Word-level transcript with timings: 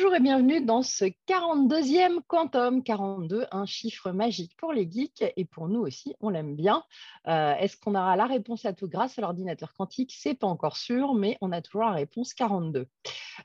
Bonjour 0.00 0.16
et 0.16 0.20
bienvenue 0.20 0.64
dans 0.64 0.80
ce 0.80 1.04
42e 1.28 2.20
Quantum. 2.26 2.82
42, 2.82 3.44
un 3.52 3.66
chiffre 3.66 4.12
magique 4.12 4.56
pour 4.56 4.72
les 4.72 4.90
geeks 4.90 5.22
et 5.36 5.44
pour 5.44 5.68
nous 5.68 5.80
aussi, 5.80 6.14
on 6.20 6.30
l'aime 6.30 6.56
bien. 6.56 6.82
Euh, 7.28 7.52
est-ce 7.56 7.76
qu'on 7.76 7.94
aura 7.94 8.16
la 8.16 8.24
réponse 8.24 8.64
à 8.64 8.72
tout 8.72 8.88
grâce 8.88 9.18
à 9.18 9.20
l'ordinateur 9.20 9.74
quantique? 9.74 10.14
C'est 10.16 10.32
pas 10.32 10.46
encore 10.46 10.78
sûr, 10.78 11.12
mais 11.12 11.36
on 11.42 11.52
a 11.52 11.60
toujours 11.60 11.82
la 11.82 11.90
réponse 11.90 12.32
42. 12.32 12.86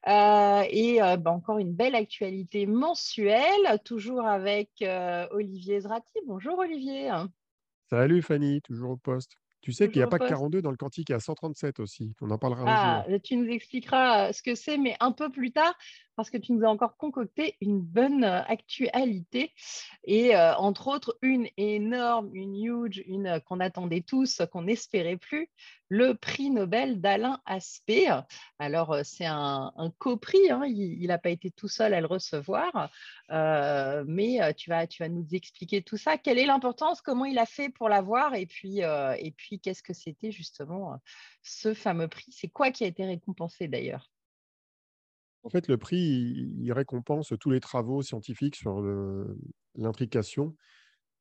Euh, 0.08 0.64
et 0.70 1.04
euh, 1.04 1.18
bah, 1.18 1.32
encore 1.32 1.58
une 1.58 1.74
belle 1.74 1.94
actualité 1.94 2.68
mensuelle, 2.68 3.82
toujours 3.84 4.26
avec 4.26 4.82
Olivier 5.32 5.82
Zrati. 5.82 6.20
Bonjour 6.26 6.58
Olivier. 6.60 7.12
Salut 7.90 8.22
Fanny, 8.22 8.62
toujours 8.62 8.92
au 8.92 8.98
poste. 8.98 9.34
Tu 9.66 9.74
sais 9.74 9.90
qu'il 9.90 9.98
n'y 9.98 10.04
a 10.04 10.08
pas 10.08 10.20
que 10.20 10.30
42 10.30 10.62
dans 10.62 10.70
le 10.70 10.78
quantique, 10.78 11.10
il 11.10 11.14
y 11.14 11.16
a 11.16 11.20
137 11.20 11.80
aussi. 11.80 12.14
On 12.22 12.30
en 12.30 12.38
parlera 12.38 12.62
un 12.62 12.66
jour. 12.66 13.16
Ah, 13.16 13.20
tu 13.20 13.36
nous 13.36 13.50
expliqueras 13.50 14.32
ce 14.32 14.44
que 14.44 14.54
c'est, 14.54 14.78
mais 14.78 14.96
un 15.00 15.12
peu 15.12 15.32
plus 15.32 15.52
tard 15.52 15.76
parce 16.16 16.30
que 16.30 16.38
tu 16.38 16.54
nous 16.54 16.66
as 16.66 16.70
encore 16.70 16.98
concocté 16.98 17.58
une 17.62 17.82
bonne 17.82 18.24
euh, 18.24 18.42
actualité 18.44 19.54
et 20.04 20.36
euh, 20.36 20.56
entre 20.56 20.88
autres 20.88 21.18
une 21.22 21.48
énorme, 21.58 22.30
une 22.34 22.56
huge, 22.56 23.04
une 23.08 23.28
euh, 23.28 23.40
qu'on 23.40 23.60
attendait 23.60 24.02
tous, 24.02 24.42
qu'on 24.52 24.64
n'espérait 24.64 25.18
plus, 25.18 25.50
le 25.90 26.14
prix 26.14 26.50
Nobel 26.50 27.02
d'Alain 27.02 27.40
Aspect. 27.46 28.08
Alors 28.60 28.98
c'est 29.04 29.26
un, 29.26 29.72
un 29.76 29.92
coprix, 29.92 30.50
hein, 30.50 30.64
il 30.66 31.06
n'a 31.08 31.18
pas 31.18 31.30
été 31.30 31.52
tout 31.52 31.68
seul 31.68 31.94
à 31.94 32.02
le 32.02 32.08
recevoir, 32.08 32.90
mais 33.30 34.54
tu 34.56 34.70
vas, 34.72 34.88
nous 35.10 35.28
expliquer 35.32 35.84
tout 35.84 35.98
ça. 35.98 36.18
Quelle 36.18 36.40
est 36.40 36.48
l'importance, 36.48 37.02
comment 37.02 37.26
il 37.26 37.38
a 37.38 37.46
fait 37.46 37.70
pour 37.70 37.88
l'avoir? 37.88 38.34
Et 38.34 38.48
puis, 38.48 38.80
et 38.80 39.34
puis 39.38 39.60
qu'est-ce 39.60 39.84
que 39.84 39.94
c'était 39.94 40.32
justement 40.32 41.00
ce 41.44 41.76
fameux 41.76 42.08
prix? 42.08 42.32
C'est 42.32 42.50
quoi 42.50 42.72
qui 42.72 42.84
a 42.84 42.88
été 42.88 43.06
récompensé 43.06 43.68
d'ailleurs? 43.68 44.10
En 45.46 45.50
fait, 45.50 45.68
le 45.68 45.78
prix, 45.78 46.72
récompense 46.72 47.32
tous 47.40 47.52
les 47.52 47.60
travaux 47.60 48.02
scientifiques 48.02 48.56
sur 48.56 48.84
l'intrication 49.76 50.56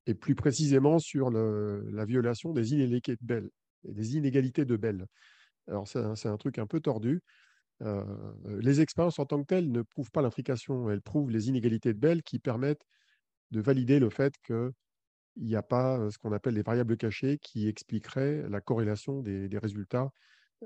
et 0.07 0.15
plus 0.15 0.35
précisément 0.35 0.99
sur 0.99 1.31
la 1.31 2.05
violation 2.07 2.55
des 2.55 2.73
inégalités 2.73 3.13
de 3.13 3.23
Bell. 3.23 3.51
des 3.85 4.17
inégalités 4.17 4.65
de 4.65 4.77
Bell. 4.77 5.07
Alors, 5.69 5.87
c'est 5.87 6.27
un, 6.27 6.37
truc 6.39 6.59
un 6.59 6.67
peu 6.67 6.81
tordu. 6.81 7.21
Euh, 7.83 8.03
les 8.61 8.81
expériences 8.81 9.19
en 9.19 9.27
tant 9.27 9.41
que 9.43 9.47
telles 9.47 9.71
ne 9.71 9.83
prouvent 9.83 10.11
pas 10.11 10.23
l'intrication, 10.23 10.91
elles 10.91 11.03
prouvent 11.03 11.31
les 11.31 11.49
inégalités 11.49 11.93
de 11.93 11.99
Bell 11.99 12.23
qui 12.23 12.39
permettent 12.39 12.87
de 13.51 13.61
valider 13.61 13.99
le 13.99 14.09
fait 14.09 14.35
qu'il 14.47 14.73
n'y 15.37 15.57
a 15.57 15.63
pas 15.63 15.99
euh, 15.99 16.11
ce 16.11 16.17
qu'on 16.17 16.33
appelle 16.33 16.55
les 16.55 16.63
variables 16.63 16.97
cachées 16.97 17.39
qui 17.39 17.69
expliqueraient 17.69 18.49
la 18.49 18.61
corrélation 18.61 19.21
des 19.21 19.59
résultats 19.59 20.13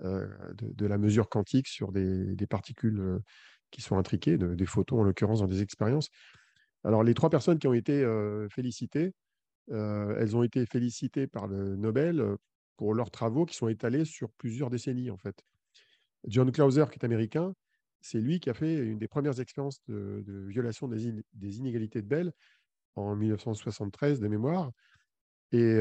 euh, 0.05 0.29
de, 0.53 0.87
la 0.87 0.99
mesure 0.99 1.29
quantique 1.29 1.67
sur 1.67 1.93
des, 1.93 2.37
particules 2.49 3.01
euh, 3.01 3.19
qui 3.71 3.81
sont 3.81 3.99
intriquées, 3.99 4.39
des 4.39 4.67
photos 4.67 5.01
en 5.01 5.03
l'occurrence 5.03 5.41
dans 5.41 5.47
des 5.47 5.63
expériences. 5.63 6.09
Alors 6.85 7.03
les 7.03 7.15
trois 7.15 7.31
personnes 7.31 7.59
qui 7.59 7.67
ont 7.67 7.75
été 7.75 8.03
euh, 8.03 8.49
félicitées, 8.49 9.13
elles 9.71 10.35
ont 10.35 10.43
été 10.43 10.65
félicitées 10.65 11.27
par 11.27 11.47
le 11.47 11.77
Nobel 11.77 12.25
pour 12.79 12.95
leurs 12.95 13.11
travaux 13.11 13.45
qui 13.45 13.55
sont 13.55 13.69
étalés 13.69 14.07
sur 14.07 14.31
plusieurs 14.31 14.71
décennies 14.71 15.11
en 15.11 15.19
fait. 15.19 15.45
John 16.27 16.51
Clauser, 16.51 16.87
qui 16.91 16.99
est 16.99 17.05
américain, 17.05 17.53
c'est 18.01 18.19
lui 18.19 18.41
qui 18.41 18.49
a 18.49 18.55
fait 18.55 18.77
une 18.77 18.99
des 18.99 19.09
premières 19.09 19.41
expériences 19.41 19.83
de, 19.87 20.25
violation 20.49 20.89
des, 20.89 21.59
inégalités 21.59 22.01
de 22.01 22.07
Bell 22.07 22.33
en 22.95 23.15
1973 23.15 24.21
de 24.21 24.29
mémoire. 24.29 24.73
Et 25.53 25.79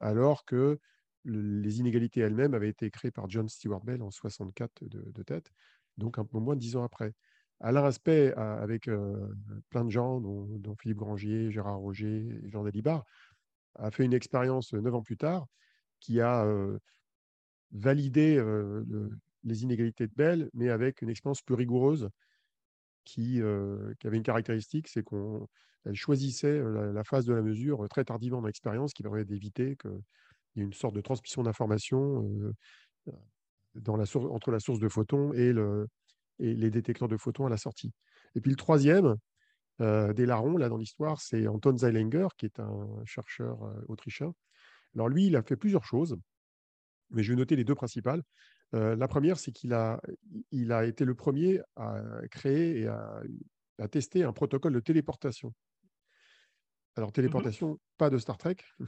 alors 0.00 0.44
que 0.44 0.78
les 1.24 1.80
inégalités 1.80 2.20
elles-mêmes 2.20 2.54
avaient 2.54 2.68
été 2.68 2.90
créées 2.90 3.10
par 3.10 3.28
John 3.28 3.48
Stewart 3.48 3.82
Bell 3.82 4.02
en 4.02 4.10
64 4.10 4.84
de, 4.84 5.22
tête, 5.22 5.50
donc 5.96 6.18
un 6.18 6.24
peu 6.24 6.38
moins 6.38 6.54
de 6.54 6.60
dix 6.60 6.76
ans 6.76 6.84
après. 6.84 7.14
Alain 7.60 7.84
Aspect, 7.84 8.32
avec 8.34 8.88
euh, 8.88 9.28
plein 9.70 9.84
de 9.84 9.90
gens, 9.90 10.20
dont, 10.20 10.76
Philippe 10.80 10.98
Grangier, 10.98 11.50
Gérard 11.50 11.78
Roger 11.78 12.40
et 12.44 12.50
Jean 12.50 12.64
Dalibard, 12.64 13.04
a 13.76 13.90
fait 13.90 14.04
une 14.04 14.12
expérience 14.12 14.72
neuf 14.74 14.94
ans 14.94 15.02
plus 15.02 15.16
tard 15.16 15.46
qui 16.00 16.20
a 16.20 16.44
euh, 16.44 16.78
validé 17.72 18.36
euh, 18.36 19.08
les 19.44 19.62
inégalités 19.62 20.06
de 20.06 20.12
Bell, 20.14 20.50
mais 20.52 20.68
avec 20.68 21.00
une 21.00 21.08
expérience 21.08 21.42
plus 21.42 21.54
rigoureuse 21.54 22.08
qui, 23.04 23.42
avait 23.42 24.16
une 24.16 24.22
caractéristique, 24.22 24.88
c'est 24.88 25.04
qu'elle 25.04 25.94
choisissait 25.94 26.58
la, 26.58 26.86
la, 26.86 27.04
phase 27.04 27.26
de 27.26 27.34
la 27.34 27.42
mesure 27.42 27.86
très 27.90 28.04
tardivement 28.04 28.40
dans 28.40 28.46
l'expérience, 28.46 28.94
qui 28.94 29.02
permet 29.02 29.26
d'éviter 29.26 29.76
que 29.76 30.00
il 30.54 30.60
y 30.60 30.62
a 30.62 30.64
une 30.64 30.72
sorte 30.72 30.94
de 30.94 31.00
transmission 31.00 31.42
d'informations 31.42 32.28
dans 33.74 33.96
la 33.96 34.04
entre 34.14 34.50
la 34.50 34.60
source 34.60 34.78
de 34.78 34.88
photons 34.88 35.32
et, 35.32 35.52
le, 35.52 35.88
et, 36.38 36.54
les 36.54 36.70
détecteurs 36.70 37.08
de 37.08 37.16
photons 37.16 37.46
à 37.46 37.50
la 37.50 37.56
sortie. 37.56 37.92
Et 38.34 38.40
puis 38.40 38.50
le 38.50 38.56
troisième, 38.56 39.16
des 39.80 40.26
larrons, 40.26 40.56
là 40.56 40.68
dans 40.68 40.76
l'histoire, 40.76 41.20
c'est 41.20 41.48
Anton 41.48 41.76
Zeilinger, 41.76 42.28
qui 42.38 42.46
est 42.46 42.60
un 42.60 42.86
chercheur 43.04 43.58
autrichien. 43.88 44.32
Alors 44.94 45.08
lui, 45.08 45.26
il 45.26 45.36
a 45.36 45.42
fait 45.42 45.56
plusieurs 45.56 45.84
choses, 45.84 46.16
mais 47.10 47.24
je 47.24 47.32
vais 47.32 47.36
noter 47.36 47.56
les 47.56 47.64
deux 47.64 47.74
principales. 47.74 48.22
la 48.72 49.08
première, 49.08 49.38
c'est 49.38 49.50
qu'il 49.50 49.72
a, 49.72 50.00
il 50.52 50.70
a 50.70 50.84
été 50.84 51.04
le 51.04 51.16
premier 51.16 51.60
à 51.74 52.00
créer 52.30 52.82
et 52.82 52.86
à, 52.86 53.22
à 53.78 53.88
tester 53.88 54.22
un 54.22 54.32
protocole 54.32 54.72
de 54.72 54.80
téléportation. 54.80 55.52
Alors, 56.96 57.08
mmh 57.08 57.12
téléportation, 57.12 57.80
pas 57.98 58.10
de 58.10 58.18
Star 58.18 58.38
Trek, 58.38 58.56
euh, 58.80 58.86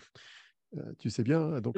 tu 0.98 1.10
sais 1.10 1.22
bien, 1.22 1.40
hein, 1.40 1.60
donc 1.60 1.74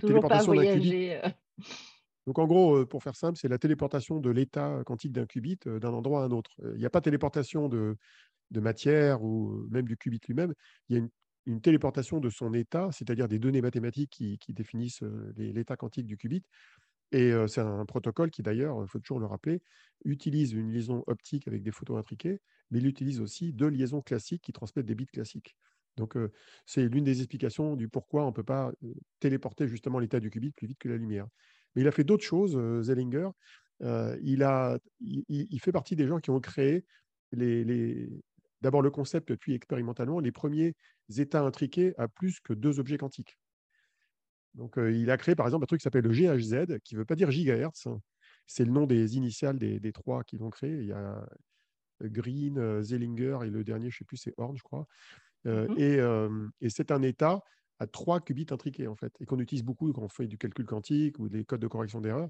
téléportation 0.00 0.54
d'un 0.54 0.74
qubit. 0.74 1.10
Donc 2.26 2.38
en 2.38 2.46
gros, 2.46 2.84
pour 2.84 3.02
faire 3.02 3.16
simple, 3.16 3.38
c'est 3.40 3.48
la 3.48 3.56
téléportation 3.56 4.20
de 4.20 4.28
l'état 4.28 4.82
quantique 4.84 5.12
d'un 5.12 5.24
qubit 5.24 5.58
d'un 5.64 5.94
endroit 5.94 6.22
à 6.22 6.26
un 6.26 6.30
autre. 6.30 6.50
Il 6.74 6.78
n'y 6.78 6.84
a 6.84 6.90
pas 6.90 7.00
de 7.00 7.04
téléportation 7.04 7.70
de, 7.70 7.96
de, 8.50 8.60
matière 8.60 9.22
ou 9.22 9.66
même 9.70 9.86
du 9.86 9.96
qubit 9.96 10.20
lui-même. 10.28 10.52
Il 10.90 10.96
y 10.98 11.00
a 11.00 11.08
une, 11.46 11.60
téléportation 11.62 12.20
de 12.20 12.28
son 12.28 12.52
état, 12.52 12.90
c'est-à-dire 12.92 13.28
des 13.28 13.38
données 13.38 13.62
mathématiques 13.62 14.10
qui, 14.10 14.36
qui 14.36 14.52
définissent 14.52 15.02
l'état 15.38 15.76
quantique 15.76 16.04
du 16.04 16.18
qubit. 16.18 16.44
Et 17.12 17.32
c'est 17.46 17.62
un 17.62 17.86
protocole 17.86 18.30
qui, 18.30 18.42
d'ailleurs, 18.42 18.82
il 18.82 18.88
faut 18.88 18.98
toujours 18.98 19.20
le 19.20 19.26
rappeler, 19.26 19.62
utilise 20.04 20.52
une 20.52 20.70
liaison 20.70 21.04
optique 21.06 21.48
avec 21.48 21.62
des 21.62 21.72
photos 21.72 21.98
intriquées, 21.98 22.40
mais 22.70 22.78
il 22.78 22.86
utilise 22.86 23.20
aussi 23.20 23.52
deux 23.52 23.68
liaisons 23.68 24.02
classiques 24.02 24.42
qui 24.42 24.52
transmettent 24.52 24.86
des 24.86 24.94
bits 24.94 25.06
classiques. 25.06 25.56
Donc, 25.98 26.16
c'est 26.64 26.82
l'une 26.88 27.04
des 27.04 27.18
explications 27.18 27.76
du 27.76 27.88
pourquoi 27.88 28.24
on 28.24 28.28
ne 28.28 28.32
peut 28.32 28.44
pas 28.44 28.72
téléporter 29.20 29.68
justement 29.68 29.98
l'état 29.98 30.20
du 30.20 30.30
qubit 30.30 30.52
plus 30.52 30.66
vite 30.66 30.78
que 30.78 30.88
la 30.88 30.96
lumière. 30.96 31.26
Mais 31.74 31.82
il 31.82 31.88
a 31.88 31.92
fait 31.92 32.04
d'autres 32.04 32.24
choses, 32.24 32.58
Zellinger. 32.82 33.28
il, 33.80 35.60
fait 35.60 35.72
partie 35.72 35.96
des 35.96 36.06
gens 36.06 36.18
qui 36.18 36.30
ont 36.30 36.40
créé 36.40 36.84
les, 37.32 38.08
d'abord 38.60 38.82
le 38.82 38.90
concept, 38.90 39.34
puis 39.36 39.54
expérimentalement, 39.54 40.20
les 40.20 40.32
premiers 40.32 40.74
états 41.16 41.42
intriqués 41.42 41.94
à 41.98 42.08
plus 42.08 42.40
que 42.40 42.52
deux 42.52 42.80
objets 42.80 42.98
quantiques. 42.98 43.38
Donc, 44.54 44.76
il 44.76 45.10
a 45.10 45.16
créé 45.16 45.34
par 45.34 45.46
exemple 45.46 45.64
un 45.64 45.66
truc 45.66 45.80
qui 45.80 45.84
s'appelle 45.84 46.04
le 46.04 46.10
GHZ, 46.10 46.78
qui 46.82 46.94
ne 46.94 47.00
veut 47.00 47.04
pas 47.04 47.16
dire 47.16 47.30
gigahertz. 47.30 47.86
C'est 48.46 48.64
le 48.64 48.72
nom 48.72 48.86
des 48.86 49.16
initiales 49.16 49.58
des, 49.58 49.92
trois 49.92 50.24
qui 50.24 50.38
l'ont 50.38 50.50
créé. 50.50 50.72
Il 50.72 50.86
y 50.86 50.92
a 50.92 51.24
Green, 52.00 52.82
Zellinger 52.82 53.40
et 53.44 53.50
le 53.50 53.64
dernier, 53.64 53.90
je 53.90 53.96
ne 53.96 53.98
sais 53.98 54.04
plus, 54.04 54.16
c'est 54.16 54.34
Horn, 54.36 54.56
je 54.56 54.62
crois. 54.62 54.86
Mmh 55.48 56.50
et, 56.60 56.70
c'est 56.70 56.90
un 56.90 57.02
état 57.02 57.42
à 57.78 57.86
trois 57.86 58.20
qubits 58.20 58.46
intriqués, 58.50 58.86
en 58.86 58.96
fait, 58.96 59.12
et 59.20 59.26
qu'on 59.26 59.38
utilise 59.38 59.64
beaucoup 59.64 59.92
quand 59.92 60.02
on 60.02 60.08
fait 60.08 60.26
du 60.26 60.36
calcul 60.36 60.66
quantique 60.66 61.18
ou 61.18 61.28
des 61.28 61.44
codes 61.44 61.60
de 61.60 61.68
correction 61.68 62.00
d'erreur. 62.00 62.28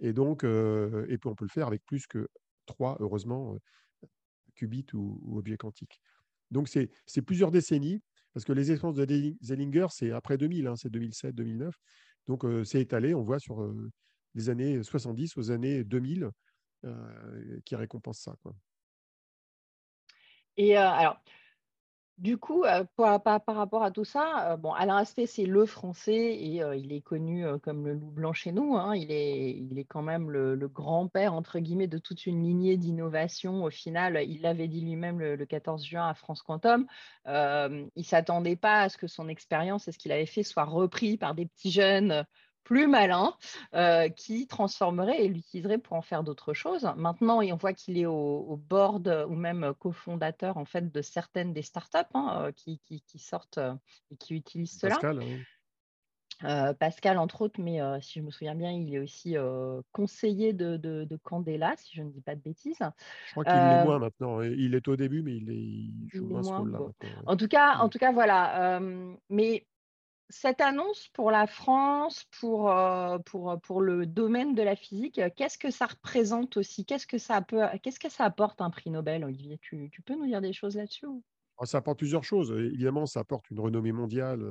Et 0.00 0.12
donc, 0.12 0.44
et 0.44 1.18
puis 1.18 1.28
on 1.28 1.34
peut 1.34 1.44
le 1.44 1.50
faire 1.50 1.66
avec 1.66 1.84
plus 1.84 2.06
que 2.06 2.28
trois, 2.66 2.96
heureusement, 3.00 3.56
qubits 4.54 4.86
ou, 4.94 5.38
objets 5.38 5.56
quantiques. 5.56 6.00
Donc, 6.50 6.68
c'est 6.68 7.22
plusieurs 7.22 7.50
décennies, 7.50 8.02
parce 8.32 8.44
que 8.44 8.52
les 8.52 8.70
expériences 8.70 8.96
de 8.96 9.34
Zellinger, 9.42 9.86
c'est 9.90 10.10
après 10.10 10.38
2000, 10.38 10.66
hein, 10.66 10.76
c'est 10.76 10.90
2007-2009. 10.90 11.72
Donc, 12.26 12.44
c'est 12.64 12.80
étalé, 12.80 13.14
on 13.14 13.22
voit 13.22 13.38
sur 13.38 13.74
les 14.34 14.48
années 14.48 14.82
70 14.82 15.36
aux 15.36 15.50
années 15.50 15.84
2000 15.84 16.30
qui 17.64 17.76
récompensent 17.76 18.22
ça. 18.22 18.36
Quoi. 18.42 18.54
Et 20.56 20.76
alors, 20.76 21.20
du 22.18 22.38
coup, 22.38 22.64
par, 22.96 23.22
rapport 23.46 23.82
à 23.82 23.90
tout 23.90 24.04
ça, 24.04 24.56
bon, 24.56 24.72
Alain 24.72 24.98
Aspect, 24.98 25.26
c'est 25.26 25.46
le 25.46 25.66
français 25.66 26.12
et 26.12 26.62
il 26.76 26.92
est 26.92 27.00
connu 27.00 27.44
comme 27.62 27.86
le 27.86 27.94
loup 27.94 28.10
blanc 28.10 28.32
chez 28.32 28.52
nous. 28.52 28.76
Hein. 28.76 28.94
Il, 28.94 29.10
est, 29.10 29.50
il 29.50 29.78
est 29.78 29.84
quand 29.84 30.02
même 30.02 30.30
le, 30.30 30.68
grand-père, 30.68 31.34
entre 31.34 31.58
guillemets, 31.58 31.88
de 31.88 31.98
toute 31.98 32.26
une 32.26 32.42
lignée 32.42 32.76
d'innovation. 32.76 33.64
Au 33.64 33.70
final, 33.70 34.24
il 34.28 34.42
l'avait 34.42 34.68
dit 34.68 34.80
lui-même 34.80 35.18
le, 35.18 35.44
14 35.44 35.84
juin 35.84 36.08
à 36.08 36.14
France 36.14 36.42
Quantum. 36.42 36.86
il 37.26 37.30
ne 37.96 38.02
s'attendait 38.02 38.56
pas 38.56 38.82
à 38.82 38.88
ce 38.88 38.96
que 38.96 39.08
son 39.08 39.28
expérience 39.28 39.88
et 39.88 39.92
ce 39.92 39.98
qu'il 39.98 40.12
avait 40.12 40.26
fait 40.26 40.44
soit 40.44 40.64
repris 40.64 41.16
par 41.16 41.34
des 41.34 41.46
petits 41.46 41.72
jeunes 41.72 42.24
plus 42.64 42.88
malin 42.88 43.34
euh, 43.74 44.08
qui 44.08 44.46
transformerait 44.46 45.24
et 45.24 45.28
l'utiliserait 45.28 45.78
pour 45.78 45.96
en 45.96 46.02
faire 46.02 46.24
d'autres 46.24 46.54
choses. 46.54 46.90
Maintenant, 46.96 47.40
on 47.40 47.56
voit 47.56 47.74
qu'il 47.74 47.98
est 47.98 48.06
au, 48.06 48.60
board 48.68 49.26
ou 49.28 49.34
même 49.34 49.74
cofondateur 49.78 50.56
en 50.56 50.64
fait 50.64 50.90
de 50.90 51.02
certaines 51.02 51.52
des 51.52 51.62
startups 51.62 51.98
hein, 52.14 52.44
euh, 52.46 52.52
qui, 52.52 52.80
qui, 52.80 53.18
sortent 53.18 53.58
euh, 53.58 53.74
et 54.10 54.16
qui 54.16 54.34
utilisent 54.34 54.78
cela. 54.78 54.98
Pascal, 56.78 57.18
entre 57.18 57.42
autres, 57.42 57.60
mais 57.60 57.78
si 58.02 58.18
je 58.18 58.24
me 58.24 58.30
souviens 58.30 58.56
bien, 58.56 58.72
il 58.72 58.92
est 58.92 58.98
aussi 58.98 59.36
conseiller 59.92 60.52
de, 60.52 60.76
de, 60.76 61.16
Candela, 61.22 61.74
si 61.76 61.94
je 61.94 62.02
ne 62.02 62.10
dis 62.10 62.20
pas 62.20 62.34
de 62.34 62.40
bêtises. 62.40 62.80
Je 63.26 63.30
crois 63.30 63.44
qu'il 63.44 63.54
l'est 63.54 63.84
moins 63.84 63.98
maintenant. 64.00 64.42
Il 64.42 64.74
est 64.74 64.88
au 64.88 64.96
début, 64.96 65.22
mais 65.22 65.36
il, 65.36 65.50
est, 65.50 66.16
joue 66.16 66.26
moins 66.26 66.42
ce 66.42 66.52
rôle-là. 66.52 66.80
En 67.26 67.36
tout 67.36 67.48
cas, 67.48 67.76
en 67.76 67.88
tout 67.88 67.98
cas, 67.98 68.12
voilà. 68.12 68.80
mais 69.30 69.64
cette 70.34 70.60
annonce 70.60 71.08
pour 71.14 71.30
la 71.30 71.46
France, 71.46 72.24
pour, 72.40 72.74
pour, 73.24 73.60
pour 73.62 73.80
le 73.80 74.06
domaine 74.06 74.54
de 74.54 74.62
la 74.62 74.76
physique, 74.76 75.20
qu'est-ce 75.36 75.58
que 75.58 75.70
ça 75.70 75.86
représente 75.86 76.56
aussi? 76.56 76.84
Qu'est-ce 76.84 77.06
que 77.06 77.18
ça 77.18 77.40
peut, 77.40 77.62
qu'est-ce 77.82 78.00
que 78.00 78.10
ça 78.10 78.24
apporte 78.24 78.60
un 78.60 78.70
prix 78.70 78.90
Nobel, 78.90 79.24
Olivier? 79.24 79.58
Tu, 79.60 79.90
peux 80.04 80.14
nous 80.14 80.26
dire 80.26 80.40
des 80.40 80.52
choses 80.52 80.76
là-dessus 80.76 81.06
ah, 81.58 81.66
Ça 81.66 81.78
apporte 81.78 81.98
plusieurs 81.98 82.24
choses. 82.24 82.50
Évidemment, 82.52 83.06
ça 83.06 83.20
apporte 83.20 83.50
une 83.50 83.60
renommée 83.60 83.92
mondiale 83.92 84.44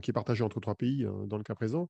qui 0.00 0.10
est 0.10 0.14
partagé 0.14 0.44
entre 0.44 0.60
trois 0.60 0.74
pays 0.74 1.04
hein, 1.04 1.26
dans 1.26 1.38
le 1.38 1.44
cas 1.44 1.54
présent. 1.54 1.88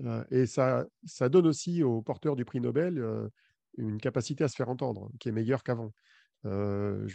Euh, 0.00 0.24
et 0.30 0.46
ça, 0.46 0.86
ça 1.04 1.28
donne 1.28 1.46
aussi 1.46 1.82
aux 1.82 2.02
porteurs 2.02 2.36
du 2.36 2.44
prix 2.44 2.60
Nobel 2.60 2.98
euh, 2.98 3.28
une 3.76 4.00
capacité 4.00 4.44
à 4.44 4.48
se 4.48 4.56
faire 4.56 4.68
entendre, 4.68 5.10
qui 5.20 5.28
est 5.28 5.32
meilleure 5.32 5.62
qu'avant. 5.62 5.92
Euh, 6.46 7.08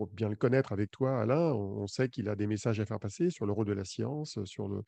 pour 0.00 0.08
bien 0.14 0.30
le 0.30 0.34
connaître 0.34 0.72
avec 0.72 0.90
toi, 0.90 1.20
Alain, 1.20 1.52
on, 1.52 1.86
sait 1.86 2.08
qu'il 2.08 2.30
a 2.30 2.34
des 2.34 2.46
messages 2.46 2.80
à 2.80 2.86
faire 2.86 2.98
passer 2.98 3.28
sur 3.28 3.44
le 3.44 3.52
rôle 3.52 3.66
de 3.66 3.74
la 3.74 3.84
science, 3.84 4.42
sur 4.44 4.66
le, 4.66 4.82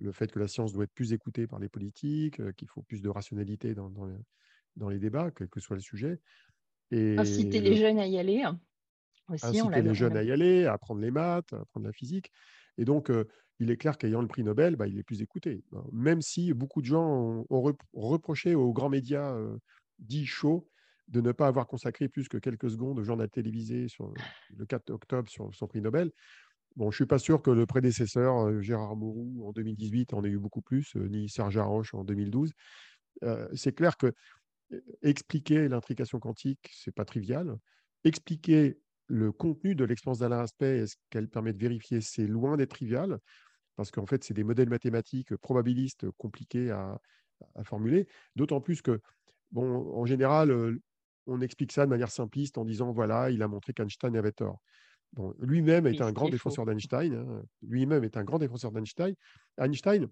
le 0.00 0.10
fait 0.10 0.32
que 0.32 0.40
la 0.40 0.48
science 0.48 0.72
doit 0.72 0.82
être 0.82 0.92
plus 0.92 1.12
écoutée 1.12 1.46
par 1.46 1.60
les 1.60 1.68
politiques, 1.68 2.42
qu'il 2.56 2.66
faut 2.66 2.82
plus 2.82 3.00
de 3.00 3.08
rationalité 3.08 3.76
dans, 3.76 3.88
dans, 3.88 4.06
les, 4.06 4.16
dans, 4.74 4.88
les, 4.88 4.98
débats, 4.98 5.30
quel 5.30 5.48
que 5.48 5.60
soit 5.60 5.76
le 5.76 5.80
sujet. 5.80 6.18
Et 6.90 7.16
inciter 7.16 7.60
les 7.60 7.76
jeunes 7.76 8.00
à 8.00 8.08
y 8.08 8.18
aller. 8.18 8.42
Hein, 8.42 8.58
aussi, 9.28 9.46
inciter 9.46 9.80
les 9.80 9.94
jeunes 9.94 10.16
à 10.16 10.24
y 10.24 10.32
aller, 10.32 10.66
à 10.66 10.72
apprendre 10.72 11.02
les 11.02 11.12
maths, 11.12 11.52
à 11.52 11.60
apprendre 11.60 11.86
la 11.86 11.92
physique. 11.92 12.32
Et 12.78 12.84
donc, 12.84 13.12
il 13.60 13.70
est 13.70 13.76
clair 13.76 13.96
qu'ayant 13.96 14.22
le 14.22 14.26
prix 14.26 14.42
Nobel, 14.42 14.74
bah, 14.74 14.88
il 14.88 14.98
est 14.98 15.04
plus 15.04 15.22
écouté. 15.22 15.62
Hein. 15.72 15.84
Même 15.92 16.20
si 16.20 16.52
beaucoup 16.52 16.80
de 16.80 16.86
gens 16.86 17.46
ont, 17.48 17.76
reproché 17.92 18.56
aux 18.56 18.72
grands 18.72 18.90
médias 18.90 19.38
dits 20.00 20.26
chauds 20.26 20.68
de 21.08 21.20
ne 21.20 21.32
pas 21.32 21.46
avoir 21.46 21.66
consacré 21.66 22.08
plus 22.08 22.28
que 22.28 22.38
quelques 22.38 22.70
secondes 22.70 22.98
au 22.98 23.04
journal 23.04 23.28
télévisé 23.28 23.88
sur 23.88 24.12
le 24.56 24.66
4 24.66 24.90
octobre 24.90 25.28
sur 25.30 25.54
son 25.54 25.66
prix 25.66 25.80
Nobel. 25.80 26.12
Bon, 26.76 26.86
je 26.86 26.94
ne 26.94 26.96
suis 26.96 27.06
pas 27.06 27.18
sûr 27.18 27.42
que 27.42 27.50
le 27.50 27.66
prédécesseur, 27.66 28.62
Gérard 28.62 28.94
Mourou, 28.94 29.48
en 29.48 29.52
2018, 29.52 30.14
en 30.14 30.22
ait 30.24 30.28
eu 30.28 30.38
beaucoup 30.38 30.62
plus, 30.62 30.94
ni 30.94 31.28
Serge 31.28 31.56
Haroche 31.56 31.94
en 31.94 32.04
2012. 32.04 32.52
c'est 33.54 33.74
clair 33.74 33.96
que 33.96 34.12
expliquer 35.02 35.68
l'intrication 35.68 36.18
quantique, 36.18 36.70
c'est 36.72 36.94
pas 36.94 37.04
trivial. 37.04 37.58
Expliquer 38.04 38.78
le 39.06 39.32
contenu 39.32 39.74
de 39.74 39.84
l'expérience 39.84 40.18
d'Alain 40.18 40.40
Aspect 40.40 40.78
et 40.78 40.86
ce 40.86 40.96
qu'elle 41.10 41.28
permet 41.28 41.52
de 41.52 41.58
vérifier, 41.58 42.00
c'est 42.00 42.26
loin 42.26 42.56
d'être 42.56 42.70
trivial, 42.70 43.18
parce 43.76 43.90
qu'en 43.90 44.06
fait, 44.06 44.22
c'est 44.24 44.34
des 44.34 44.44
modèles 44.44 44.68
mathématiques 44.68 45.34
probabilistes 45.36 46.10
compliqués 46.12 46.70
à, 46.70 47.00
formuler, 47.62 48.08
d'autant 48.34 48.60
plus 48.60 48.82
que, 48.82 49.00
bon, 49.52 49.94
en 49.96 50.04
général, 50.04 50.50
euh, 50.50 50.76
on 51.28 51.40
explique 51.40 51.72
ça 51.72 51.84
de 51.84 51.90
manière 51.90 52.10
simpliste 52.10 52.58
en 52.58 52.64
disant, 52.64 52.92
voilà, 52.92 53.30
il 53.30 53.42
a 53.42 53.48
montré 53.48 53.72
qu'Einstein 53.72 54.16
avait 54.16 54.32
tort. 54.32 54.60
Bon, 55.12 55.34
lui-même 55.40 55.86
est 55.86 56.00
un 56.00 56.12
grand 56.12 56.28
défenseur 56.28 56.66
d'Einstein. 56.66 57.14
Hein, 57.14 57.42
lui-même 57.62 58.04
est 58.04 58.16
un 58.16 58.24
grand 58.24 58.38
défenseur 58.38 58.72
d'Einstein. 58.72 59.14
Einstein, 59.56 60.08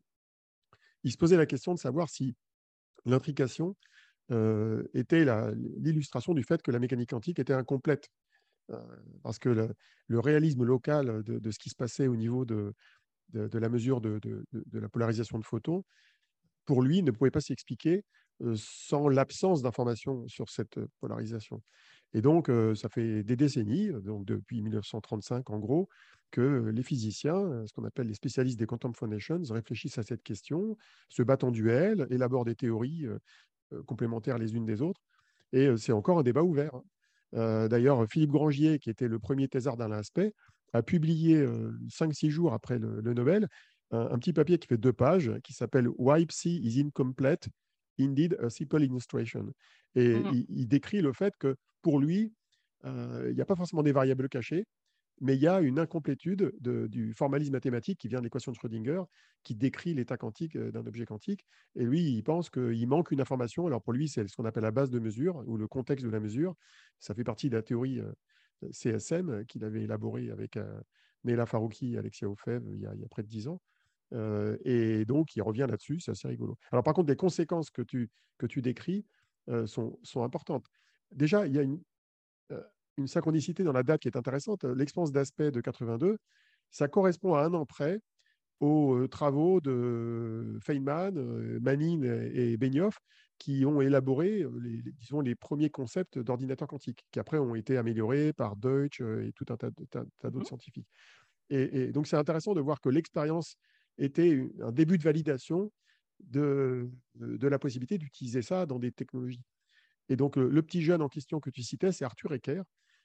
il 1.04 1.12
se 1.12 1.16
posait 1.16 1.36
la 1.36 1.46
question 1.46 1.74
de 1.74 1.78
savoir 1.78 2.08
si 2.08 2.34
l'intrication 3.04 3.76
euh, 4.32 4.82
était 4.94 5.24
l'illustration 5.78 6.34
du 6.34 6.42
fait 6.42 6.62
que 6.62 6.70
la 6.70 6.78
mécanique 6.78 7.10
quantique 7.10 7.38
était 7.38 7.52
incomplète. 7.52 8.08
Euh, 8.70 8.80
parce 9.22 9.38
que 9.38 9.48
le, 9.48 10.20
réalisme 10.20 10.64
local 10.64 11.22
de, 11.22 11.50
ce 11.50 11.58
qui 11.58 11.70
se 11.70 11.76
passait 11.76 12.08
au 12.08 12.16
niveau 12.16 12.44
de, 12.44 12.74
de, 13.32 13.58
la 13.58 13.68
mesure 13.68 14.00
de, 14.00 14.18
la 14.72 14.88
polarisation 14.88 15.38
de 15.38 15.44
photons, 15.44 15.84
pour 16.64 16.82
lui, 16.82 17.02
ne 17.02 17.10
pouvait 17.12 17.30
pas 17.30 17.40
s'expliquer 17.40 18.04
sans 18.54 19.08
l'absence 19.08 19.62
d'informations 19.62 20.26
sur 20.28 20.50
cette 20.50 20.78
polarisation. 21.00 21.62
Et 22.14 22.20
donc, 22.20 22.48
euh, 22.48 22.74
ça 22.74 22.88
fait 22.88 23.22
des 23.22 23.36
décennies, 23.36 23.90
donc 24.02 24.24
depuis 24.24 24.62
1935 24.62 25.50
en 25.50 25.58
gros, 25.58 25.88
que 26.30 26.70
les 26.74 26.82
physiciens, 26.82 27.64
ce 27.66 27.72
qu'on 27.72 27.84
appelle 27.84 28.08
les 28.08 28.14
spécialistes 28.14 28.58
des 28.58 28.66
quantum 28.66 28.94
foundations, 28.94 29.40
réfléchissent 29.50 29.98
à 29.98 30.02
cette 30.02 30.22
question, 30.22 30.76
se 31.08 31.22
battent 31.22 31.44
en 31.44 31.50
duel, 31.50 32.06
élaborent 32.10 32.44
des 32.44 32.56
théories 32.56 33.06
complémentaires 33.86 34.36
les 34.36 34.54
unes 34.54 34.66
des 34.66 34.82
autres. 34.82 35.00
Et 35.52 35.68
c'est 35.76 35.92
encore 35.92 36.18
un 36.18 36.22
débat 36.24 36.42
ouvert. 36.42 36.74
Hein. 36.74 36.82
Euh, 37.34 37.68
d'ailleurs, 37.68 38.06
Philippe 38.08 38.30
Grangier, 38.30 38.78
qui 38.78 38.90
était 38.90 39.08
le 39.08 39.18
premier 39.18 39.48
thésard 39.48 39.76
dans 39.76 39.88
l'aspect, 39.88 40.32
a 40.72 40.82
publié 40.82 41.44
5-6 41.88 42.26
euh, 42.26 42.30
jours 42.30 42.52
après 42.52 42.78
le, 42.78 43.00
Nobel 43.14 43.48
un, 43.92 44.18
petit 44.18 44.32
papier 44.32 44.58
qui 44.58 44.66
fait 44.66 44.76
deux 44.76 44.92
pages 44.92 45.32
qui 45.44 45.52
s'appelle 45.52 45.88
Why 45.96 46.26
Psi 46.26 46.60
is 46.62 46.80
incomplete, 46.80 47.48
indeed 48.00 48.36
a 48.42 48.50
simple 48.50 48.82
illustration. 48.82 49.52
Et 49.94 50.18
mmh 50.18 50.44
il, 50.48 50.68
décrit 50.68 51.00
le 51.00 51.12
fait 51.12 51.34
que 51.38 51.56
pour 51.82 51.98
lui, 51.98 52.32
euh, 52.84 53.28
il 53.30 53.34
n'y 53.34 53.40
a 53.40 53.46
pas 53.46 53.56
forcément 53.56 53.82
des 53.82 53.92
variables 53.92 54.28
cachées, 54.28 54.64
mais 55.20 55.34
il 55.34 55.40
y 55.40 55.46
a 55.46 55.60
une 55.60 55.78
incomplétude 55.78 56.52
du 56.60 57.14
formalisme 57.14 57.52
mathématique 57.52 57.98
qui 57.98 58.08
vient 58.08 58.18
de 58.18 58.24
l'équation 58.24 58.52
de 58.52 58.56
Schrödinger, 58.56 59.02
qui 59.42 59.54
décrit 59.54 59.94
l'état 59.94 60.16
quantique 60.16 60.56
euh, 60.56 60.70
d'un 60.70 60.86
objet 60.86 61.06
quantique. 61.06 61.46
Et 61.74 61.84
lui, 61.84 62.02
il 62.02 62.22
pense 62.22 62.50
qu'il 62.50 62.86
manque 62.86 63.10
une 63.10 63.20
information. 63.20 63.66
Alors 63.66 63.82
pour 63.82 63.94
lui, 63.94 64.08
c'est 64.08 64.26
ce 64.28 64.36
qu'on 64.36 64.44
appelle 64.44 64.64
la 64.64 64.72
base 64.72 64.90
de 64.90 64.98
mesure 64.98 65.42
ou 65.46 65.56
le 65.56 65.66
contexte 65.66 66.04
de 66.04 66.10
la 66.10 66.20
mesure. 66.20 66.54
Ça 67.00 67.14
fait 67.14 67.24
partie 67.24 67.48
de 67.48 67.56
la 67.56 67.62
théorie 67.62 68.00
euh, 68.00 68.70
CSM 68.72 69.46
qu'il 69.46 69.64
avait 69.64 69.82
élaborée 69.82 70.30
avec 70.30 70.58
Nela 71.24 71.44
Farouki 71.44 71.94
et 71.94 71.98
Alexia 71.98 72.28
Ofev 72.28 72.62
il, 72.72 72.80
y 72.80 72.86
a, 72.86 73.08
près 73.10 73.22
de 73.22 73.28
dix 73.28 73.48
ans. 73.48 73.60
Et 74.12 75.04
donc, 75.04 75.36
il 75.36 75.42
revient 75.42 75.66
là-dessus, 75.68 76.00
c'est 76.00 76.12
assez 76.12 76.28
rigolo. 76.28 76.56
Alors, 76.70 76.84
par 76.84 76.94
contre, 76.94 77.08
les 77.08 77.16
conséquences 77.16 77.70
que 77.70 77.82
tu, 77.82 78.10
que 78.38 78.46
tu 78.46 78.62
décris 78.62 79.04
sont, 79.66 79.98
sont, 80.02 80.22
importantes. 80.22 80.66
Déjà, 81.12 81.46
il 81.46 81.54
y 81.54 81.58
a 81.58 81.62
une, 81.62 81.80
une 82.96 83.06
synchronicité 83.06 83.62
dans 83.62 83.72
la 83.72 83.82
date 83.82 84.02
qui 84.02 84.08
est 84.08 84.16
intéressante. 84.16 84.64
L'expérience 84.64 85.12
d'aspect 85.12 85.50
de 85.50 85.60
82, 85.60 86.18
ça 86.70 86.88
correspond 86.88 87.34
à 87.34 87.44
un 87.44 87.54
an 87.54 87.66
près 87.66 88.00
aux 88.60 89.06
travaux 89.08 89.60
de 89.60 90.58
Feynman, 90.62 91.12
Manin 91.60 92.02
et 92.32 92.56
Benioff 92.56 92.98
qui 93.38 93.66
ont 93.66 93.80
élaboré 93.80 94.44
les, 94.60 94.82
disons, 94.92 95.20
les 95.20 95.34
premiers 95.34 95.70
concepts 95.70 96.18
d'ordinateurs 96.18 96.68
quantiques, 96.68 97.04
qui 97.10 97.18
après 97.18 97.38
ont 97.38 97.54
été 97.54 97.76
améliorés 97.76 98.32
par 98.32 98.56
Deutsch 98.56 99.00
et 99.00 99.32
tout 99.34 99.46
un 99.50 99.56
tas, 99.56 99.70
d'autres 99.70 100.38
mmh. 100.38 100.44
scientifiques. 100.44 100.88
Et, 101.50 101.92
donc 101.92 102.06
c'est 102.06 102.16
intéressant 102.16 102.54
de 102.54 102.60
voir 102.60 102.80
que 102.80 102.88
l'expérience 102.88 103.56
était 103.98 104.48
un 104.60 104.72
début 104.72 104.98
de 104.98 105.02
validation 105.02 105.72
de, 106.20 106.90
de 107.14 107.48
la 107.48 107.58
possibilité 107.58 107.98
d'utiliser 107.98 108.42
ça 108.42 108.66
dans 108.66 108.78
des 108.78 108.92
technologies. 108.92 109.44
Et 110.08 110.16
donc 110.16 110.36
le, 110.36 110.62
petit 110.62 110.82
jeune 110.82 111.02
en 111.02 111.08
question 111.08 111.40
que 111.40 111.50
tu 111.50 111.62
citais, 111.62 111.92
c'est 111.92 112.04
Arthur 112.04 112.32
Ecker, 112.32 112.62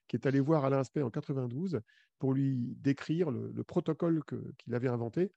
qui 0.07 0.15
est 0.15 0.25
allé 0.25 0.39
voir 0.39 0.65
Alain 0.65 0.79
Aspect 0.79 1.01
en 1.01 1.09
92 1.09 1.81
pour 2.19 2.33
lui 2.33 2.75
décrire 2.77 3.31
le, 3.31 3.63
protocole 3.63 4.21
qu'il 4.57 4.75
avait 4.75 4.87
inventé 4.87 5.31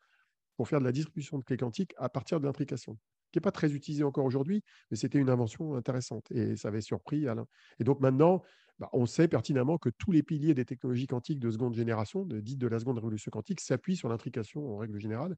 pour 0.57 0.69
faire 0.69 0.81
de 0.81 0.85
la 0.85 0.93
distribution 0.93 1.39
de 1.39 1.45
clés 1.45 1.57
quantiques 1.57 1.95
à 1.97 2.09
partir 2.09 2.39
de 2.39 2.47
l'intrication, 2.47 2.99
qui 3.33 3.39
n'est 3.39 3.43
pas 3.43 3.51
très 3.51 3.73
utilisé 3.73 4.05
encore 4.05 4.25
aujourd'hui, 4.25 4.63
mais 4.91 4.97
c'était 4.97 5.19
une 5.19 5.31
invention 5.31 5.75
intéressante 5.75 6.31
et 6.31 6.57
ça 6.57 6.69
avait 6.69 6.81
surpris 6.81 7.27
Alain. 7.27 7.47
Et 7.79 7.85
donc 7.85 8.01
maintenant, 8.01 8.43
bah, 8.79 8.89
on 8.93 9.07
sait 9.07 9.29
pertinemment 9.29 9.79
que 9.79 9.89
tous 9.89 10.13
les 10.13 10.23
piliers 10.23 10.55
des 10.55 10.65
technologies 10.65 11.07
quantiques 11.07 11.39
de 11.39 11.51
seconde 11.51 11.75
génération, 11.75 12.25
dites 12.25 12.59
de 12.59 12.67
la 12.67 12.79
seconde 12.79 12.99
révolution 12.99 13.31
quantique, 13.31 13.61
s'appuient 13.61 13.97
sur 13.97 14.09
l'intrication 14.09 14.75
en 14.75 14.79
règle 14.79 14.99
générale. 14.99 15.37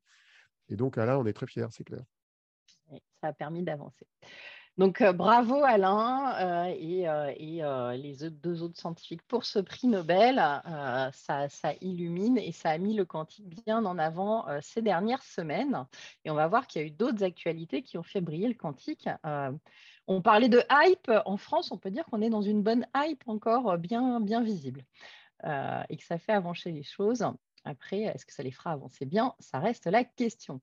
Et 0.68 0.76
donc 0.76 0.98
Alain, 0.98 1.18
on 1.18 1.26
est 1.26 1.32
très 1.32 1.46
fiers, 1.46 1.66
c'est 1.70 1.84
clair. 1.84 2.02
ça 3.20 3.28
a 3.28 3.32
permis 3.32 3.62
d'avancer. 3.62 4.06
Donc, 4.78 5.00
euh, 5.00 5.14
bravo 5.14 5.64
Alain 5.64 6.34
euh, 6.38 6.74
et, 6.78 7.08
euh, 7.64 7.92
les 7.96 8.30
deux 8.30 8.62
autres 8.62 8.78
scientifiques 8.78 9.22
pour 9.26 9.46
ce 9.46 9.58
prix 9.58 9.88
Nobel. 9.88 10.36
Ça, 11.12 11.48
illumine 11.80 12.36
et 12.36 12.52
ça 12.52 12.70
a 12.70 12.78
mis 12.78 12.94
le 12.94 13.06
quantique 13.06 13.48
bien 13.64 13.84
en 13.86 13.98
avant 13.98 14.46
ces 14.60 14.82
dernières 14.82 15.22
semaines. 15.22 15.86
Et 16.24 16.30
on 16.30 16.34
va 16.34 16.46
voir 16.46 16.66
qu'il 16.66 16.82
y 16.82 16.84
a 16.84 16.88
eu 16.88 16.90
d'autres 16.90 17.24
actualités 17.24 17.82
qui 17.82 17.96
ont 17.96 18.02
fait 18.02 18.20
briller 18.20 18.48
le 18.48 18.54
quantique. 18.54 19.08
On 20.06 20.22
parlait 20.22 20.48
de 20.48 20.62
hype. 20.70 21.10
En 21.24 21.36
France, 21.36 21.72
on 21.72 21.78
peut 21.78 21.90
dire 21.90 22.04
qu'on 22.06 22.22
est 22.22 22.30
dans 22.30 22.42
une 22.42 22.62
bonne 22.62 22.86
hype 22.96 23.24
encore 23.26 23.76
bien, 23.78 24.20
bien 24.20 24.42
visible 24.42 24.84
et 25.44 25.96
que 25.96 26.04
ça 26.04 26.18
fait 26.18 26.32
avancer 26.32 26.72
les 26.72 26.82
choses. 26.82 27.26
Après, 27.64 28.02
est-ce 28.02 28.24
que 28.24 28.32
ça 28.32 28.42
les 28.42 28.52
fera 28.52 28.72
avancer 28.72 29.04
bien? 29.04 29.34
Ça 29.40 29.58
reste 29.58 29.86
la 29.86 30.04
question. 30.04 30.60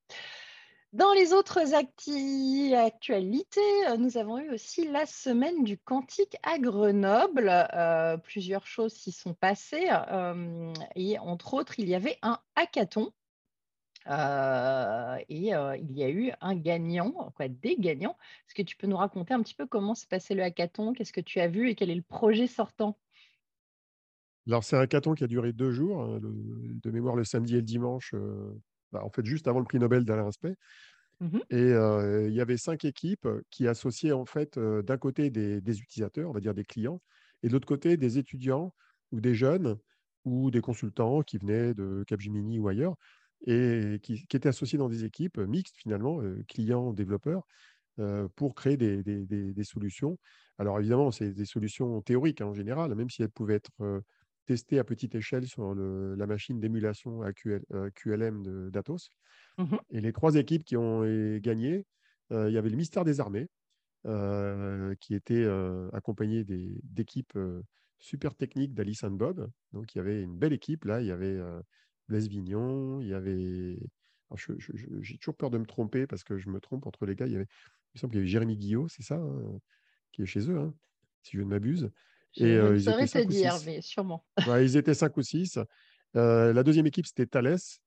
Dans 0.94 1.12
les 1.14 1.34
autres 1.34 1.74
actualités, 1.74 3.88
euh, 3.88 3.98
nous 3.98 4.18
avons 4.18 4.38
eu 4.38 4.52
aussi 4.52 4.88
la 4.88 5.08
semaine 5.08 5.64
du 5.64 5.76
quantique 5.76 6.38
à 6.44 6.60
Grenoble. 6.60 7.50
Euh, 7.74 8.18
plusieurs 8.18 8.68
choses 8.68 8.94
s'y 8.94 9.12
sont 9.12 9.34
passées 9.34 9.88
euh, 9.90 10.72
et 10.96 11.18
entre 11.18 11.56
autres, 11.56 11.80
il 11.80 11.90
y 11.90 11.96
avait 11.96 12.20
un 12.22 12.38
hackathon. 12.56 13.12
Et 14.08 14.12
il 15.30 15.92
y 15.92 16.04
a 16.04 16.10
eu 16.10 16.32
un 16.42 16.56
gagnant, 16.56 17.32
quoi, 17.36 17.48
des 17.48 17.76
gagnants. 17.78 18.18
Est-ce 18.48 18.56
que 18.56 18.62
tu 18.62 18.76
peux 18.76 18.88
nous 18.88 18.98
raconter 18.98 19.34
un 19.34 19.42
petit 19.42 19.56
peu 19.56 19.66
comment 19.66 19.96
s'est 19.96 20.08
passé 20.08 20.36
le 20.36 20.44
hackathon? 20.44 20.94
Qu'est-ce 20.94 21.14
que 21.14 21.22
tu 21.22 21.40
as 21.40 21.48
vu 21.48 21.70
et 21.70 21.76
quel 21.76 21.90
est 21.90 21.96
le 21.96 22.02
projet 22.02 22.48
sortant? 22.48 22.98
Alors, 24.48 24.64
c'est 24.64 24.76
un 24.76 24.82
hackathon 24.82 25.14
qui 25.14 25.24
a 25.24 25.28
duré 25.28 25.54
deux 25.54 25.72
jours, 25.72 26.02
hein, 26.02 26.20
de 26.22 26.92
mémoire 26.92 27.16
le 27.16 27.24
samedi 27.24 27.54
et 27.54 27.58
le 27.58 27.64
dimanche 27.64 28.14
bah, 28.92 29.04
en 29.04 29.10
fait 29.10 29.26
juste 29.26 29.48
avant 29.48 29.60
le 29.60 29.66
prix 29.66 29.80
Nobel 29.80 30.06
d'Alain 30.06 30.28
Aspect. 30.28 30.56
Mmh 31.20 31.40
Et 31.52 31.70
il 32.28 32.34
y 32.34 32.42
avait 32.42 32.58
cinq 32.58 32.86
équipes 32.86 33.28
qui 33.50 33.68
associaient 33.68 34.12
en 34.12 34.26
fait 34.26 34.60
d'un 34.60 34.98
côté 34.98 35.30
des, 35.30 35.62
des, 35.62 35.80
utilisateurs, 35.80 36.30
on 36.30 36.34
va 36.34 36.40
dire 36.40 36.54
des 36.54 36.66
clients, 36.66 37.02
et 37.42 37.48
de 37.48 37.54
l'autre 37.54 37.68
côté 37.68 37.98
des 37.98 38.18
étudiants 38.18 38.74
ou 39.12 39.22
des 39.22 39.36
jeunes 39.36 39.78
ou 40.26 40.52
des 40.52 40.62
consultants 40.62 41.22
qui 41.22 41.38
venaient 41.38 41.74
de 41.74 42.04
Capgemini 42.08 42.60
ou 42.60 42.68
ailleurs 42.68 42.96
et 43.46 44.00
qui, 44.02 44.26
étaient 44.34 44.48
associés 44.48 44.78
dans 44.78 44.90
des 44.90 45.06
équipes 45.06 45.38
mixtes 45.38 45.76
finalement, 45.78 46.22
clients, 46.48 46.94
développeurs, 46.94 47.46
pour 48.36 48.56
créer 48.56 48.78
des, 48.78 49.04
des, 49.04 49.26
des, 49.26 49.64
solutions. 49.64 50.18
Alors 50.58 50.80
évidemment, 50.80 51.12
c'est 51.12 51.32
des 51.32 51.46
solutions 51.46 52.02
théoriques 52.02 52.42
hein, 52.42 52.48
en 52.48 52.54
général, 52.54 52.96
même 52.96 53.10
si 53.10 53.22
elles 53.22 53.30
pouvaient 53.30 53.56
être 53.56 54.02
testées 54.46 54.80
à 54.80 54.84
petite 54.84 55.16
échelle 55.16 55.48
sur 55.48 55.74
le, 55.74 56.16
la 56.16 56.28
machine 56.28 56.60
d'émulation 56.60 57.22
QLM 57.96 58.70
d'Atos. 58.72 59.10
Mmh 59.58 59.76
et 59.92 60.02
les 60.02 60.12
trois 60.12 60.36
équipes 60.36 60.64
qui 60.64 60.76
ont 60.78 61.02
gagné, 61.40 61.86
il 62.32 62.52
y 62.52 62.58
avait 62.58 62.70
le 62.70 62.76
ministère 62.76 63.04
des 63.04 63.20
Armées, 63.20 63.48
qui 65.00 65.16
était 65.16 65.48
accompagné 65.94 66.44
d'équipes 66.46 67.38
super 68.00 68.36
techniques 68.36 68.74
d'Alice 68.74 69.04
and 69.04 69.12
Bob. 69.12 69.50
Donc 69.72 69.94
il 69.94 70.00
y 70.00 70.02
avait 70.02 70.22
une 70.22 70.38
belle 70.38 70.54
équipe 70.54 70.86
là. 70.86 71.02
Il 71.02 71.08
y 71.08 71.12
avait 71.12 71.40
Blaise 72.08 72.28
Vignon, 72.28 73.02
il 73.02 73.08
y 73.08 73.14
avait. 73.14 73.80
J'ai 75.02 75.18
toujours 75.18 75.36
peur 75.36 75.52
de 75.52 75.58
me 75.58 75.66
tromper 75.66 76.08
parce 76.08 76.24
que 76.24 76.38
je 76.38 76.50
me 76.50 76.60
trompe 76.60 76.88
entre 76.88 77.06
les 77.06 77.16
gars. 77.16 77.28
Il, 77.28 77.34
y 77.34 77.36
avait... 77.36 77.46
il 77.46 77.98
me 77.98 78.00
semble 78.00 78.12
qu'il 78.12 78.20
y 78.20 78.24
avait 78.24 78.30
Jérémy 78.30 78.58
Guillot, 78.58 78.88
c'est 78.88 79.04
ça, 79.04 79.16
hein, 79.16 79.60
qui 80.12 80.24
est 80.24 80.26
chez 80.26 80.50
eux, 80.50 80.58
hein, 80.58 80.74
si 81.22 81.38
je 81.38 81.42
ne 81.42 81.48
m'abuse. 81.48 81.92
Et 82.36 82.56
je 82.56 82.74
ils 82.74 82.84
saurais 82.84 83.08
te 83.08 83.28
dire, 83.28 83.56
mais 83.66 83.82
sûrement. 83.82 84.26
ils 84.62 84.76
étaient 84.76 84.96
5 84.96 85.16
ou 85.18 85.22
6. 85.22 85.60
la 86.16 86.64
deuxième 86.64 86.88
équipe, 86.88 87.06
c'était 87.06 87.28
Thalès, 87.28 87.80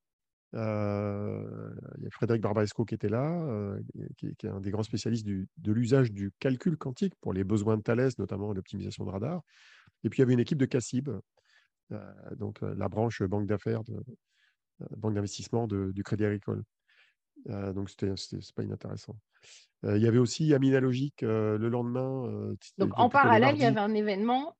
euh, 0.54 1.70
il 1.98 2.04
y 2.04 2.06
a 2.06 2.10
Frédéric 2.10 2.42
Barbaresco 2.42 2.84
qui 2.84 2.94
était 2.94 3.08
là, 3.08 3.30
euh, 3.30 3.80
qui, 4.16 4.26
est 4.26 4.44
un 4.46 4.60
des 4.60 4.70
grands 4.70 4.82
spécialistes 4.82 5.26
de 5.26 5.72
l'usage 5.72 6.12
du 6.12 6.32
calcul 6.38 6.76
quantique 6.76 7.14
pour 7.20 7.32
les 7.32 7.44
besoins 7.44 7.76
de 7.76 7.82
Thales, 7.82 8.10
notamment 8.18 8.52
l'optimisation 8.52 9.04
de 9.04 9.10
radar. 9.10 9.42
Et 10.04 10.08
puis 10.08 10.18
il 10.18 10.20
y 10.20 10.22
avait 10.22 10.34
une 10.34 10.40
équipe 10.40 10.58
de 10.58 10.68
euh, 11.08 11.20
donc 12.36 12.60
la 12.60 12.88
branche 12.88 13.22
banque 13.22 13.46
d'affaires, 13.46 13.82
de, 13.84 14.02
banque 14.96 15.14
d'investissement 15.14 15.66
du 15.66 16.02
Crédit 16.02 16.24
Agricole. 16.24 16.62
donc 17.46 17.90
c'était 17.90 18.12
pas 18.54 18.62
inintéressant. 18.62 19.16
il 19.84 19.98
y 19.98 20.06
avait 20.06 20.18
aussi 20.18 20.52
Amina 20.54 20.80
Logique 20.80 21.22
le 21.22 21.68
lendemain. 21.68 22.54
donc 22.78 22.92
en 22.96 23.08
parallèle, 23.08 23.56
il 23.56 23.62
y 23.62 23.66
avait 23.66 23.80
un 23.80 23.94
événement. 23.94 24.56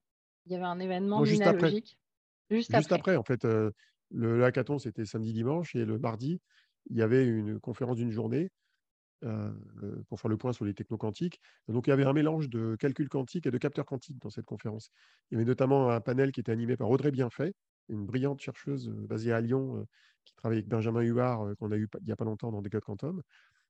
Il 0.46 0.52
y 0.52 0.54
avait 0.54 0.64
un 0.64 0.78
événement 0.78 1.24
juste 1.24 1.42
après. 1.42 1.70
Juste, 2.50 2.74
juste 2.74 2.92
après. 2.92 3.16
en 3.16 3.24
fait. 3.24 3.46
Le 4.12 4.44
hackathon, 4.44 4.78
c'était 4.78 5.04
samedi-dimanche, 5.04 5.74
et 5.74 5.84
le 5.84 5.98
mardi, 5.98 6.40
il 6.90 6.96
y 6.96 7.02
avait 7.02 7.26
une 7.26 7.58
conférence 7.58 7.96
d'une 7.96 8.12
journée 8.12 8.50
euh, 9.24 9.50
pour 10.08 10.20
faire 10.20 10.28
le 10.28 10.36
point 10.36 10.52
sur 10.52 10.66
les 10.66 10.74
techno 10.74 10.98
quantiques. 10.98 11.40
Donc, 11.68 11.86
il 11.86 11.90
y 11.90 11.92
avait 11.92 12.04
un 12.04 12.12
mélange 12.12 12.50
de 12.50 12.76
calcul 12.76 13.08
quantique 13.08 13.46
et 13.46 13.50
de 13.50 13.56
capteurs 13.56 13.86
quantiques 13.86 14.20
dans 14.20 14.28
cette 14.28 14.44
conférence. 14.44 14.90
Il 15.30 15.34
y 15.34 15.36
avait 15.36 15.46
notamment 15.46 15.90
un 15.90 16.00
panel 16.00 16.32
qui 16.32 16.40
était 16.40 16.52
animé 16.52 16.76
par 16.76 16.90
Audrey 16.90 17.10
Bienfait, 17.10 17.54
une 17.88 18.04
brillante 18.04 18.40
chercheuse 18.40 18.88
euh, 18.88 19.06
basée 19.06 19.32
à 19.32 19.40
Lyon, 19.40 19.78
euh, 19.78 19.84
qui 20.24 20.34
travaille 20.34 20.58
avec 20.58 20.68
Benjamin 20.68 21.00
Huard, 21.00 21.56
qu'on 21.58 21.72
a 21.72 21.76
eu 21.76 21.88
il 22.00 22.06
n'y 22.06 22.12
a 22.12 22.16
pas 22.16 22.26
longtemps 22.26 22.52
dans 22.52 22.60
Decode 22.60 22.84
Quantum, 22.84 23.22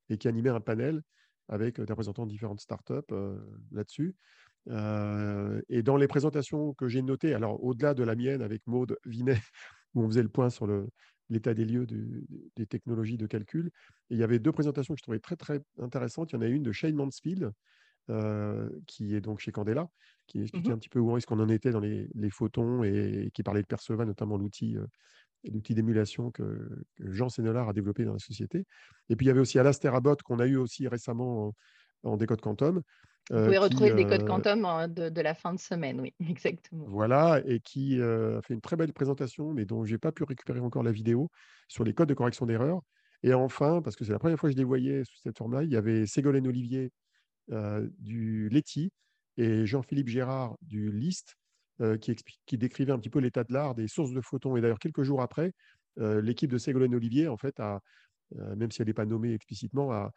et 0.08 0.18
qui 0.18 0.26
animait 0.26 0.50
un 0.50 0.60
panel 0.60 1.02
avec 1.48 1.80
des 1.80 1.92
représentants 1.92 2.26
de 2.26 2.30
différentes 2.30 2.60
startups 2.60 3.14
là-dessus. 3.70 4.16
et 4.66 5.82
dans 5.82 5.96
les 5.96 6.08
présentations 6.08 6.74
que 6.74 6.88
j'ai 6.88 7.02
notées, 7.02 7.34
alors 7.34 7.62
au-delà 7.62 7.94
de 7.94 8.02
la 8.02 8.16
mienne 8.16 8.42
avec 8.42 8.66
Maude 8.66 8.98
Vinet, 9.04 9.38
où 9.94 10.02
on 10.02 10.08
faisait 10.08 10.22
le 10.22 10.28
point 10.28 10.50
sur 10.50 10.66
l'état 11.28 11.54
des 11.54 11.64
lieux 11.64 11.86
des 11.86 12.66
technologies 12.66 13.16
de 13.16 13.26
calcul. 13.26 13.70
Et 14.10 14.14
il 14.14 14.18
y 14.18 14.22
avait 14.22 14.38
deux 14.38 14.52
présentations 14.52 14.94
que 14.94 14.98
je 14.98 15.02
trouvais 15.02 15.18
très, 15.18 15.36
très 15.36 15.60
intéressantes. 15.78 16.32
Il 16.32 16.36
y 16.36 16.38
en 16.38 16.42
a 16.42 16.46
une 16.46 16.62
de 16.62 16.72
Shane 16.72 16.94
Mansfield, 16.94 17.52
euh, 18.10 18.68
qui 18.86 19.14
est 19.14 19.20
donc 19.20 19.40
chez 19.40 19.50
Candela, 19.50 19.88
qui 20.26 20.42
expliquait 20.42 20.70
mmh 20.70 20.72
un 20.72 20.78
petit 20.78 20.88
peu 20.88 21.00
où 21.00 21.16
est-ce 21.16 21.26
qu'on 21.26 21.40
en 21.40 21.48
était 21.48 21.70
dans 21.70 21.80
les, 21.80 22.08
photons 22.30 22.84
et, 22.84 23.30
qui 23.34 23.42
parlait 23.42 23.62
de 23.62 23.66
Perceva, 23.66 24.04
notamment 24.04 24.36
l'outil 24.36 24.76
euh, 24.76 24.86
l'outil 25.44 25.74
d'émulation 25.74 26.30
que, 26.30 26.68
Jean 26.98 27.28
Sénolard 27.28 27.68
a 27.68 27.72
développé 27.72 28.04
dans 28.04 28.12
la 28.12 28.18
société. 28.18 28.64
Et 29.08 29.16
puis 29.16 29.26
il 29.26 29.28
y 29.28 29.30
avait 29.30 29.40
aussi 29.40 29.58
Alastair 29.58 29.94
Abbott 29.94 30.22
qu'on 30.22 30.38
a 30.38 30.46
eu 30.46 30.56
aussi 30.56 30.88
récemment 30.88 31.48
en, 32.04 32.12
en 32.12 32.16
décode 32.16 32.40
quantum, 32.40 32.82
vous 33.30 33.44
pouvez 33.44 33.58
retrouver 33.58 33.92
des 33.92 34.06
codes 34.06 34.24
quantum 34.24 34.64
hein, 34.64 34.86
de, 34.88 35.20
la 35.20 35.34
fin 35.34 35.52
de 35.52 35.58
semaine, 35.58 36.00
oui, 36.00 36.14
exactement. 36.28 36.84
Voilà, 36.88 37.42
et 37.44 37.60
qui 37.60 38.00
a 38.00 38.40
fait 38.42 38.54
une 38.54 38.60
très 38.60 38.76
belle 38.76 38.92
présentation, 38.92 39.52
mais 39.52 39.64
dont 39.64 39.84
je 39.84 39.92
n'ai 39.92 39.98
pas 39.98 40.12
pu 40.12 40.24
récupérer 40.24 40.60
encore 40.60 40.82
la 40.82 40.92
vidéo, 40.92 41.28
sur 41.68 41.84
les 41.84 41.92
codes 41.92 42.08
de 42.08 42.14
correction 42.14 42.46
d'erreur. 42.46 42.80
Et 43.22 43.34
enfin, 43.34 43.82
parce 43.82 43.96
que 43.96 44.04
c'est 44.04 44.12
la 44.12 44.18
première 44.18 44.38
fois 44.38 44.48
que 44.48 44.52
je 44.52 44.58
les 44.58 44.64
voyais 44.64 45.04
sous 45.04 45.16
cette 45.22 45.36
forme-là, 45.36 45.64
il 45.64 45.70
y 45.70 45.76
avait 45.76 46.06
Ségolène 46.06 46.46
Olivier 46.46 46.92
du 47.98 48.48
Leti 48.48 48.92
et 49.36 49.66
Jean-Philippe 49.66 50.08
Gérard 50.08 50.56
du 50.62 50.92
LIST, 50.92 51.36
qui, 52.00 52.16
qui 52.46 52.58
décrivait 52.58 52.92
un 52.92 52.98
petit 52.98 53.10
peu 53.10 53.18
l'état 53.18 53.44
de 53.44 53.52
l'art 53.52 53.74
des 53.74 53.88
sources 53.88 54.12
de 54.12 54.20
photons. 54.20 54.56
Et 54.56 54.60
d'ailleurs, 54.60 54.78
quelques 54.78 55.02
jours 55.02 55.22
après, 55.22 55.52
l'équipe 55.96 56.50
de 56.50 56.58
Ségolène 56.58 56.94
Olivier, 56.94 57.26
en 57.26 57.36
fait, 57.36 57.58
a, 57.58 57.80
même 58.34 58.70
si 58.70 58.82
elle 58.82 58.88
n'est 58.88 58.94
pas 58.94 59.06
nommée 59.06 59.34
explicitement, 59.34 59.90
a, 59.90 60.12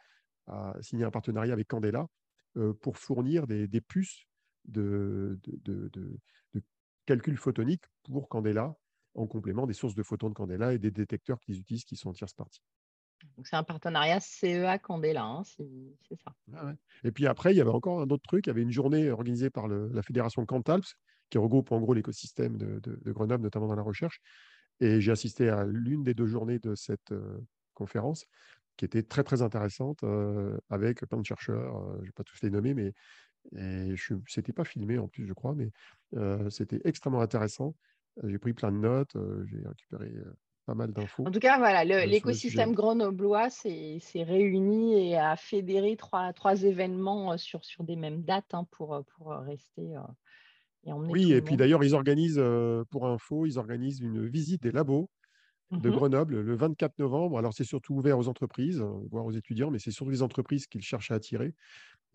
a 0.48 0.74
signé 0.82 1.06
un 1.06 1.12
partenariat 1.12 1.54
avec 1.54 1.68
Candela 1.68 2.02
euh, 2.02 2.06
pour 2.82 2.98
fournir 2.98 3.48
des, 3.48 3.82
puces 3.82 4.26
de, 4.66 5.40
de, 5.44 6.20
calcul 7.06 7.38
photonique 7.38 7.84
pour 8.04 8.30
Candela, 8.30 8.76
en 9.16 9.26
complément 9.26 9.66
des 9.66 9.74
sources 9.74 9.96
de 9.96 10.04
photons 10.04 10.30
de 10.30 10.36
Candela 10.36 10.74
et 10.74 10.78
des 10.78 10.92
détecteurs 10.92 11.40
qu'ils 11.40 11.60
utilisent 11.60 11.86
qui 11.86 11.96
sont 11.96 12.10
en 12.10 12.14
tierce 12.14 12.34
partie. 12.34 12.62
c'est 13.44 13.56
un 13.56 13.64
partenariat 13.64 14.20
CEA 14.20 14.78
Candela, 14.78 15.24
hein, 15.24 15.44
c'est 15.44 16.20
ça. 16.24 16.34
Ah 16.54 16.74
et 17.04 17.12
puis 17.12 17.26
après, 17.26 17.54
il 17.54 17.58
y 17.58 17.62
avait 17.62 17.70
encore 17.72 18.02
un 18.02 18.10
autre 18.10 18.24
truc. 18.24 18.46
Il 18.46 18.50
y 18.50 18.52
avait 18.52 18.62
une 18.62 18.72
journée 18.72 19.10
organisée 19.10 19.50
par 19.50 19.68
la 19.68 20.04
fédération 20.04 20.46
Cantalps, 20.46 20.96
qui 21.30 21.38
regroupe 21.38 21.72
en 21.72 21.80
gros 21.80 21.94
l'écosystème 21.94 22.58
de, 22.58 23.12
Grenoble, 23.12 23.44
notamment 23.44 23.68
dans 23.68 23.76
la 23.76 23.82
recherche. 23.82 24.22
Et 24.80 25.02
j'ai 25.02 25.12
assisté 25.12 25.50
à 25.50 25.66
l'une 25.66 26.04
des 26.04 26.14
deux 26.14 26.28
journées 26.28 26.60
de 26.60 26.74
cette 26.76 27.12
euh, 27.12 27.40
conférence 27.74 28.26
qui 28.80 28.86
était 28.86 29.04
très 29.04 29.26
très 29.26 29.42
intéressante 29.42 30.06
avec 30.70 31.06
plein 31.06 31.20
de 31.20 31.26
chercheurs. 31.26 31.86
je 31.96 32.00
ne 32.00 32.06
vais 32.06 32.12
pas 32.14 32.24
tous 32.24 32.42
les 32.42 32.50
nommer, 32.50 32.74
mais 32.74 32.94
ce 33.52 34.14
n'était 34.14 34.54
pas 34.54 34.64
filmé 34.64 34.98
en 34.98 35.10
plus, 35.10 35.28
je 35.28 35.34
crois, 35.34 35.54
mais 35.54 35.70
c'était 36.50 36.80
extrêmement 36.86 37.20
intéressant. 37.20 37.76
J'ai 38.24 38.40
pris 38.40 38.54
plein 38.54 38.72
de 38.72 38.78
notes, 38.78 39.18
j'ai 39.48 39.68
récupéré 39.68 40.14
pas 40.66 40.76
mal 40.76 40.94
d'infos. 40.94 41.28
En 41.28 41.32
tout 41.32 41.42
cas, 41.42 41.58
voilà, 41.58 41.84
l'écosystème 42.06 42.74
grenoblois 42.74 43.50
s'est 43.50 44.00
réuni 44.16 45.10
et 45.10 45.18
a 45.18 45.36
fédéré 45.36 45.98
trois, 45.98 46.32
trois 46.32 46.64
événements 46.64 47.38
sur, 47.38 47.66
sur 47.66 47.84
des 47.84 47.98
mêmes 47.98 48.24
dates 48.24 48.54
hein, 48.54 48.66
pour, 48.72 49.04
pour 49.18 49.32
rester. 49.32 49.96
et 50.86 50.94
oui, 50.94 51.34
et 51.34 51.42
puis 51.42 51.58
d'ailleurs, 51.58 51.84
ils 51.84 51.96
organisent, 51.96 52.42
pour 52.92 53.08
info, 53.08 53.46
ils 53.46 53.60
organisent 53.60 54.00
une 54.00 54.26
visite 54.26 54.64
des 54.64 54.72
labos 54.72 55.10
de 55.72 55.90
mmh 55.90 55.94
Grenoble 55.94 56.42
le 56.42 56.56
24 56.56 57.00
novembre. 57.00 57.38
Alors, 57.38 57.54
c'est 57.54 57.64
surtout 57.64 57.94
ouvert 57.96 58.18
aux 58.18 58.28
entreprises, 58.28 58.82
hein, 58.82 59.02
voire 59.12 59.26
aux 59.26 59.32
étudiants, 59.32 59.72
mais 59.72 59.80
c'est 59.80 59.92
surtout 59.92 60.12
les 60.12 60.24
entreprises 60.24 60.68
qu'ils 60.68 60.82
cherchent 60.82 61.12
à 61.12 61.16
attirer. 61.16 61.54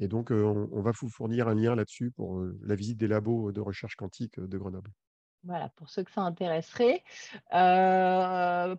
Et 0.00 0.08
donc, 0.08 0.32
on, 0.32 0.82
va 0.82 0.90
vous 0.90 1.08
fournir 1.08 1.46
un 1.46 1.54
lien 1.54 1.76
là-dessus 1.76 2.10
pour 2.10 2.42
la 2.62 2.74
visite 2.74 2.98
des 2.98 3.06
labos 3.06 3.52
de 3.52 3.60
recherche 3.60 3.94
quantique 3.94 4.40
de 4.40 4.58
Grenoble. 4.58 4.90
Voilà, 5.44 5.68
pour 5.76 5.88
ceux 5.88 6.02
que 6.02 6.10
ça 6.10 6.22
intéresserait. 6.22 7.04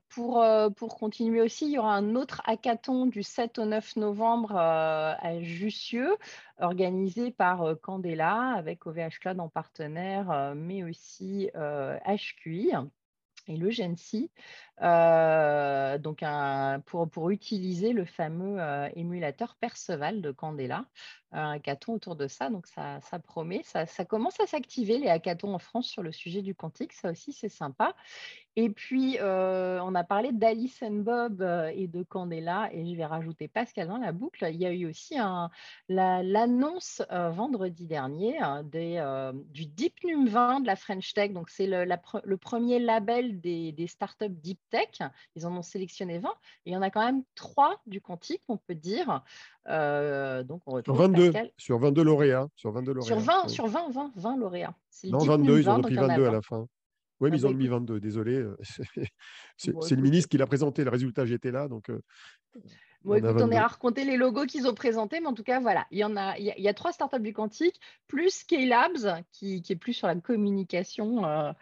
pour, 0.10 0.46
pour 0.76 0.98
continuer 0.98 1.42
aussi, 1.42 1.68
il 1.68 1.72
y 1.72 1.78
aura 1.78 1.96
un 1.96 2.16
autre 2.16 2.42
hackathon 2.44 3.06
du 3.06 3.24
7 3.24 3.60
au 3.60 3.66
9 3.66 3.96
novembre 3.96 4.58
à 4.58 5.40
Jussieu, 5.40 6.18
organisé 6.60 7.32
par 7.32 7.80
Candela 7.82 8.54
avec 8.58 8.86
OVH 8.88 9.20
Cloud 9.22 9.40
en 9.40 9.48
partenaire, 9.48 10.54
mais 10.56 10.84
aussi 10.84 11.50
HQI 11.54 12.74
et 13.48 13.58
le 13.58 13.70
GENSI, 13.70 14.32
euh, 14.82 15.98
donc 15.98 16.24
pour, 16.86 17.10
pour, 17.10 17.30
utiliser 17.30 17.94
le 17.94 18.04
fameux 18.04 18.60
euh, 18.60 18.90
émulateur 18.96 19.56
Perceval 19.56 20.22
de 20.22 20.32
Candela, 20.32 20.86
un 21.32 21.52
hackathon 21.52 21.94
autour 21.94 22.16
de 22.16 22.28
ça, 22.28 22.50
donc 22.50 22.68
ça, 22.68 23.00
ça 23.02 23.20
promet, 23.20 23.62
ça, 23.64 23.86
commence 24.06 24.40
à 24.40 24.48
s'activer 24.48 24.98
les 24.98 25.08
hackathons 25.08 25.54
en 25.54 25.60
France 25.60 25.88
sur 25.88 26.04
le 26.04 26.12
sujet 26.12 26.42
du 26.42 26.56
quantique, 26.56 26.94
ça 26.94 27.12
aussi 27.12 27.34
c'est 27.34 27.50
sympa. 27.50 27.96
Et 28.58 28.70
puis, 28.70 29.18
euh, 29.20 29.82
on 29.84 29.96
a 29.96 30.06
parlé 30.06 30.32
d'Alice 30.32 30.82
and 30.82 31.04
Bob 31.04 31.42
et 31.74 31.88
de 31.88 32.04
Candela, 32.04 32.70
et 32.72 32.86
je 32.86 32.96
vais 32.96 33.06
rajouter 33.06 33.50
Pascal 33.50 33.90
dans 33.90 33.98
la 33.98 34.14
boucle. 34.14 34.48
Il 34.50 34.56
y 34.56 34.66
a 34.66 34.72
eu 34.72 34.86
aussi 34.86 35.16
l'annonce 35.90 37.02
vendredi 37.10 37.86
dernier 37.86 38.40
hein, 38.40 38.64
du 38.64 39.66
Deep 39.66 39.96
Num 40.06 40.28
20 40.28 40.62
de 40.62 40.68
la 40.68 40.78
French 40.78 41.14
Tech. 41.14 41.34
Donc, 41.34 41.50
c'est 41.50 41.68
le, 41.68 41.84
le, 41.84 42.38
premier 42.38 42.80
label 42.80 43.42
des, 43.42 43.74
des, 43.74 43.88
startups 43.88 44.30
Deep 44.30 44.60
Tech. 44.70 45.00
Ils 45.36 45.46
en 45.46 45.56
ont 45.56 45.62
sélectionné 45.62 46.20
20. 46.20 46.30
Et 46.30 46.72
il 46.72 46.74
y 46.74 46.78
en 46.78 46.82
a 46.82 46.90
quand 46.90 47.06
même 47.06 47.24
trois 47.36 47.82
du 47.86 48.02
quantique, 48.02 48.42
on 48.48 48.58
peut 48.58 48.76
dire. 48.76 49.24
donc, 49.68 50.62
on 50.66 50.82
sur 50.84 50.96
22, 50.96 51.34
sur 51.58 51.80
22 51.80 52.04
lauréats. 52.04 52.48
Sur 52.56 52.72
22 52.72 52.94
lauréats. 52.94 53.08
Sur 53.08 53.20
20, 53.20 53.48
sur 53.48 53.68
20, 53.68 53.90
20, 53.92 54.12
20 54.16 54.38
lauréats. 54.38 54.76
Non, 55.06 55.20
22, 55.20 55.60
ils 55.60 55.70
ont 55.70 55.76
repris 55.76 55.96
22 55.96 56.26
à 56.26 56.32
la 56.32 56.42
fin. 56.42 56.68
Oui, 57.22 57.32
mais 57.32 57.38
ils 57.38 57.48
ont 57.48 57.52
bah, 57.52 57.58
mis 57.58 57.68
22, 57.68 58.00
désolé. 58.00 58.46
c'est 59.58 59.72
le 59.72 60.02
ministre 60.02 60.30
qui 60.30 60.38
l'a 60.38 60.48
présenté, 60.48 60.84
le 60.84 60.90
résultat, 60.90 61.26
j'étais 61.26 61.52
là. 61.52 61.70
Donc, 61.70 61.90
Bon, 63.06 63.14
écoute, 63.14 63.40
on 63.40 63.52
est 63.52 63.58
à 63.58 63.68
raconter 63.68 64.04
les 64.04 64.18
logos 64.18 64.48
qu'ils 64.48 64.68
ont 64.68 64.74
présentés, 64.74 65.20
mais 65.20 65.28
en 65.28 65.36
tout 65.36 65.44
cas, 65.44 65.60
voilà, 65.60 65.86
il 65.92 66.00
y 66.00 66.04
en 66.04 66.18
a, 66.18 66.36
il 66.40 66.46
y 66.46 66.68
a, 66.68 66.74
trois 66.74 66.92
startups 66.92 67.20
du 67.20 67.34
quantique, 67.34 67.80
plus 68.08 68.44
K-Labs, 68.44 69.24
qui, 69.32 69.62
qui, 69.62 69.74
est 69.74 69.76
plus 69.76 69.94
sur 69.94 70.08
la 70.08 70.16
communication, 70.16 71.24
euh, 71.24 71.52
euh, 71.52 71.54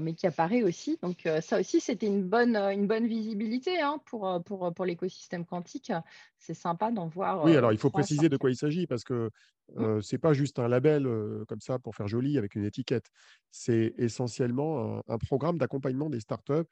mais 0.00 0.14
qui 0.14 0.26
apparaît 0.26 0.62
aussi. 0.62 0.98
Donc, 1.02 1.26
euh, 1.26 1.40
ça 1.40 1.58
aussi, 1.58 1.80
c'était 1.80 2.06
une 2.06 2.22
bonne, 2.22 2.56
une 2.56 2.86
bonne 2.86 3.06
visibilité 3.06 3.80
hein, 3.80 4.00
pour, 4.06 4.42
pour, 4.44 4.72
pour 4.74 4.84
l'écosystème 4.84 5.44
quantique. 5.44 5.92
C'est 6.38 6.54
sympa 6.54 6.90
d'en 6.90 7.08
voir. 7.08 7.44
Oui, 7.44 7.56
alors 7.56 7.72
il 7.72 7.78
faut 7.78 7.90
préciser 7.90 8.28
de 8.28 8.36
quoi 8.36 8.50
il 8.50 8.56
s'agit, 8.56 8.86
parce 8.86 9.04
que 9.04 9.30
mmh. 9.74 10.02
ce 10.02 10.14
n'est 10.14 10.18
pas 10.18 10.32
juste 10.34 10.58
un 10.58 10.68
label 10.68 11.08
comme 11.48 11.60
ça 11.60 11.78
pour 11.78 11.94
faire 11.94 12.08
joli 12.08 12.38
avec 12.38 12.54
une 12.54 12.64
étiquette. 12.64 13.06
C'est 13.50 13.94
essentiellement 13.96 14.98
un, 14.98 15.02
un 15.08 15.18
programme 15.18 15.58
d'accompagnement 15.58 16.10
des 16.10 16.20
startups 16.20 16.66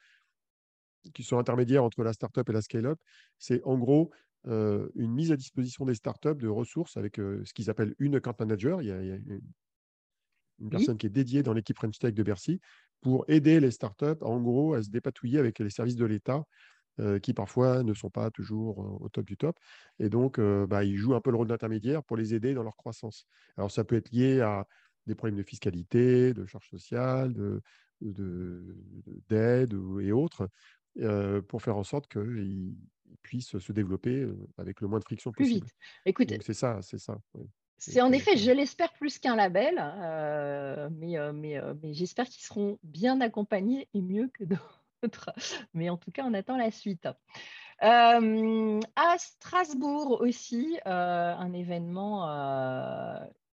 qui 1.13 1.23
sont 1.23 1.37
intermédiaires 1.37 1.83
entre 1.83 2.03
la 2.03 2.13
startup 2.13 2.47
et 2.47 2.53
la 2.53 2.61
scale-up, 2.61 2.99
c'est 3.39 3.63
en 3.63 3.77
gros 3.77 4.11
euh, 4.47 4.89
une 4.95 5.11
mise 5.11 5.31
à 5.31 5.37
disposition 5.37 5.85
des 5.85 5.95
startups 5.95 6.35
de 6.35 6.47
ressources 6.47 6.97
avec 6.97 7.19
euh, 7.19 7.43
ce 7.45 7.53
qu'ils 7.53 7.69
appellent 7.69 7.95
une 7.99 8.15
account 8.15 8.35
manager. 8.39 8.81
Il 8.81 8.87
y 8.87 8.91
a, 8.91 8.99
une, 8.99 9.41
personne 10.69 10.97
qui 10.97 11.07
est 11.07 11.11
dédiée 11.11 11.43
dans 11.43 11.53
l'équipe 11.53 11.75
French 11.75 11.97
Tech 11.97 12.13
de 12.13 12.23
Bercy 12.23 12.59
pour 13.01 13.25
aider 13.27 13.59
les 13.59 13.71
startups, 13.71 14.21
en 14.21 14.39
gros, 14.39 14.73
à 14.73 14.83
se 14.83 14.89
dépatouiller 14.89 15.39
avec 15.39 15.59
les 15.59 15.69
services 15.69 15.95
de 15.95 16.05
l'État 16.05 16.43
euh, 16.99 17.19
qui 17.19 17.33
parfois 17.33 17.83
ne 17.83 17.93
sont 17.93 18.09
pas 18.09 18.29
toujours 18.31 19.01
au 19.01 19.09
top 19.09 19.25
du 19.25 19.37
top. 19.37 19.57
Et 19.99 20.09
donc, 20.09 20.39
bah, 20.39 20.83
ils 20.83 20.97
jouent 20.97 21.15
un 21.15 21.21
peu 21.21 21.31
le 21.31 21.37
rôle 21.37 21.47
d'intermédiaire 21.47 22.03
pour 22.03 22.17
les 22.17 22.33
aider 22.35 22.53
dans 22.53 22.63
leur 22.63 22.75
croissance. 22.75 23.25
Alors, 23.57 23.71
ça 23.71 23.83
peut 23.83 23.95
être 23.95 24.11
lié 24.11 24.41
à 24.41 24.67
des 25.07 25.15
problèmes 25.15 25.37
de 25.37 25.43
fiscalité, 25.43 26.33
de 26.33 26.45
charges 26.45 26.69
sociales, 26.69 27.33
de, 27.33 27.61
d'aide 29.29 29.73
et 30.01 30.11
autres, 30.11 30.49
pour 31.47 31.61
faire 31.61 31.77
en 31.77 31.83
sorte 31.83 32.07
qu'ils 32.07 32.75
puissent 33.21 33.57
se 33.57 33.71
développer 33.71 34.27
avec 34.57 34.81
le 34.81 34.87
moins 34.87 34.99
de 34.99 35.05
friction 35.05 35.31
plus 35.31 35.45
possible. 35.45 35.65
Vite. 35.65 35.75
Écoute, 36.05 36.33
c'est 36.41 36.53
ça, 36.53 36.79
c'est 36.81 36.99
ça. 36.99 37.17
C'est 37.83 38.01
en 38.01 38.11
effet, 38.11 38.37
je 38.37 38.51
l'espère 38.51 38.93
plus 38.93 39.17
qu'un 39.17 39.35
label, 39.35 39.75
mais, 40.91 41.17
mais, 41.33 41.59
mais 41.81 41.93
j'espère 41.93 42.27
qu'ils 42.27 42.43
seront 42.43 42.77
bien 42.83 43.19
accompagnés 43.21 43.87
et 43.95 44.01
mieux 44.01 44.27
que 44.27 44.43
d'autres. 44.43 44.83
Mais 45.73 45.89
en 45.89 45.97
tout 45.97 46.11
cas, 46.11 46.23
on 46.25 46.33
attend 46.35 46.57
la 46.57 46.69
suite. 46.69 47.07
à 47.79 49.15
Strasbourg 49.17 50.21
aussi, 50.21 50.77
un 50.85 51.53
événement 51.53 52.27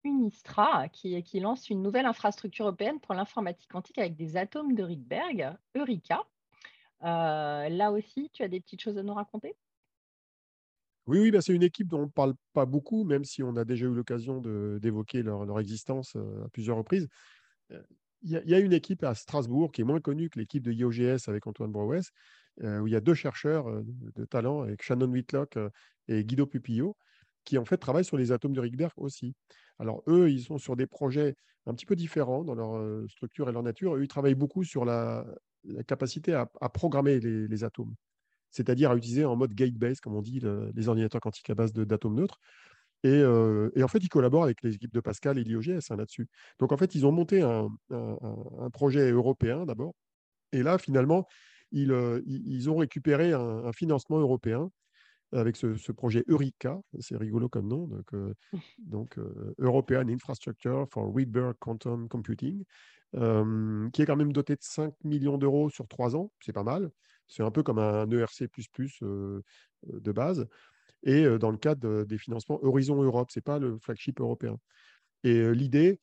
Unistra 0.03 0.89
qui, 0.89 1.21
qui, 1.23 1.39
lance 1.39 1.69
une 1.69 1.81
nouvelle 1.81 2.05
infrastructure 2.05 2.65
européenne 2.65 2.99
pour 2.99 3.13
l'informatique 3.13 3.69
quantique 3.69 3.97
avec 3.97 4.15
des 4.15 4.37
atomes 4.37 4.73
de 4.73 4.83
Rydberg, 4.83 5.55
Eureka. 5.75 6.23
Euh, 7.03 7.69
là 7.69 7.91
aussi, 7.91 8.29
tu 8.31 8.43
as 8.43 8.47
des 8.47 8.59
petites 8.59 8.81
choses 8.81 8.97
à 8.97 9.03
nous 9.03 9.13
raconter? 9.13 9.55
Oui, 11.07 11.19
oui 11.19 11.31
bah, 11.31 11.41
c'est 11.41 11.53
une 11.53 11.63
équipe 11.63 11.87
dont 11.87 11.99
on 11.99 12.05
ne 12.05 12.11
parle 12.11 12.33
pas 12.53 12.65
beaucoup, 12.65 13.03
même 13.03 13.23
si 13.23 13.43
on 13.43 13.55
a 13.55 13.65
déjà 13.65 13.85
eu 13.85 13.93
l'occasion 13.93 14.41
d'évoquer 14.79 15.21
leur, 15.21 15.59
existence 15.59 16.15
euh, 16.15 16.45
à 16.45 16.49
plusieurs 16.49 16.77
reprises. 16.77 17.07
Euh, 17.71 17.81
il 18.23 18.31
y, 18.31 18.55
a 18.55 18.59
une 18.59 18.73
équipe 18.73 19.03
à 19.03 19.13
Strasbourg 19.13 19.71
qui 19.71 19.81
est 19.81 19.83
moins 19.83 19.99
connue 19.99 20.31
que 20.31 20.39
l'équipe 20.39 20.63
de 20.63 20.71
IOGS 20.71 21.27
avec 21.27 21.45
Antoine 21.45 21.71
Brouès, 21.71 22.09
où 22.59 22.87
il 22.87 22.91
y 22.91 22.95
a 22.95 22.99
deux 22.99 23.13
chercheurs 23.13 23.67
de, 23.83 24.25
talent, 24.25 24.61
avec 24.63 24.81
Shannon 24.81 25.11
Whitlock 25.11 25.59
et 26.07 26.23
Guido 26.23 26.47
Pupillo, 26.47 26.97
qui 27.43 27.59
en 27.59 27.65
fait 27.65 27.77
travaillent 27.77 28.05
sur 28.05 28.17
les 28.17 28.31
atomes 28.31 28.53
de 28.53 28.61
Rydberg 28.61 28.93
aussi. 28.97 29.35
Alors 29.77 30.01
eux, 30.07 30.31
ils 30.31 30.41
sont 30.41 30.57
sur 30.57 30.75
des 30.75 30.87
projets 30.87 31.35
un 31.67 31.75
petit 31.75 31.85
peu 31.85 31.95
différents 31.95 32.43
dans 32.43 32.55
leur 32.55 33.07
structure 33.11 33.47
et 33.47 33.51
leur 33.51 33.61
nature. 33.61 33.95
Eux, 33.95 34.03
ils 34.03 34.07
travaillent 34.07 34.33
beaucoup 34.33 34.63
sur 34.63 34.85
la 34.85 35.23
capacité 35.85 36.33
à, 36.33 36.69
programmer 36.69 37.19
les, 37.19 37.63
atomes, 37.63 37.93
c'est-à-dire 38.55 38.91
à 38.91 38.95
utiliser 38.95 39.25
en 39.25 39.35
mode 39.35 39.53
gate-based, 39.53 40.01
comme 40.01 40.15
on 40.15 40.21
dit, 40.21 40.41
les 40.73 40.87
ordinateurs 40.87 41.21
quantiques 41.21 41.49
à 41.49 41.55
base 41.55 41.73
d'atomes 41.73 42.15
neutres. 42.15 42.39
Euh, 43.05 43.69
et, 43.75 43.83
en 43.83 43.87
fait, 43.87 43.99
ils 43.99 44.09
collaborent 44.09 44.43
avec 44.43 44.63
les 44.63 44.75
équipes 44.75 44.93
de 44.93 44.99
Pascal 44.99 45.37
et 45.37 45.43
l'IOGS 45.43 45.91
hein, 45.91 45.95
là-dessus. 45.95 46.27
Donc, 46.59 46.71
en 46.71 46.77
fait, 46.77 46.95
ils 46.95 47.05
ont 47.05 47.11
monté 47.11 47.41
un, 47.41 47.69
projet 48.71 49.11
européen 49.11 49.65
d'abord. 49.65 49.93
Et 50.51 50.63
là, 50.63 50.77
finalement, 50.77 51.27
ils, 51.71 51.91
euh, 51.91 52.21
ont 52.67 52.77
récupéré 52.77 53.33
un, 53.33 53.71
financement 53.73 54.19
européen 54.19 54.69
avec 55.31 55.55
ce, 55.55 55.91
projet 55.91 56.23
Eureka. 56.27 56.79
C'est 56.99 57.17
rigolo 57.17 57.49
comme 57.49 57.67
nom. 57.67 57.87
Donc, 57.87 58.13
euh, 58.13 58.33
donc 58.79 59.19
European 59.59 60.07
Infrastructure 60.07 60.87
for 60.91 61.13
Rydberg 61.13 61.55
Quantum 61.59 62.07
Computing 62.07 62.63
qui 63.13 64.01
est 64.01 64.05
quand 64.05 64.17
même 64.17 64.33
doté 64.33 64.55
de 64.55 64.61
5 64.61 64.93
millions 65.05 65.37
d'euros 65.37 65.69
sur 65.69 65.87
3 65.87 66.17
ans. 66.17 66.31
C'est 66.41 66.51
pas 66.51 66.63
mal. 66.63 66.91
C'est 67.27 67.43
un 67.43 67.51
peu 67.51 67.63
comme 67.63 67.79
un 67.79 68.09
ERC 68.09 68.49
de 69.01 70.11
base. 70.11 70.47
Et 71.03 71.25
dans 71.37 71.51
le 71.51 71.57
cadre 71.57 72.03
des 72.03 72.17
financements 72.17 72.63
Horizon 72.63 73.01
Europe, 73.01 73.29
ce 73.31 73.39
n'est 73.39 73.43
pas 73.43 73.59
le 73.59 73.77
flagship 73.77 74.19
européen. 74.19 74.57
Et 75.23 75.53
l'idée, 75.53 75.99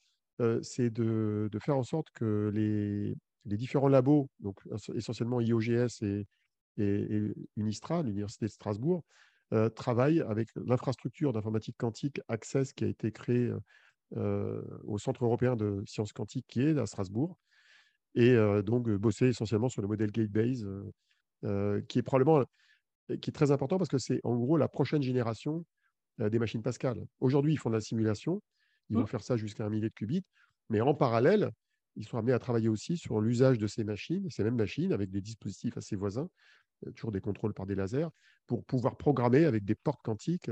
c'est 0.62 0.90
de, 0.90 1.48
faire 1.60 1.76
en 1.76 1.82
sorte 1.82 2.10
que 2.10 2.50
les, 2.54 3.16
différents 3.56 3.88
labos, 3.88 4.28
donc 4.40 4.60
essentiellement 4.94 5.40
IOGS 5.40 6.02
et, 6.02 6.26
Unistra, 7.56 8.02
l'Université 8.02 8.46
de 8.46 8.50
Strasbourg, 8.50 9.04
travaillent 9.74 10.20
avec 10.20 10.48
l'infrastructure 10.54 11.32
d'informatique 11.32 11.76
quantique 11.78 12.20
Access 12.28 12.72
qui 12.72 12.84
a 12.84 12.88
été 12.88 13.10
créée 13.12 13.52
euh, 14.16 14.60
au 14.84 14.98
Centre 14.98 15.24
européen 15.24 15.56
de 15.56 15.82
sciences 15.86 16.12
quantiques 16.12 16.44
qui 16.46 16.60
est 16.60 16.76
à 16.78 16.84
Strasbourg, 16.84 17.38
et 18.14 18.32
euh, 18.32 18.60
donc 18.60 18.90
bosser 18.90 19.28
essentiellement 19.28 19.70
sur 19.70 19.80
le 19.80 19.88
modèle 19.88 20.10
Gatebase, 20.10 20.64
euh, 20.64 20.92
qui 21.88 21.98
est 21.98 22.02
probablement 22.02 22.44
qui 23.20 23.30
est 23.30 23.32
très 23.32 23.50
important 23.50 23.78
parce 23.78 23.90
que 23.90 23.98
c'est 23.98 24.20
en 24.24 24.36
gros 24.36 24.56
la 24.56 24.68
prochaine 24.68 25.02
génération 25.02 25.64
des 26.18 26.38
machines 26.38 26.62
Pascal. 26.62 27.04
Aujourd'hui, 27.20 27.52
ils 27.52 27.58
font 27.58 27.70
de 27.70 27.74
la 27.74 27.80
simulation, 27.80 28.42
ils 28.90 28.96
vont 28.96 29.02
mmh. 29.02 29.06
faire 29.08 29.22
ça 29.22 29.36
jusqu'à 29.36 29.64
un 29.64 29.70
millier 29.70 29.88
de 29.88 29.94
qubits, 29.94 30.24
mais 30.68 30.80
en 30.80 30.94
parallèle, 30.94 31.50
ils 31.96 32.06
sont 32.06 32.16
amenés 32.16 32.32
à 32.32 32.38
travailler 32.38 32.68
aussi 32.68 32.96
sur 32.96 33.20
l'usage 33.20 33.58
de 33.58 33.66
ces 33.66 33.84
machines, 33.84 34.28
ces 34.30 34.44
mêmes 34.44 34.56
machines, 34.56 34.92
avec 34.92 35.10
des 35.10 35.20
dispositifs 35.20 35.76
assez 35.76 35.96
voisins, 35.96 36.28
toujours 36.94 37.12
des 37.12 37.20
contrôles 37.20 37.54
par 37.54 37.66
des 37.66 37.74
lasers, 37.74 38.08
pour 38.46 38.64
pouvoir 38.64 38.96
programmer 38.96 39.44
avec 39.44 39.64
des 39.64 39.74
portes 39.74 40.02
quantiques 40.02 40.50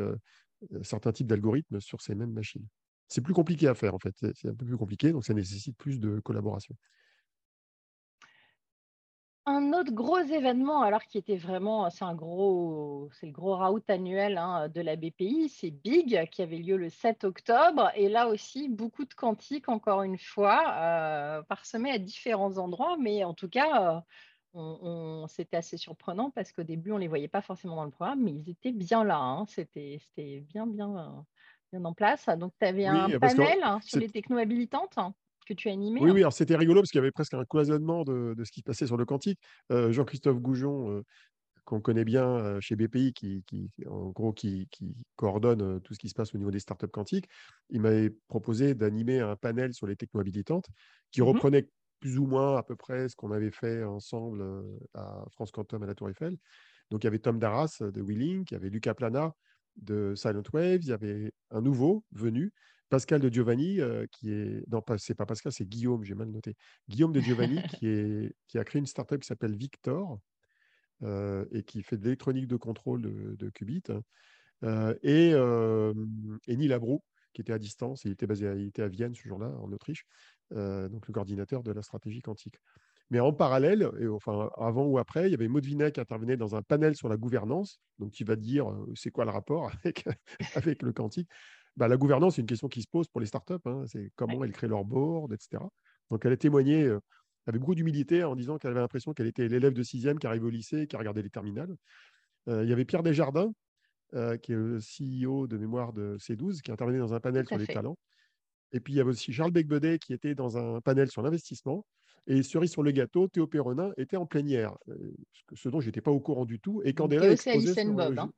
certains 0.82 1.12
types 1.12 1.26
d'algorithmes 1.26 1.80
sur 1.80 2.00
ces 2.00 2.14
mêmes 2.14 2.32
machines 2.32 2.66
c'est 3.10 3.20
plus 3.20 3.34
compliqué 3.34 3.66
à 3.66 3.74
faire 3.74 3.94
en 3.94 3.98
fait. 3.98 4.14
C'est 4.34 4.48
un 4.48 4.54
peu 4.54 4.64
plus 4.64 4.76
compliqué, 4.76 5.12
donc 5.12 5.24
ça 5.24 5.34
nécessite 5.34 5.76
plus 5.76 5.98
de 5.98 6.20
collaboration. 6.20 6.74
Un 9.52 9.72
autre 9.72 9.90
gros 9.92 10.20
événement, 10.20 10.82
alors 10.82 11.02
qui 11.02 11.18
était 11.18 11.36
vraiment, 11.36 11.90
c'est 11.90 12.04
un 12.04 12.14
gros, 12.14 13.08
c'est 13.12 13.26
le 13.26 13.32
gros 13.32 13.56
route 13.56 13.90
annuel 13.90 14.38
hein, 14.38 14.68
de 14.68 14.80
la 14.80 14.94
BPI, 14.94 15.48
c'est 15.48 15.72
Big 15.72 16.28
qui 16.30 16.42
avait 16.42 16.58
lieu 16.58 16.76
le 16.76 16.88
7 16.88 17.24
octobre. 17.24 17.90
Et 17.96 18.08
là 18.08 18.28
aussi, 18.28 18.68
beaucoup 18.68 19.04
de 19.04 19.12
quantiques, 19.12 19.68
encore 19.68 20.04
une 20.04 20.18
fois, 20.18 20.62
euh, 20.76 21.42
parsemés 21.42 21.90
à 21.90 21.98
différents 21.98 22.58
endroits. 22.58 22.96
Mais 23.00 23.24
en 23.24 23.34
tout 23.34 23.48
cas, 23.48 24.04
euh, 24.54 25.26
c'était 25.26 25.56
assez 25.56 25.76
surprenant 25.76 26.30
parce 26.30 26.52
qu'au 26.52 26.62
début, 26.62 26.92
on 26.92 26.96
ne 26.96 27.00
les 27.00 27.08
voyait 27.08 27.26
pas 27.26 27.42
forcément 27.42 27.74
dans 27.74 27.84
le 27.84 27.90
programme, 27.90 28.22
mais 28.22 28.32
ils 28.32 28.50
étaient 28.50 28.72
bien 28.72 29.02
là. 29.02 29.18
Hein. 29.18 29.46
C'était 29.48 30.00
bien, 30.48 30.68
bien, 30.68 31.26
en 31.72 31.92
place. 31.92 32.28
Donc, 32.38 32.52
tu 32.60 32.66
avais 32.66 32.86
un 32.86 33.18
panel 33.18 33.64
sur 33.82 33.98
les 33.98 34.10
techno 34.10 34.38
habilitantes 34.38 34.96
que 35.50 35.60
tu 35.60 35.68
as 35.68 35.72
animé. 35.72 36.00
Oui, 36.00 36.10
oui, 36.10 36.20
alors 36.20 36.32
c'était 36.32 36.56
rigolo 36.56 36.80
parce 36.80 36.90
qu'il 36.90 36.98
y 36.98 37.02
avait 37.02 37.10
presque 37.10 37.34
un 37.34 37.44
cloisonnement 37.44 38.04
de, 38.04 38.34
ce 38.44 38.50
qui 38.52 38.60
se 38.60 38.64
passait 38.64 38.86
sur 38.86 38.96
le 38.96 39.04
quantique. 39.04 39.40
Euh, 39.72 39.92
Jean-Christophe 39.92 40.38
Goujon, 40.38 40.90
euh, 40.90 41.02
qu'on 41.64 41.80
connaît 41.80 42.04
bien 42.04 42.26
euh, 42.26 42.60
chez 42.60 42.76
BPI, 42.76 43.12
qui, 43.12 43.42
en 43.86 44.10
gros 44.10 44.32
qui, 44.32 44.68
coordonne 45.16 45.80
tout 45.80 45.94
ce 45.94 45.98
qui 45.98 46.08
se 46.08 46.14
passe 46.14 46.34
au 46.34 46.38
niveau 46.38 46.50
des 46.50 46.60
startups 46.60 46.88
quantiques, 46.88 47.28
il 47.68 47.80
m'avait 47.80 48.10
proposé 48.28 48.74
d'animer 48.74 49.20
un 49.20 49.36
panel 49.36 49.74
sur 49.74 49.86
les 49.86 49.96
techno 49.96 50.20
habilitantes 50.20 50.68
qui 51.10 51.20
mmh 51.20 51.24
reprenait 51.24 51.68
plus 51.98 52.18
ou 52.18 52.26
moins 52.26 52.56
à 52.56 52.62
peu 52.62 52.76
près 52.76 53.08
ce 53.08 53.16
qu'on 53.16 53.30
avait 53.30 53.50
fait 53.50 53.84
ensemble 53.84 54.42
à 54.94 55.24
France 55.32 55.50
Quantum 55.50 55.82
à 55.82 55.86
la 55.86 55.94
Tour 55.94 56.08
Eiffel. 56.08 56.38
Donc 56.90 57.04
il 57.04 57.06
y 57.06 57.08
avait 57.08 57.18
Tom 57.18 57.38
Darras 57.38 57.76
de 57.80 58.00
Wheeling, 58.00 58.46
il 58.50 58.54
y 58.54 58.56
avait 58.56 58.70
Lucas 58.70 58.94
Plana 58.94 59.34
de 59.76 60.14
Silent 60.16 60.42
Waves, 60.54 60.82
il 60.82 60.88
y 60.88 60.92
avait 60.92 61.32
un 61.50 61.60
nouveau 61.60 62.04
venu, 62.12 62.52
Pascal 62.90 63.20
de 63.20 63.32
Giovanni, 63.32 63.80
euh, 63.80 64.06
qui 64.10 64.32
est. 64.32 64.68
Non, 64.68 64.82
c'est 64.98 65.14
pas 65.14 65.24
Pascal, 65.24 65.52
c'est 65.52 65.64
Guillaume, 65.64 66.04
j'ai 66.04 66.14
mal 66.14 66.28
noté. 66.28 66.56
Guillaume 66.88 67.12
de 67.12 67.20
Giovanni, 67.20 67.62
qui, 67.80 67.86
est... 67.86 68.34
qui 68.48 68.58
a 68.58 68.64
créé 68.64 68.80
une 68.80 68.86
startup 68.86 69.20
qui 69.20 69.26
s'appelle 69.26 69.56
Victor 69.56 70.18
euh, 71.02 71.46
et 71.52 71.62
qui 71.62 71.82
fait 71.82 71.96
de 71.96 72.02
l'électronique 72.02 72.48
de 72.48 72.56
contrôle 72.56 73.02
de, 73.36 73.50
qubits. 73.50 73.84
Euh, 74.64 74.94
et, 75.02 75.30
et 76.52 76.56
Neil 76.56 76.72
Abrou, 76.72 77.02
qui 77.32 77.40
était 77.40 77.52
à 77.52 77.58
distance, 77.58 78.04
il 78.04 78.10
était 78.10 78.26
basé 78.26 78.48
à, 78.48 78.54
il 78.54 78.66
était 78.66 78.82
à 78.82 78.88
Vienne 78.88 79.14
ce 79.14 79.26
jour-là, 79.26 79.48
en 79.62 79.72
Autriche, 79.72 80.04
donc 80.50 81.06
le 81.06 81.12
coordinateur 81.12 81.62
de 81.62 81.72
la 81.72 81.82
stratégie 81.82 82.20
quantique. 82.20 82.58
Mais 83.12 83.18
en 83.18 83.32
parallèle, 83.32 83.90
et 83.98 84.06
enfin 84.06 84.50
avant 84.56 84.86
ou 84.86 84.98
après, 84.98 85.26
il 85.28 85.32
y 85.32 85.34
avait 85.34 85.48
Maud 85.48 85.64
Vinet 85.64 85.90
qui 85.90 86.00
intervenait 86.00 86.36
dans 86.36 86.54
un 86.54 86.62
panel 86.62 86.94
sur 86.94 87.08
la 87.08 87.16
gouvernance. 87.16 87.80
Donc 87.98 88.12
vas 88.22 88.36
te 88.36 88.40
dire, 88.40 88.66
c'est 88.94 89.10
quoi 89.10 89.24
le 89.24 89.32
rapport 89.32 89.70
avec, 89.82 90.04
avec 90.54 90.82
le 90.82 90.92
quantique 90.92 91.28
bah, 91.80 91.88
La 91.88 91.96
gouvernance, 91.96 92.36
c'est 92.36 92.42
une 92.42 92.46
question 92.46 92.68
qui 92.68 92.82
se 92.82 92.88
pose 92.88 93.08
pour 93.08 93.20
les 93.20 93.26
startups. 93.26 93.54
Hein. 93.64 93.84
C'est 93.86 94.12
comment 94.14 94.44
elles 94.44 94.52
créent 94.52 94.68
leur 94.68 94.84
board, 94.84 95.32
etc. 95.32 95.62
Donc 96.10 96.24
elle 96.24 96.32
a 96.32 96.36
témoigné 96.36 96.88
avait 97.46 97.58
beaucoup 97.58 97.74
d'humilité 97.74 98.22
en 98.22 98.36
disant 98.36 98.58
qu'elle 98.58 98.70
avait 98.70 98.80
l'impression 98.80 99.12
qu'elle 99.12 99.26
était 99.26 99.48
l'élève 99.48 99.72
de 99.72 99.82
sixième 99.82 100.18
qui 100.18 100.26
arrivait 100.26 100.46
au 100.46 100.50
lycée 100.50 100.82
et 100.82 100.86
qui 100.86 100.94
regardait 100.94 101.22
les 101.22 101.30
terminales. 101.30 101.74
il 102.46 102.68
y 102.68 102.72
avait 102.72 102.84
Pierre 102.84 103.02
Desjardins, 103.02 103.52
qui 104.12 104.52
est 104.52 104.56
le 104.56 104.78
CEO 104.78 105.46
de 105.46 105.56
mémoire 105.56 105.92
de 105.92 106.16
C12, 106.18 106.60
qui 106.60 106.70
intervenait 106.70 106.98
dans 106.98 107.14
un 107.14 107.18
panel 107.18 107.46
sur 107.46 107.58
les 107.58 107.66
talents. 107.66 107.98
Et 108.72 108.80
puis, 108.80 108.92
il 108.92 108.96
y 108.96 109.00
avait 109.00 109.10
aussi 109.10 109.32
Charles 109.32 109.50
Becbedet 109.50 109.98
qui 109.98 110.12
était 110.12 110.34
dans 110.34 110.56
un 110.56 110.80
panel 110.80 111.10
sur 111.10 111.22
l'investissement. 111.22 111.84
Et 112.26 112.42
cerise 112.42 112.70
sur 112.70 112.82
le 112.82 112.90
gâteau, 112.92 113.26
Théo 113.28 113.46
Perronin 113.46 113.92
était 113.96 114.16
en 114.16 114.26
plénière, 114.26 114.76
ce 115.54 115.68
dont 115.68 115.80
je 115.80 115.86
n'étais 115.86 116.02
pas 116.02 116.10
au 116.10 116.20
courant 116.20 116.44
du 116.44 116.60
tout. 116.60 116.82
Et 116.84 116.92
Candela 116.92 117.32
exposait 117.32 117.72
sur 117.72 117.92
Bob, 117.94 118.18
hein. 118.18 118.30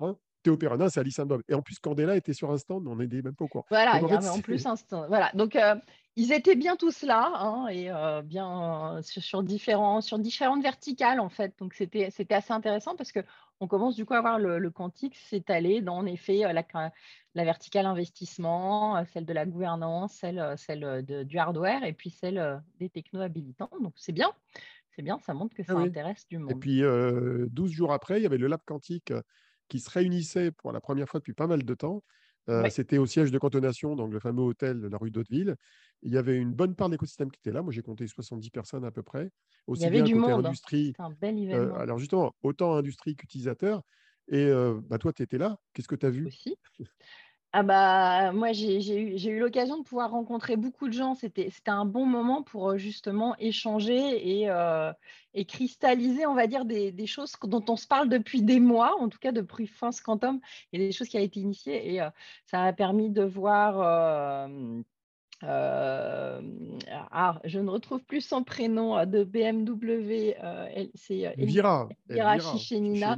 hein? 0.00 0.16
Théo 0.42 0.56
Perronin, 0.56 0.88
c'est 0.88 1.00
Alice 1.00 1.20
Bob. 1.20 1.42
Et 1.48 1.54
en 1.54 1.62
plus, 1.62 1.78
Candela 1.78 2.16
était 2.16 2.32
sur 2.32 2.50
un 2.50 2.58
stand, 2.58 2.86
on 2.86 2.96
n'était 2.96 3.22
même 3.22 3.34
pas 3.34 3.44
au 3.44 3.48
courant. 3.48 3.64
Voilà, 3.70 4.02
en 4.32 4.40
plus 4.40 4.66
un 4.66 4.76
stand. 4.76 5.06
Voilà, 5.08 5.30
donc 5.34 5.56
ils 6.16 6.32
étaient 6.32 6.56
bien 6.56 6.76
tous 6.76 7.02
là, 7.02 7.30
hein, 7.34 7.68
et 7.68 7.90
bien 8.24 9.00
sur, 9.02 9.42
différents, 9.42 10.00
sur 10.00 10.18
différentes 10.18 10.62
verticales, 10.62 11.20
en 11.20 11.28
fait. 11.28 11.54
Donc, 11.58 11.74
c'était 11.74 12.34
assez 12.34 12.52
intéressant 12.52 12.96
parce 12.96 13.12
que 13.12 13.20
on 13.60 13.68
commence 13.68 13.94
du 13.94 14.04
coup 14.04 14.14
à 14.14 14.20
voir 14.20 14.40
le, 14.40 14.70
quantique 14.70 15.14
s'étaler 15.16 15.82
dans 15.82 15.98
en 15.98 16.06
effet 16.06 16.40
la, 16.52 16.64
la, 17.34 17.44
verticale 17.44 17.86
investissement, 17.86 19.04
celle 19.12 19.24
de 19.24 19.32
la 19.32 19.46
gouvernance, 19.46 20.14
celle, 20.14 20.54
celle 20.56 21.04
du 21.04 21.38
hardware 21.38 21.84
et 21.84 21.92
puis 21.92 22.10
celle 22.10 22.60
des 22.80 22.88
techno 22.88 23.20
habilitants. 23.20 23.70
Donc 23.80 23.92
c'est 23.96 24.12
bien, 24.12 24.32
c'est 24.90 25.02
bien, 25.02 25.20
ça 25.20 25.32
montre 25.32 25.54
que 25.54 25.62
ah 25.62 25.74
ça 25.74 25.78
intéresse 25.78 26.26
du 26.28 26.38
monde. 26.38 26.50
Et 26.50 26.54
puis 26.56 26.82
12 26.82 27.70
jours 27.70 27.92
après, 27.92 28.18
il 28.18 28.24
y 28.24 28.26
avait 28.26 28.38
le 28.38 28.48
lab 28.48 28.60
quantique 28.66 29.12
qui 29.68 29.80
se 29.80 29.90
réunissait 29.90 30.50
pour 30.50 30.72
la 30.72 30.80
première 30.80 31.08
fois 31.08 31.20
depuis 31.20 31.34
pas 31.34 31.46
mal 31.46 31.64
de 31.64 31.74
temps. 31.74 32.02
C'était 32.70 32.98
au 32.98 33.06
siège 33.06 33.30
de 33.30 33.38
cantonation, 33.38 33.94
donc 33.94 34.12
le 34.12 34.18
fameux 34.18 34.42
hôtel 34.42 34.80
de 34.80 34.88
la 34.88 34.98
rue 34.98 35.10
d'Hauteville. 35.10 35.56
Il 36.02 36.12
y 36.12 36.18
avait 36.18 36.36
une 36.36 36.52
bonne 36.52 36.74
part 36.74 36.88
de 36.88 36.94
l'écosystème 36.94 37.30
qui 37.30 37.38
était 37.38 37.52
là. 37.52 37.62
Moi, 37.62 37.72
j'ai 37.72 37.82
compté 37.82 38.06
70 38.06 38.50
personnes 38.50 38.84
à 38.84 38.90
peu 38.90 39.02
près. 39.04 39.30
Aussi 39.68 39.82
Il 39.82 39.84
y 39.84 39.88
avait 39.88 40.02
du 40.02 40.16
monde. 40.16 40.44
Industrie. 40.44 40.92
un 40.98 41.10
bel 41.10 41.38
événement. 41.38 41.76
alors 41.76 41.98
justement, 41.98 42.34
autant 42.42 42.74
industrie 42.74 43.14
qu'utilisateur. 43.14 43.82
Et 44.28 44.50
bah, 44.88 44.98
toi, 44.98 45.12
tu 45.12 45.22
étais 45.22 45.38
là. 45.38 45.58
Qu'est-ce 45.72 45.88
que 45.88 45.94
tu 45.94 46.06
as 46.06 46.10
vu? 46.10 46.26
Aussi. 46.26 46.56
Ah 47.54 47.62
bah, 47.62 48.32
moi, 48.32 48.52
j'ai 48.52 49.28
eu, 49.28 49.38
l'occasion 49.38 49.76
de 49.78 49.82
pouvoir 49.82 50.10
rencontrer 50.10 50.56
beaucoup 50.56 50.88
de 50.88 50.94
gens. 50.94 51.14
C'était 51.14 51.50
un 51.66 51.84
bon 51.84 52.06
moment 52.06 52.42
pour 52.42 52.78
justement 52.78 53.36
échanger 53.38 54.40
et, 54.40 55.44
cristalliser, 55.44 56.26
on 56.26 56.34
va 56.34 56.46
dire, 56.46 56.64
des, 56.64 57.06
choses 57.06 57.34
dont 57.42 57.64
on 57.68 57.76
se 57.76 57.86
parle 57.86 58.08
depuis 58.08 58.42
des 58.42 58.58
mois, 58.58 58.96
en 58.98 59.08
tout 59.10 59.18
cas 59.18 59.32
depuis 59.32 59.66
France 59.66 60.00
Quantum. 60.00 60.40
A 60.72 60.78
des 60.78 60.92
choses 60.92 61.08
qui 61.08 61.18
ont 61.18 61.20
été 61.20 61.40
initiées 61.40 61.94
et 61.94 62.00
ça 62.46 62.62
a 62.64 62.72
permis 62.72 63.10
de 63.10 63.22
voir 63.22 63.80
euh, 63.80 64.82
ah, 65.42 67.40
je 67.44 67.58
ne 67.58 67.70
retrouve 67.70 68.00
plus 68.04 68.20
son 68.20 68.44
prénom 68.44 69.04
de 69.06 69.24
BMW, 69.24 70.34
c'est 70.94 71.18
Elvira, 71.36 71.88
Elvira 72.08 72.38
Chichenina. 72.38 73.16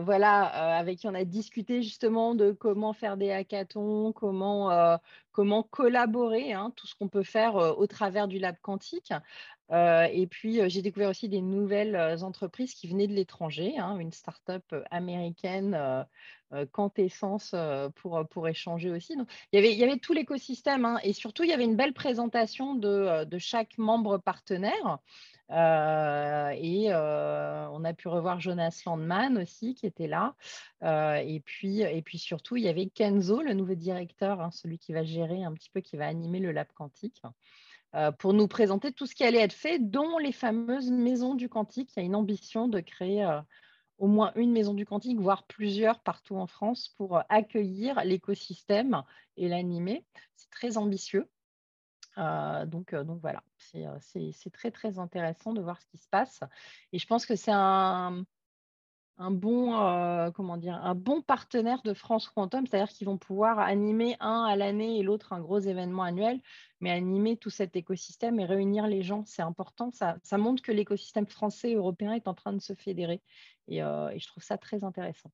voilà, 0.00 0.42
avec 0.78 0.98
qui 0.98 1.08
on 1.08 1.14
a 1.14 1.24
discuté 1.24 1.82
justement 1.82 2.34
de 2.34 2.52
comment 2.52 2.92
faire 2.92 3.16
des 3.16 3.30
hackathons, 3.30 4.12
comment, 4.12 4.98
comment 5.34 5.62
collaborer, 5.62 6.54
hein, 6.54 6.72
tout 6.76 6.86
ce 6.86 6.94
qu'on 6.94 7.08
peut 7.08 7.22
faire 7.22 7.56
au 7.56 7.86
travers 7.86 8.28
du 8.28 8.38
lab 8.38 8.56
quantique. 8.62 9.12
et 9.70 10.26
puis, 10.30 10.60
j'ai 10.70 10.80
découvert 10.80 11.10
aussi 11.10 11.28
des 11.28 11.42
nouvelles 11.42 12.24
entreprises 12.24 12.74
qui 12.74 12.88
venaient 12.88 13.08
de 13.08 13.12
l'étranger, 13.12 13.76
hein, 13.76 13.98
une 13.98 14.12
start-up 14.12 14.64
américaine 14.90 16.06
quintessence 16.72 17.54
pour, 17.96 18.26
pour 18.30 18.48
échanger 18.48 18.90
aussi. 18.90 19.14
Il, 19.52 19.64
y 19.64 19.82
avait, 19.82 19.98
tout 19.98 20.12
l'écosystème 20.12 20.84
hein, 20.84 20.98
et 21.02 21.12
surtout, 21.12 21.42
il 21.42 21.50
y 21.50 21.52
avait 21.52 21.64
une 21.64 21.76
belle 21.76 21.94
présentation 21.94 22.74
de 22.74 23.38
chaque 23.38 23.76
membre 23.76 24.18
partenaire. 24.18 25.00
Et 25.50 26.88
on 26.92 27.84
a 27.84 27.94
pu 27.94 28.08
revoir 28.08 28.40
Jonas 28.40 28.82
Landman 28.86 29.38
aussi 29.38 29.74
qui 29.74 29.86
était 29.86 30.08
là. 30.08 30.34
et, 30.82 31.40
puis, 31.44 31.80
et 31.80 32.02
puis 32.02 32.18
surtout, 32.18 32.56
il 32.56 32.64
y 32.64 32.68
avait 32.68 32.86
Kenzo, 32.86 33.42
le 33.42 33.54
nouveau 33.54 33.74
directeur, 33.74 34.40
hein, 34.40 34.50
celui 34.50 34.78
qui 34.78 34.92
va 34.92 35.04
gérer 35.04 35.44
un 35.44 35.52
petit 35.52 35.70
peu, 35.70 35.80
qui 35.80 35.96
va 35.96 36.06
animer 36.06 36.40
le 36.40 36.52
lab 36.52 36.68
quantique 36.74 37.22
pour 38.18 38.32
nous 38.32 38.48
présenter 38.48 38.92
tout 38.92 39.06
ce 39.06 39.14
qui 39.14 39.22
allait 39.24 39.42
être 39.42 39.52
fait, 39.52 39.78
dont 39.78 40.18
les 40.18 40.32
fameuses 40.32 40.90
maisons 40.90 41.34
du 41.34 41.48
quantique. 41.48 41.90
Il 41.96 42.00
y 42.00 42.02
a 42.02 42.06
une 42.06 42.16
ambition 42.16 42.66
de 42.66 42.80
créer 42.80 43.24
au 43.98 44.06
moins 44.06 44.32
une 44.34 44.52
maison 44.52 44.74
du 44.74 44.86
quantique, 44.86 45.20
voire 45.20 45.44
plusieurs 45.46 46.00
partout 46.00 46.36
en 46.36 46.46
France 46.46 46.88
pour 46.96 47.16
euh, 47.16 47.22
accueillir 47.28 48.02
l'écosystème 48.04 49.02
et 49.36 49.48
l'animer. 49.48 50.04
C'est 50.36 50.50
très 50.50 50.76
ambitieux. 50.76 51.28
Euh, 52.18 52.66
donc, 52.66 52.92
euh, 52.92 53.04
donc 53.04 53.20
voilà, 53.20 53.42
c'est 53.58 54.50
très 54.52 54.70
très 54.70 54.98
intéressant 54.98 55.52
de 55.52 55.60
voir 55.60 55.80
ce 55.80 55.86
qui 55.86 55.98
se 55.98 56.08
passe. 56.08 56.40
Et 56.92 56.98
je 56.98 57.06
pense 57.06 57.26
que 57.26 57.36
c'est 57.36 57.52
un, 57.52 58.24
bon, 59.18 59.78
euh, 59.80 60.30
comment 60.30 60.56
dire, 60.56 60.74
un 60.74 60.94
bon 60.94 61.22
partenaire 61.22 61.82
de 61.82 61.94
France 61.94 62.28
Quantum, 62.28 62.66
c'est-à-dire 62.66 62.92
qu'ils 62.92 63.06
vont 63.06 63.18
pouvoir 63.18 63.58
animer 63.58 64.16
un 64.20 64.44
à 64.44 64.56
l'année 64.56 64.98
et 64.98 65.02
l'autre 65.02 65.32
un 65.32 65.40
gros 65.40 65.58
événement 65.58 66.02
annuel, 66.02 66.40
mais 66.80 66.90
animer 66.90 67.36
tout 67.36 67.50
cet 67.50 67.76
écosystème 67.76 68.38
et 68.40 68.44
réunir 68.44 68.86
les 68.86 69.02
gens, 69.02 69.24
c'est 69.26 69.42
important. 69.42 69.90
Ça, 69.92 70.38
montre 70.38 70.62
que 70.62 70.72
l'écosystème 70.72 71.26
français 71.26 71.70
et 71.70 71.74
européen 71.74 72.12
est 72.12 72.28
en 72.28 72.34
train 72.34 72.52
de 72.52 72.60
se 72.60 72.74
fédérer 72.74 73.22
et, 73.68 73.82
euh, 73.82 74.10
je 74.16 74.26
trouve 74.26 74.42
ça 74.42 74.58
très 74.58 74.84
intéressant. 74.84 75.30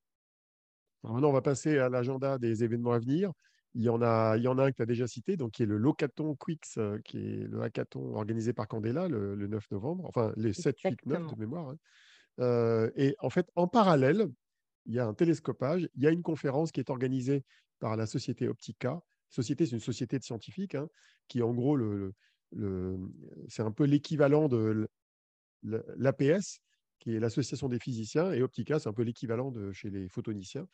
maintenant, 1.03 1.31
on 1.31 1.33
va 1.33 1.43
passer 1.43 1.79
à 1.79 1.89
l'agenda 1.89 2.39
des 2.39 2.65
événements 2.65 2.93
à 2.93 2.99
venir. 2.99 3.33
Il 3.75 3.83
y 3.83 3.89
en 3.89 4.03
a, 4.03 4.37
il 4.37 4.43
y 4.43 4.49
en 4.49 4.59
a 4.59 4.65
un 4.65 4.71
que 4.71 4.77
tu 4.77 4.83
as 4.83 4.87
déjà 4.87 5.07
cité, 5.07 5.37
donc 5.37 5.53
qui 5.53 5.63
est 5.63 5.67
le 5.67 5.77
Locaton 5.77 6.35
Quicks, 6.35 6.77
euh, 6.79 6.99
qui 7.05 7.19
est 7.19 7.49
le 7.49 7.63
hackathon 7.63 8.15
organisé 8.17 8.53
par 8.53 8.67
Candela 8.67 9.09
le, 9.09 9.37
9 9.37 9.71
novembre, 9.71 10.05
enfin 10.07 10.33
les 10.37 10.53
7, 10.53 10.81
8, 10.81 11.07
9 11.07 11.35
de 11.35 11.39
mémoire. 11.39 11.69
Hein 11.69 12.91
et 12.97 13.15
en 13.21 13.31
fait, 13.31 13.49
en 13.55 13.69
parallèle, 13.69 14.27
il 14.87 14.95
y 14.95 14.99
a 14.99 15.07
un 15.07 15.15
télescopage, 15.15 15.89
il 15.95 16.03
y 16.03 16.07
a 16.07 16.11
une 16.11 16.23
conférence 16.23 16.73
qui 16.73 16.81
est 16.81 16.91
organisée 16.91 17.45
par 17.79 17.97
la 17.97 18.07
société 18.07 18.49
Optica. 18.49 19.01
Société, 19.29 19.67
c'est 19.67 19.77
une 19.77 19.81
société 19.81 20.19
de 20.19 20.25
scientifiques 20.25 20.75
hein, 20.75 20.89
qui, 21.29 21.43
en 21.43 21.53
gros, 21.53 21.77
le, 21.77 22.13
c'est 23.49 23.63
un 23.63 23.71
peu 23.71 23.85
l'équivalent 23.85 24.49
de 24.49 24.89
l'APS, 25.63 26.61
qui 26.99 27.15
est 27.15 27.21
l'association 27.21 27.69
des 27.69 27.79
physiciens, 27.79 28.33
et 28.33 28.43
Optica, 28.43 28.79
c'est 28.79 28.89
un 28.89 28.93
peu 28.93 29.03
l'équivalent 29.03 29.51
de 29.51 29.73
chez 29.73 29.91
les 29.91 30.09
photoniciens. 30.09 30.67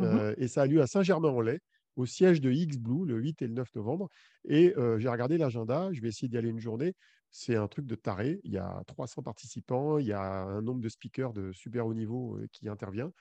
Mmh 0.00 0.34
et 0.36 0.46
ça 0.46 0.62
a 0.62 0.66
lieu 0.66 0.80
à 0.80 0.86
Saint-Germain-en-Laye, 0.86 1.58
au 1.98 2.06
siège 2.06 2.40
de 2.40 2.50
X-Blue, 2.50 3.04
le 3.04 3.16
8 3.16 3.42
et 3.42 3.46
le 3.48 3.54
9 3.54 3.74
novembre. 3.74 4.08
Et 4.44 4.72
j'ai 4.98 5.08
regardé 5.08 5.36
l'agenda, 5.36 5.92
je 5.92 6.00
vais 6.00 6.08
essayer 6.08 6.28
d'y 6.28 6.38
aller 6.38 6.48
une 6.48 6.60
journée. 6.60 6.94
C'est 7.30 7.56
un 7.56 7.66
truc 7.68 7.86
de 7.86 7.94
taré. 7.94 8.40
Il 8.44 8.52
y 8.52 8.56
a 8.56 8.82
300 8.86 9.22
participants, 9.22 9.98
il 9.98 10.06
y 10.06 10.12
a 10.12 10.22
un 10.22 10.62
nombre 10.62 10.80
de 10.80 10.88
speakers 10.88 11.32
de 11.32 11.52
super 11.52 11.86
haut 11.86 11.94
niveau 11.94 12.38
qui 12.52 12.68
intervient, 12.68 13.12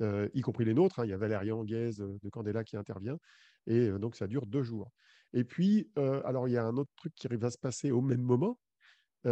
y 0.00 0.40
compris 0.42 0.66
les 0.66 0.74
nôtres. 0.74 1.00
Hein. 1.00 1.06
Il 1.06 1.10
y 1.10 1.14
a 1.14 1.16
Valérie 1.16 1.50
Anguez 1.50 1.92
de 1.98 2.28
Candela 2.28 2.62
qui 2.62 2.76
intervient. 2.76 3.18
Et 3.66 3.88
donc, 3.88 4.14
ça 4.14 4.26
dure 4.26 4.46
deux 4.46 4.62
jours. 4.62 4.92
Et 5.32 5.42
puis, 5.42 5.90
alors, 5.96 6.46
il 6.46 6.52
y 6.52 6.58
a 6.58 6.64
un 6.64 6.76
autre 6.76 6.92
truc 6.96 7.14
qui 7.14 7.26
va 7.28 7.50
se 7.50 7.58
passer 7.58 7.90
au 7.90 8.02
même 8.02 8.22
moment. 8.22 8.58
tu 9.24 9.30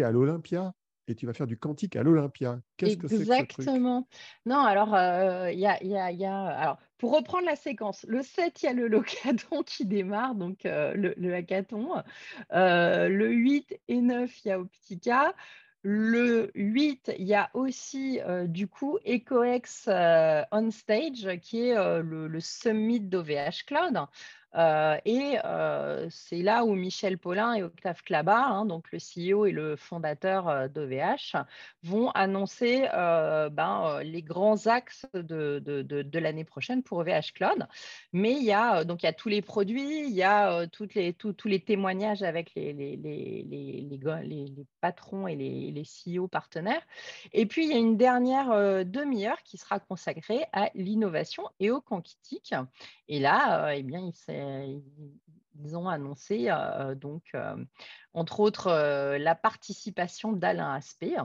es 0.00 0.04
à 0.04 0.12
l'Olympia 0.12 0.72
et 1.12 1.14
tu 1.14 1.26
vas 1.26 1.32
faire 1.32 1.46
du 1.46 1.56
quantique 1.56 1.96
à 1.96 2.02
l'Olympia. 2.02 2.60
Qu'est-ce 2.76 2.96
que 2.96 3.06
c'est 3.06 3.16
Exactement. 3.16 4.08
Y, 4.46 6.26
a, 6.26 6.46
Alors, 6.46 6.78
pour 6.98 7.14
reprendre 7.14 7.46
la 7.46 7.56
séquence, 7.56 8.04
le 8.08 8.22
7, 8.22 8.62
il 8.62 8.66
y 8.66 8.68
a 8.68 8.72
le 8.72 8.88
locaton 8.88 9.62
qui 9.62 9.86
démarre, 9.86 10.34
donc 10.34 10.60
le, 10.64 11.14
le, 11.16 11.34
hackathon. 11.34 12.02
le 12.50 13.28
8 13.28 13.80
et 13.88 14.00
9, 14.00 14.44
il 14.44 14.48
y 14.48 14.50
a 14.50 14.60
Optica. 14.60 15.34
Le 15.84 16.52
8, 16.54 17.12
il 17.18 17.26
y 17.26 17.34
a 17.34 17.50
aussi 17.54 18.20
du 18.46 18.68
coup 18.68 18.98
EcoEx 19.06 19.88
On 20.52 20.70
Stage, 20.70 21.28
qui 21.40 21.68
est 21.68 21.74
le, 21.74 22.28
le, 22.28 22.40
summit 22.40 23.00
d'OVH 23.00 23.64
Cloud. 23.66 24.06
Euh, 24.54 24.98
et 25.04 25.38
euh, 25.44 26.06
c'est 26.10 26.42
là 26.42 26.64
où 26.64 26.74
Michel 26.74 27.18
Paulin 27.18 27.54
et 27.54 27.62
Octave 27.62 28.02
Clabat, 28.02 28.44
hein, 28.44 28.66
donc 28.66 28.86
le 28.92 28.98
CEO 28.98 29.46
et 29.46 29.52
le 29.52 29.76
fondateur 29.76 30.48
euh, 30.48 30.68
d'OVH, 30.68 31.36
vont 31.82 32.10
annoncer 32.10 32.88
ben, 32.92 34.00
les 34.02 34.22
grands 34.22 34.66
axes 34.66 35.06
de, 35.14 36.18
l'année 36.18 36.44
prochaine 36.44 36.82
pour 36.82 36.98
OVH 36.98 37.32
Cloud. 37.34 37.66
Mais 38.12 38.32
il 38.32 38.44
y 38.44 38.52
a, 38.52 38.84
donc, 38.84 39.02
il 39.02 39.06
y 39.06 39.08
a 39.08 39.12
tous 39.12 39.28
les 39.28 39.42
produits, 39.42 40.06
il 40.06 40.14
y 40.14 40.22
a 40.22 40.66
toutes 40.68 40.94
les, 40.94 41.12
tous 41.12 41.48
les 41.48 41.60
témoignages 41.60 42.22
avec 42.22 42.54
les, 42.54 42.72
les, 42.72 42.96
les, 42.96 43.86
les 44.22 44.52
patrons 44.80 45.26
et 45.26 45.34
les, 45.34 45.82
CEO 45.82 46.28
partenaires. 46.28 46.82
Et 47.32 47.46
puis, 47.46 47.64
il 47.64 47.72
y 47.72 47.74
a 47.74 47.78
une 47.78 47.96
dernière 47.96 48.84
demi-heure 48.84 49.42
qui 49.42 49.58
sera 49.58 49.80
consacrée 49.80 50.44
à 50.52 50.70
l'innovation 50.74 51.44
et 51.58 51.70
au 51.70 51.80
quantique. 51.80 52.54
Et 53.08 53.18
là, 53.18 53.74
eh 53.74 53.82
bien, 53.82 54.00
il 54.00 54.14
s'est 54.14 54.41
ils 55.54 55.76
ont 55.76 55.88
annoncé 55.88 56.46
euh, 56.48 56.94
donc 56.94 57.32
entre 58.14 58.40
autres 58.40 58.70
la 59.18 59.34
participation 59.34 60.32
d'Alain 60.32 60.72
Aspect, 60.74 61.16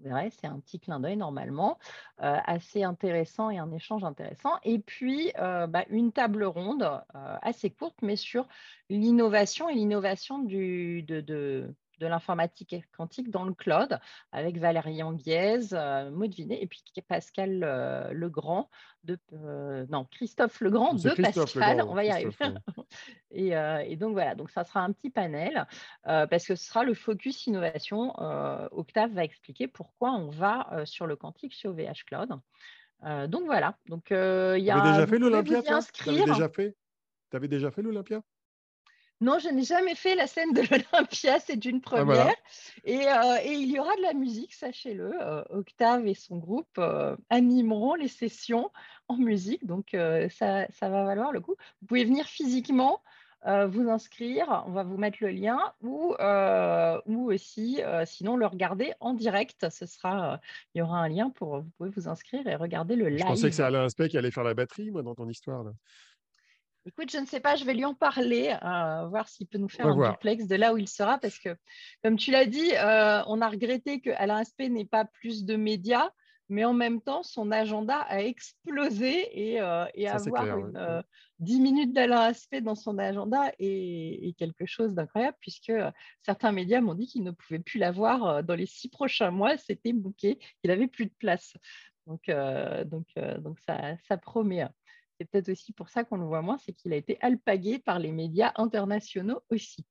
Vous 0.00 0.08
verrez, 0.08 0.30
c'est 0.30 0.46
un 0.46 0.58
petit 0.58 0.80
clin 0.80 1.00
d'œil 1.00 1.16
normalement, 1.16 1.78
euh, 2.20 2.36
assez 2.44 2.82
intéressant 2.82 3.50
et 3.50 3.58
un 3.58 3.70
échange 3.72 4.04
intéressant. 4.04 4.58
Et 4.64 4.78
puis, 4.78 5.32
euh, 5.38 5.66
bah, 5.66 5.84
une 5.88 6.12
table 6.12 6.44
ronde 6.44 6.82
euh, 6.82 7.36
assez 7.42 7.70
courte, 7.70 7.96
mais 8.02 8.16
sur 8.16 8.46
l'innovation 8.90 9.68
et 9.68 9.74
l'innovation 9.74 10.40
de, 10.40 11.00
de, 11.00 11.74
de 12.04 12.08
l'informatique 12.08 12.76
quantique 12.96 13.30
dans 13.30 13.44
le 13.44 13.54
cloud 13.54 13.98
avec 14.30 14.58
Valérie 14.58 15.02
Anguiez, 15.02 15.72
euh, 15.72 16.10
Maud 16.10 16.32
Vinet 16.34 16.62
et 16.62 16.66
puis 16.66 16.82
Pascal 17.08 17.64
euh, 17.64 18.12
Legrand 18.12 18.68
de 19.04 19.18
euh, 19.32 19.86
non 19.88 20.06
Christophe 20.10 20.60
Legrand 20.60 20.92
de 20.94 21.10
Pascal, 21.10 21.82
on 21.88 21.94
va 21.94 22.04
y 22.04 22.10
arriver. 22.10 22.34
et, 23.30 23.52
et, 23.90 23.96
donc 23.96 24.12
voilà, 24.12 24.34
donc 24.34 24.50
ça 24.50 24.64
sera 24.64 24.80
un 24.80 24.92
petit 24.92 25.10
panel 25.10 25.66
parce 26.04 26.46
que 26.46 26.54
ce 26.54 26.66
sera 26.66 26.84
le 26.84 26.94
focus 26.94 27.46
innovation. 27.46 28.14
Octave 28.72 29.12
va 29.12 29.24
expliquer 29.24 29.66
pourquoi 29.66 30.12
on 30.12 30.28
va 30.28 30.84
sur 30.84 31.06
le 31.06 31.16
quantique 31.16 31.54
sur 31.54 31.72
VH 31.72 32.04
Cloud. 32.06 32.28
donc 33.30 33.44
voilà, 33.46 33.76
donc 33.88 34.06
il 34.10 34.64
y 34.64 34.70
a. 34.70 34.80
déjà 34.80 35.06
fait 35.06 35.18
l'Olympia 35.18 35.62
Tu 35.92 36.08
avais 36.10 36.24
déjà 36.24 36.48
fait, 36.48 36.76
avais 37.32 37.48
déjà 37.48 37.70
fait 37.70 37.82
l'Olympia? 37.82 38.22
Non, 39.20 39.38
je 39.38 39.48
n'ai 39.48 39.62
jamais 39.62 39.94
fait 39.94 40.14
la 40.14 40.26
scène 40.26 40.52
de 40.52 40.60
l'Olympia, 40.92 41.38
c'est 41.40 41.64
une 41.64 41.80
ah, 41.84 41.88
première. 41.88 42.34
Euh, 42.86 43.36
et, 43.42 43.52
il 43.52 43.70
y 43.70 43.78
aura 43.78 43.94
de 43.96 44.02
la 44.02 44.12
musique, 44.12 44.52
sachez-le. 44.52 45.12
Euh, 45.22 45.42
Octave 45.50 46.06
et 46.06 46.14
son 46.14 46.38
groupe 46.38 46.78
euh, 46.78 47.16
animeront 47.30 47.94
les 47.94 48.08
sessions 48.08 48.70
en 49.08 49.16
musique, 49.16 49.66
donc 49.66 49.96
ça, 50.30 50.66
va 50.80 51.04
valoir 51.04 51.32
le 51.32 51.40
coup. 51.40 51.54
Vous 51.80 51.86
pouvez 51.86 52.04
venir 52.04 52.26
physiquement. 52.26 53.02
vous 53.44 53.90
inscrire, 53.90 54.64
on 54.66 54.72
va 54.72 54.82
vous 54.82 54.96
mettre 54.96 55.18
le 55.20 55.28
lien, 55.28 55.60
ou, 55.82 56.14
ou 57.06 57.30
aussi, 57.30 57.82
sinon, 58.06 58.38
le 58.38 58.46
regarder 58.46 58.94
en 59.00 59.12
direct. 59.12 59.68
Ce 59.68 59.84
sera, 59.84 60.40
il 60.74 60.78
y 60.78 60.82
aura 60.82 61.00
un 61.00 61.08
lien 61.08 61.28
pour 61.28 61.60
vous 61.60 61.70
pouvez 61.76 61.90
vous 61.90 62.08
inscrire 62.08 62.46
et 62.46 62.56
regarder 62.56 62.96
le 62.96 63.10
live. 63.10 63.20
Je 63.20 63.26
pensais 63.26 63.50
que 63.50 63.54
c'est 63.54 63.62
Alain 63.62 63.84
Aspect 63.84 64.08
qui 64.08 64.16
allait 64.16 64.30
faire 64.30 64.44
la 64.44 64.54
batterie, 64.54 64.90
moi, 64.90 65.02
dans 65.02 65.14
ton 65.14 65.28
histoire. 65.28 65.64
Là. 65.64 65.72
Écoute, 66.86 67.10
je 67.10 67.16
ne 67.16 67.24
sais 67.24 67.40
pas, 67.40 67.56
je 67.56 67.64
vais 67.64 67.72
lui 67.72 67.86
en 67.86 67.94
parler, 67.94 68.54
euh, 68.62 69.06
voir 69.08 69.26
s'il 69.28 69.46
peut 69.46 69.56
nous 69.56 69.70
faire 69.70 69.86
un 69.86 70.10
duplex 70.10 70.46
de 70.46 70.54
là 70.54 70.74
où 70.74 70.76
il 70.76 70.88
sera, 70.88 71.18
parce 71.18 71.38
que, 71.38 71.56
comme 72.02 72.16
tu 72.16 72.30
l'as 72.30 72.44
dit, 72.44 72.72
euh, 72.74 73.22
on 73.26 73.40
a 73.40 73.48
regretté 73.48 74.00
que 74.00 74.10
Alain 74.10 74.36
Aspect 74.36 74.68
n'ait 74.68 74.84
pas 74.84 75.06
plus 75.06 75.46
de 75.46 75.56
médias, 75.56 76.10
mais 76.50 76.66
en 76.66 76.74
même 76.74 77.00
temps, 77.00 77.22
son 77.22 77.50
agenda 77.50 78.00
a 78.00 78.20
explosé 78.20 79.52
et, 79.52 79.62
euh, 79.62 79.86
avoir 80.08 80.58
10 81.38 81.60
minutes 81.60 81.94
d'Alain 81.94 82.20
Aspect 82.20 82.60
dans 82.60 82.74
son 82.74 82.98
agenda 82.98 83.50
est, 83.58 84.36
quelque 84.36 84.66
chose 84.66 84.94
d'incroyable, 84.94 85.38
puisque 85.40 85.72
certains 86.22 86.52
médias 86.52 86.82
m'ont 86.82 86.94
dit 86.94 87.06
qu'ils 87.06 87.24
ne 87.24 87.30
pouvaient 87.30 87.60
plus 87.60 87.78
l'avoir 87.78 88.44
dans 88.44 88.54
les 88.54 88.66
six 88.66 88.90
prochains 88.90 89.30
mois, 89.30 89.56
c'était 89.56 89.94
bouqué, 89.94 90.38
il 90.62 90.68
n'avait 90.68 90.88
plus 90.88 91.06
de 91.06 91.14
place. 91.18 91.56
Donc, 92.06 92.30
donc, 92.84 93.06
donc 93.38 93.58
ça, 93.60 93.96
ça 94.06 94.18
promet. 94.18 94.66
C'est 95.18 95.30
peut-être 95.30 95.50
aussi 95.50 95.72
pour 95.72 95.88
ça 95.88 96.04
qu'on 96.04 96.16
le 96.16 96.26
voit 96.26 96.42
moins, 96.42 96.58
c'est 96.58 96.72
qu'il 96.72 96.92
a 96.92 96.96
été 96.96 97.18
alpagué 97.20 97.78
par 97.78 97.98
les 97.98 98.12
médias 98.12 98.52
internationaux 98.56 99.42
aussi. 99.50 99.86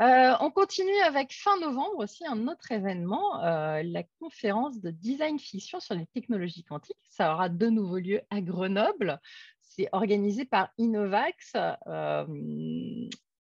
Euh, 0.00 0.34
on 0.40 0.50
continue 0.50 0.98
avec 1.06 1.32
fin 1.32 1.56
novembre 1.60 1.98
aussi 1.98 2.26
un 2.26 2.48
autre 2.48 2.72
événement, 2.72 3.44
euh, 3.44 3.82
la 3.84 4.02
conférence 4.18 4.80
de 4.80 4.90
design 4.90 5.38
fiction 5.38 5.78
sur 5.78 5.94
les 5.94 6.06
technologies 6.06 6.64
quantiques. 6.64 6.98
Ça 7.08 7.32
aura 7.32 7.48
de 7.48 7.68
nouveau 7.68 7.98
lieu 7.98 8.20
à 8.30 8.40
Grenoble. 8.40 9.20
C'est 9.60 9.88
organisé 9.92 10.46
par 10.46 10.70
Innovax. 10.78 11.52
Euh, 11.86 12.26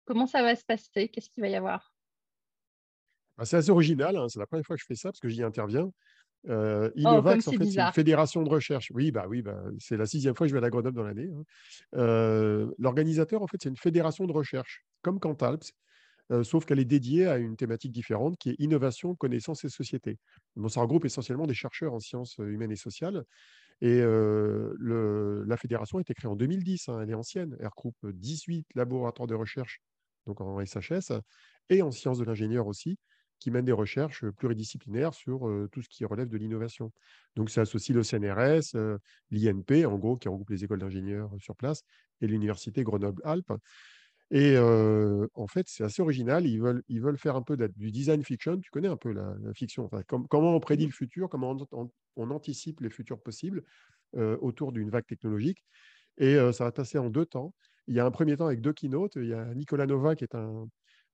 comment 0.06 0.28
ça 0.28 0.44
va 0.44 0.56
se 0.56 0.64
passer? 0.64 1.10
Qu'est-ce 1.10 1.32
qu'il 1.32 1.42
va 1.42 1.50
y 1.50 1.56
avoir? 1.56 1.92
Bah, 3.36 3.46
C'est 3.46 3.58
assez 3.58 3.72
original. 3.72 4.16
Hein. 4.16 4.30
C'est 4.30 4.40
la 4.40 4.46
première 4.46 4.66
fois 4.66 4.76
que 4.76 4.82
je 4.82 4.86
fais 4.86 4.96
ça 4.96 5.10
parce 5.10 5.20
que 5.20 5.30
j'y 5.30 5.42
interviens. 5.42 5.92
Euh, 6.50 6.90
oh, 6.90 7.00
Innovax, 7.00 7.48
en 7.48 7.52
fait, 7.52 7.66
c'est 7.66 7.82
une 7.82 7.92
fédération 7.94 8.44
de 8.44 8.50
recherche. 8.50 8.92
Oui, 8.94 9.12
bah 9.12 9.26
oui, 9.28 9.42
bah, 9.42 9.64
c'est 9.80 9.98
la 9.98 10.06
sixième 10.06 10.36
fois 10.36 10.46
que 10.46 10.50
je 10.50 10.54
vais 10.54 10.60
à 10.60 10.62
la 10.62 10.70
Grenoble 10.70 10.96
dans 10.96 11.04
l'année. 11.04 11.30
Hein. 11.34 11.44
Euh, 11.96 12.72
l'organisateur, 12.78 13.42
en 13.42 13.48
fait, 13.48 13.58
c'est 13.62 13.70
une 13.70 13.78
fédération 13.78 14.26
de 14.26 14.32
recherche, 14.32 14.84
comme 15.02 15.20
Cantalps, 15.20 15.72
euh, 16.32 16.44
sauf 16.44 16.66
qu'elle 16.66 16.80
est 16.80 16.86
dédiée 16.86 17.28
à 17.28 17.38
une 17.38 17.56
thématique 17.56 17.92
différente 17.92 18.38
qui 18.38 18.52
est 18.52 18.56
innovation, 18.60 19.16
connaissance 19.16 19.64
et 19.64 19.70
société. 19.70 20.18
Bon, 20.56 20.68
ça 20.68 20.82
regroupe 20.82 21.06
essentiellement 21.06 21.48
des 21.48 21.54
chercheurs 21.54 21.94
en 21.94 22.00
sciences 22.00 22.38
humaines 22.40 22.72
et 22.72 22.78
sociales. 22.78 23.24
Et 23.82 24.00
le, 24.00 25.44
la 25.46 25.58
fédération 25.58 25.98
a 25.98 26.02
été 26.02 26.14
créée 26.14 26.30
en 26.30 26.38
2010, 26.38 26.88
hein, 26.88 27.02
elle 27.02 27.10
est 27.10 27.16
ancienne. 27.16 27.58
Elle 27.60 27.68
regroupe 27.68 27.98
18 28.06 28.68
laboratoires 28.76 29.28
de 29.28 29.36
recherche, 29.36 29.82
donc 30.26 30.40
en 30.40 30.64
SHS, 30.64 31.20
et 31.70 31.82
en 31.82 31.92
sciences 31.92 32.20
de 32.20 32.24
l'ingénieur 32.24 32.68
aussi 32.68 32.98
qui 33.44 33.52
mène 33.52 33.66
des 33.66 33.74
recherches 33.74 34.26
pluridisciplinaires 34.38 35.14
sur 35.14 35.40
tout 35.74 35.82
ce 35.82 35.90
qui 35.90 36.06
relève 36.06 36.30
de 36.30 36.38
l'innovation. 36.38 36.94
Donc, 37.36 37.50
ça 37.50 37.62
associe 37.62 37.94
le 37.94 38.02
CNRS, 38.02 38.78
l'INP, 39.32 39.86
en 39.86 39.98
gros, 39.98 40.16
qui 40.16 40.30
regroupe 40.30 40.50
les 40.50 40.64
écoles 40.64 40.80
d'ingénieurs 40.80 41.30
sur 41.40 41.54
place, 41.58 41.84
et 42.22 42.28
l'Université 42.28 42.84
Grenoble-Alpes. 42.84 43.52
Et 44.32 44.58
en 44.58 45.48
fait, 45.48 45.66
c'est 45.68 45.84
assez 45.84 46.02
original. 46.02 46.48
Ils 46.48 46.62
veulent, 46.62 46.84
ils 46.88 47.02
veulent 47.02 47.18
faire 47.18 47.36
un 47.36 47.42
peu 47.42 47.58
du 47.58 47.92
design 47.92 48.24
fiction. 48.24 48.58
Tu 48.62 48.72
connais 48.72 48.88
un 48.88 48.96
peu 48.96 49.12
la, 49.12 49.36
fiction. 49.54 49.90
comment 50.08 50.56
on 50.56 50.60
prédit 50.62 50.86
le 50.86 50.94
futur, 50.94 51.28
comment 51.28 51.58
on, 52.16 52.32
anticipe 52.32 52.80
les 52.80 52.90
futurs 52.90 53.22
possibles 53.22 53.62
autour 54.14 54.72
d'une 54.72 54.90
vague 54.90 55.06
technologique. 55.06 55.66
Et 56.18 56.38
ça 56.54 56.64
va 56.64 56.72
passer 56.72 56.98
en 56.98 57.10
deux 57.10 57.26
temps. 57.26 57.54
Il 57.88 57.96
y 57.96 58.00
a 58.00 58.06
un 58.06 58.12
premier 58.12 58.38
temps 58.38 58.46
avec 58.46 58.62
deux 58.62 58.72
keynotes. 58.72 59.18
Il 59.18 59.28
y 59.28 59.34
a 59.34 59.54
Nicolas 59.54 59.86
Nova, 59.86 60.16
qui 60.16 60.24
est 60.24 60.34
un, 60.34 60.70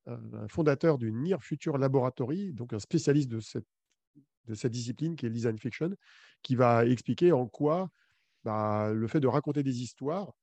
un 0.10 0.48
fondateur 0.48 0.98
du 0.98 1.12
Near 1.12 1.44
Future 1.44 1.78
Laboratory, 1.78 2.54
donc 2.54 2.74
un 2.74 2.80
spécialiste 2.80 3.30
de 3.30 3.40
cette, 3.40 3.68
de 4.46 4.56
cette 4.56 4.72
discipline 4.72 5.16
qui 5.16 5.26
est 5.26 5.30
le 5.30 5.36
design 5.36 5.58
fiction, 5.58 5.92
qui 6.42 6.56
va 6.56 6.86
expliquer 6.86 7.32
en 7.32 7.48
quoi 7.48 7.90
bah, 8.44 8.92
le 8.94 9.08
fait 9.08 9.20
de 9.20 9.28
raconter 9.28 9.64
des 9.64 9.82
histoires 9.82 10.34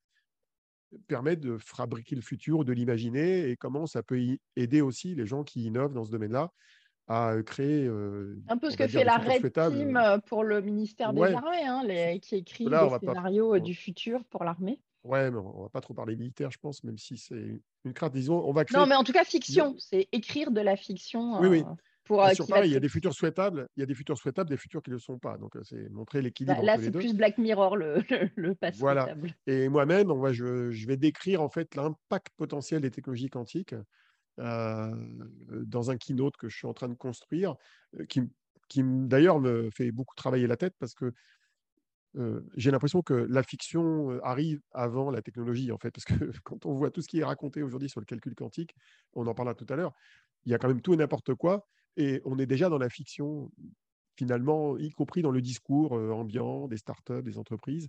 permet 1.09 1.37
de 1.37 1.59
fabriquer 1.59 2.15
le 2.15 2.23
futur, 2.23 2.65
de 2.65 2.73
l'imaginer, 2.73 3.51
et 3.51 3.57
comment 3.57 3.87
ça 3.87 4.03
peut 4.03 4.39
aider 4.55 4.81
aussi 4.81 5.15
les 5.15 5.27
gens 5.27 5.45
qui 5.45 5.65
innovent 5.65 5.93
dans 5.93 6.05
ce 6.05 6.11
domaine-là 6.11 6.53
à 7.09 7.37
créer. 7.45 7.87
Euh, 7.87 8.37
un 8.49 8.59
peu 8.59 8.71
ce 8.71 8.77
que 8.77 8.89
fait 8.89 9.05
la 9.05 9.19
Red 9.19 9.53
Team 9.53 9.97
euh, 9.97 10.19
pour 10.19 10.43
le 10.43 10.61
ministère 10.61 11.13
des 11.13 11.23
Armées, 11.23 11.65
hein, 11.65 11.83
les, 11.85 12.19
qui 12.21 12.37
écrit 12.37 12.67
les 12.67 12.99
scénarios 13.01 13.59
du 13.59 13.75
futur 13.75 14.25
pour 14.25 14.45
l'armée. 14.45 14.81
Ouais, 15.07 15.31
mais 15.31 15.39
on 15.39 15.63
va 15.63 15.69
pas 15.69 15.81
trop 15.81 15.95
parler 15.95 16.17
militaire, 16.17 16.51
je 16.51 16.59
pense, 16.59 16.83
même 16.83 16.99
si 16.99 17.17
c'est 17.17 17.61
une 17.85 17.93
crainte. 17.93 18.13
Disons, 18.13 18.43
on 18.45 18.53
va 18.53 18.65
créer... 18.65 18.79
Non, 18.79 18.87
mais 18.87 18.97
en 18.97 19.05
tout 19.05 19.13
cas, 19.13 19.25
fiction. 19.25 19.75
C'est 19.79 20.09
écrire 20.13 20.51
de 20.51 20.61
la 20.61 20.77
fiction. 20.77 21.41
Oui, 21.41 21.49
oui. 21.49 21.61
Euh, 21.61 21.75
pour, 22.05 22.25
euh, 22.25 22.33
sur 22.35 22.47
pareil, 22.47 22.71
il 22.71 22.75
y 22.75 22.77
a 22.77 22.81
des 22.81 22.89
futurs 22.89 23.15
souhaitables, 23.15 23.69
il 23.77 23.81
y 23.81 23.83
a 23.83 23.87
des 23.87 23.95
futurs 23.95 24.19
souhaitables, 24.19 24.51
des 24.51 24.57
futurs 24.57 24.83
qui 24.83 24.91
ne 24.91 24.97
le 24.97 25.01
sont 25.01 25.19
pas. 25.19 25.39
Donc, 25.39 25.57
euh, 25.57 25.63
c'est 25.65 25.89
montrer 25.91 26.23
l'équilibre. 26.23 26.63
Là, 26.63 26.77
c'est 26.81 26.91
plus 26.91 27.15
Black 27.15 27.39
Mirror, 27.39 27.77
le, 27.77 27.99
le, 28.37 28.55
passé. 28.55 28.79
Voilà. 28.79 29.15
Et 29.47 29.69
moi-même, 29.69 30.11
je, 30.33 30.71
je, 30.71 30.87
vais 30.87 30.97
décrire 30.97 31.43
en 31.43 31.49
fait 31.49 31.75
l'impact 31.75 32.29
potentiel 32.37 32.83
des 32.83 32.91
technologies 32.91 33.31
quantiques 33.31 33.75
dans 34.39 35.91
un 35.91 35.97
keynote 35.97 36.37
que 36.37 36.49
je 36.49 36.57
suis 36.57 36.67
en 36.67 36.75
train 36.75 36.89
de 36.89 36.95
construire, 36.95 37.55
qui, 38.09 38.21
qui 38.69 38.83
d'ailleurs 38.85 39.41
me 39.41 39.71
fait 39.71 39.91
beaucoup 39.93 40.15
travailler 40.15 40.47
la 40.47 40.57
tête 40.57 40.75
parce 40.79 40.95
que 40.95 41.13
j'ai 42.57 42.71
l'impression 42.71 43.03
que 43.03 43.15
la 43.15 43.43
fiction 43.43 44.19
arrive 44.23 44.61
avant 44.73 45.11
la 45.11 45.23
technologie, 45.23 45.71
en 45.73 45.79
fait, 45.79 45.91
parce 45.91 46.05
que 46.05 46.15
quand 46.45 46.67
on 46.67 46.75
voit 46.75 46.91
tout 46.91 47.03
ce 47.03 47.09
qui 47.09 47.21
est 47.21 47.25
raconté 47.25 47.63
aujourd'hui 47.63 47.89
sur 47.89 48.01
le 48.01 48.07
calcul 48.07 48.35
quantique, 48.35 48.75
on 49.15 49.27
en 49.27 49.35
parlera 49.35 49.55
tout 49.55 49.67
à 49.69 49.77
l'heure, 49.77 49.93
il 50.45 50.53
y 50.53 50.55
a 50.55 50.59
quand 50.59 50.69
même 50.69 50.81
tout 50.81 50.95
et 50.95 50.97
n'importe 50.97 51.35
quoi, 51.35 51.67
et 51.97 52.23
on 52.25 52.39
est 52.39 52.47
déjà 52.47 52.69
dans 52.69 52.79
la 52.79 52.89
fiction, 52.89 53.51
finalement, 54.17 54.79
y 54.79 54.91
compris 54.91 55.23
dans 55.23 55.31
le 55.31 55.43
discours 55.43 55.93
ambiant 55.93 56.69
des 56.69 56.77
startups, 56.79 57.23
des 57.23 57.39
entreprises, 57.39 57.89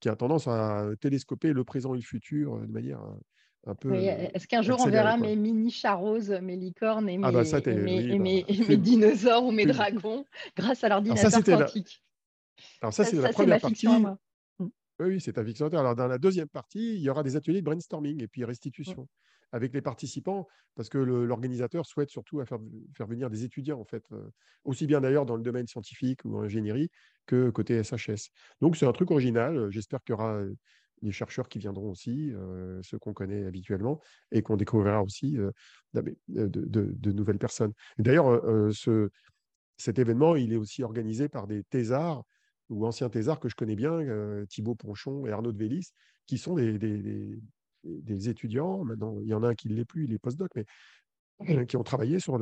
qui 0.00 0.08
a 0.08 0.16
tendance 0.16 0.48
à 0.48 0.88
télescoper 1.00 1.52
le 1.52 1.64
présent 1.64 1.94
et 1.94 1.98
le 1.98 2.02
futur 2.02 2.58
de 2.60 2.66
manière 2.66 3.00
un 3.66 3.74
peu. 3.74 3.92
Est-ce 3.94 4.46
qu'un 4.46 4.62
jour 4.62 4.78
on 4.80 4.86
verra 4.86 5.16
mes 5.16 5.36
mini 5.36 5.70
charoses, 5.70 6.30
mes 6.30 6.56
licornes 6.56 7.08
et 7.08 7.18
ah 7.22 7.32
bah 7.32 7.42
mes, 7.42 8.58
bah, 8.68 8.76
dinosaures 8.76 9.44
ou 9.44 9.52
mes 9.52 9.66
dragons 9.66 10.24
grâce 10.56 10.84
à 10.84 10.88
l'ordinateur 10.88 11.42
quantique? 11.42 12.02
Alors 12.80 12.92
ça, 12.92 13.04
c'est 13.04 13.16
la 13.16 13.30
première 13.30 13.60
partie. 13.60 13.86
Mmh. 13.86 14.16
Oui, 15.00 15.20
c'est 15.20 15.34
ta 15.34 15.44
fiction. 15.44 15.66
Alors 15.66 15.94
dans 15.94 16.08
la 16.08 16.18
deuxième 16.18 16.48
partie, 16.48 16.94
il 16.94 17.00
y 17.00 17.10
aura 17.10 17.22
des 17.22 17.36
ateliers 17.36 17.60
de 17.60 17.64
brainstorming 17.64 18.22
et 18.22 18.28
puis 18.28 18.44
restitution 18.44 19.08
avec 19.52 19.72
les 19.72 19.80
participants, 19.80 20.46
parce 20.74 20.88
que 20.88 20.98
l'organisateur 20.98 21.86
souhaite 21.86 22.10
surtout 22.10 22.44
faire, 22.44 22.58
faire, 22.94 23.06
venir 23.06 23.30
des 23.30 23.44
étudiants, 23.44 23.80
en 23.80 23.84
fait, 23.84 24.04
euh, 24.12 24.28
aussi 24.64 24.86
bien 24.86 25.00
d'ailleurs 25.00 25.26
dans 25.26 25.36
le 25.36 25.42
domaine 25.42 25.66
scientifique 25.66 26.20
ou 26.24 26.36
en 26.36 26.42
ingénierie 26.42 26.90
que 27.26 27.50
côté 27.50 27.82
SHS. 27.82 28.30
Donc 28.60 28.76
c'est 28.76 28.86
un 28.86 28.92
truc 28.92 29.10
original. 29.10 29.70
J'espère 29.70 30.02
qu'il 30.02 30.12
y 30.12 30.14
aura 30.14 30.42
les 31.00 31.12
chercheurs 31.12 31.48
qui 31.48 31.58
viendront 31.58 31.90
aussi, 31.90 32.32
euh, 32.32 32.80
ceux 32.82 32.98
qu'on 32.98 33.14
connaît 33.14 33.44
habituellement, 33.46 34.00
et 34.32 34.42
qu'on 34.42 34.56
découvrira 34.56 35.02
aussi 35.02 35.38
euh, 35.38 35.50
de, 35.94 36.16
de, 36.28 37.12
nouvelles 37.12 37.38
personnes. 37.38 37.72
D'ailleurs, 37.98 38.42
ce, 38.74 39.08
cet 39.76 39.98
événement, 39.98 40.36
il 40.36 40.52
est 40.52 40.56
aussi 40.56 40.82
organisé 40.82 41.28
par 41.28 41.46
des 41.46 41.64
thésards 41.64 42.24
ou 42.68 42.86
anciens 42.86 43.08
thésards 43.08 43.40
que 43.40 43.48
je 43.48 43.54
connais 43.54 43.76
bien, 43.76 43.92
euh, 43.92 44.44
Thibaut 44.46 44.74
Ponchon 44.74 45.26
et 45.26 45.32
Arnaud 45.32 45.52
de 45.52 45.58
Vélis, 45.58 45.92
qui 46.26 46.38
sont 46.38 46.54
des, 46.54 46.78
des, 46.78 48.28
étudiants. 48.28 48.84
Maintenant, 48.84 49.18
il 49.20 49.28
y 49.28 49.34
en 49.34 49.42
a 49.42 49.48
un 49.48 49.54
qui 49.54 49.68
ne 49.68 49.74
l'est 49.74 49.84
plus, 49.84 50.04
il 50.04 50.12
est 50.12 50.18
postdoc, 50.18 50.50
mais 51.40 51.66
qui 51.66 51.76
ont 51.76 51.84
travaillé 51.84 52.20
sur 52.20 52.38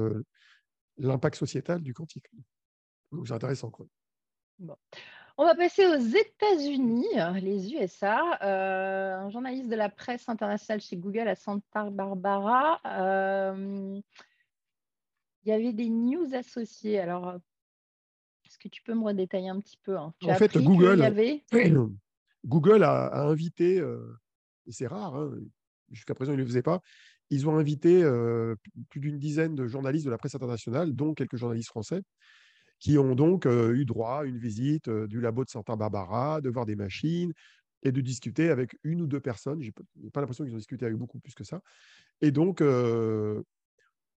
l'impact 0.99 1.37
sociétal 1.37 1.83
du 1.83 1.95
quantique. 1.95 2.27
Donc 3.13 3.29
c'est 3.29 3.35
intéressant. 3.35 3.71
Quoi. 3.71 3.87
On 5.39 5.45
va 5.45 5.55
passer 5.55 5.87
aux 5.87 5.99
États-Unis, 5.99 7.07
les 7.43 7.75
USA. 7.75 8.39
Euh, 8.43 9.17
un 9.17 9.31
journaliste 9.31 9.69
de 9.69 9.77
la 9.77 9.91
presse 9.91 10.29
internationale 10.29 10.81
chez 10.81 10.97
Google 10.97 11.29
à 11.29 11.35
Santa 11.35 11.91
Barbara. 11.91 12.81
Euh, 12.87 14.01
il 15.45 15.49
y 15.49 15.53
avait 15.53 15.73
des 15.73 15.91
news 15.91 16.35
associées. 16.35 16.99
Alors, 16.99 17.39
que 18.69 18.75
tu 18.75 18.83
peux 18.83 18.95
me 18.95 19.05
redétailler 19.05 19.49
un 19.49 19.61
petit 19.61 19.79
peu 19.83 19.97
hein? 19.97 20.13
En 20.23 20.35
fait, 20.35 20.57
Google, 20.59 21.03
Google 22.45 22.83
a, 22.83 23.23
invité, 23.23 23.81
euh, 23.81 24.19
et 24.67 24.73
c'est 24.73 24.87
rare, 24.87 25.17
hein, 25.17 25.33
jusqu'à 25.91 26.15
présent, 26.15 26.33
ils 26.33 26.37
ne 26.37 26.43
le 26.43 26.47
faisaient 26.47 26.63
pas, 26.63 26.81
ils 27.31 27.49
ont 27.49 27.57
invité 27.57 28.05
plus 28.89 29.01
d'une 29.01 29.19
dizaine 29.19 29.57
de 29.57 29.67
journalistes 29.67 30.07
de 30.07 30.11
la 30.11 30.19
presse 30.19 30.37
internationale, 30.37 30.95
dont 30.95 31.13
quelques 31.13 31.37
journalistes 31.37 31.71
français, 31.71 32.03
qui 32.79 32.99
ont 32.99 33.17
donc 33.17 33.47
eu 33.47 33.85
droit 33.85 34.21
à 34.21 34.25
une 34.25 34.39
visite 34.39 34.89
du 34.89 35.21
labo 35.21 35.45
de 35.45 35.51
Santa 35.51 35.75
Barbara, 35.75 36.41
de 36.41 36.49
voir 36.51 36.67
des 36.67 36.77
machines 36.77 37.33
et 37.83 37.91
de 37.91 38.01
discuter 38.01 38.49
avec 38.51 38.79
une 38.85 39.03
ou 39.03 39.09
deux 39.09 39.19
personnes. 39.19 39.61
Je 39.61 39.71
n'ai 39.97 40.11
pas 40.11 40.21
l'impression 40.21 40.45
qu'ils 40.45 40.55
ont 40.55 40.59
discuté 40.59 40.87
avec 40.87 40.97
beaucoup 40.97 41.19
plus 41.19 41.35
que 41.35 41.43
ça. 41.43 41.61
Et 42.21 42.31
donc, 42.31 42.63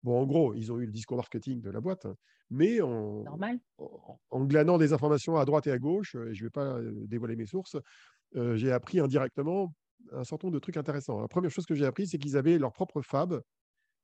bon, 0.02 0.20
en 0.20 0.26
gros, 0.26 0.54
ils 0.54 0.72
ont 0.72 0.78
eu 0.78 0.86
le 0.86 0.92
discours 0.92 1.16
marketing 1.16 1.60
de 1.60 1.70
la 1.70 1.80
boîte, 1.80 2.06
mais 2.50 2.80
en, 2.80 3.24
en, 4.30 4.44
glanant 4.44 4.78
des 4.78 4.92
informations 4.92 5.36
à 5.36 5.44
droite 5.44 5.66
et 5.66 5.72
à 5.72 5.78
gauche, 5.78 6.14
et 6.14 6.34
je 6.34 6.42
ne 6.42 6.46
vais 6.46 6.50
pas 6.50 6.78
dévoiler 7.06 7.36
mes 7.36 7.46
sources, 7.46 7.76
j'ai 8.34 8.72
appris 8.72 9.00
indirectement 9.00 9.74
un 10.12 10.24
certain 10.24 10.46
nombre 10.46 10.54
de 10.54 10.60
trucs 10.60 10.76
intéressants. 10.76 11.20
La 11.20 11.28
première 11.28 11.50
chose 11.50 11.66
que 11.66 11.74
j'ai 11.74 11.84
appris, 11.84 12.06
c'est 12.06 12.18
qu'ils 12.18 12.36
avaient 12.36 12.58
leur 12.58 12.72
propre 12.72 13.02
fab 13.02 13.42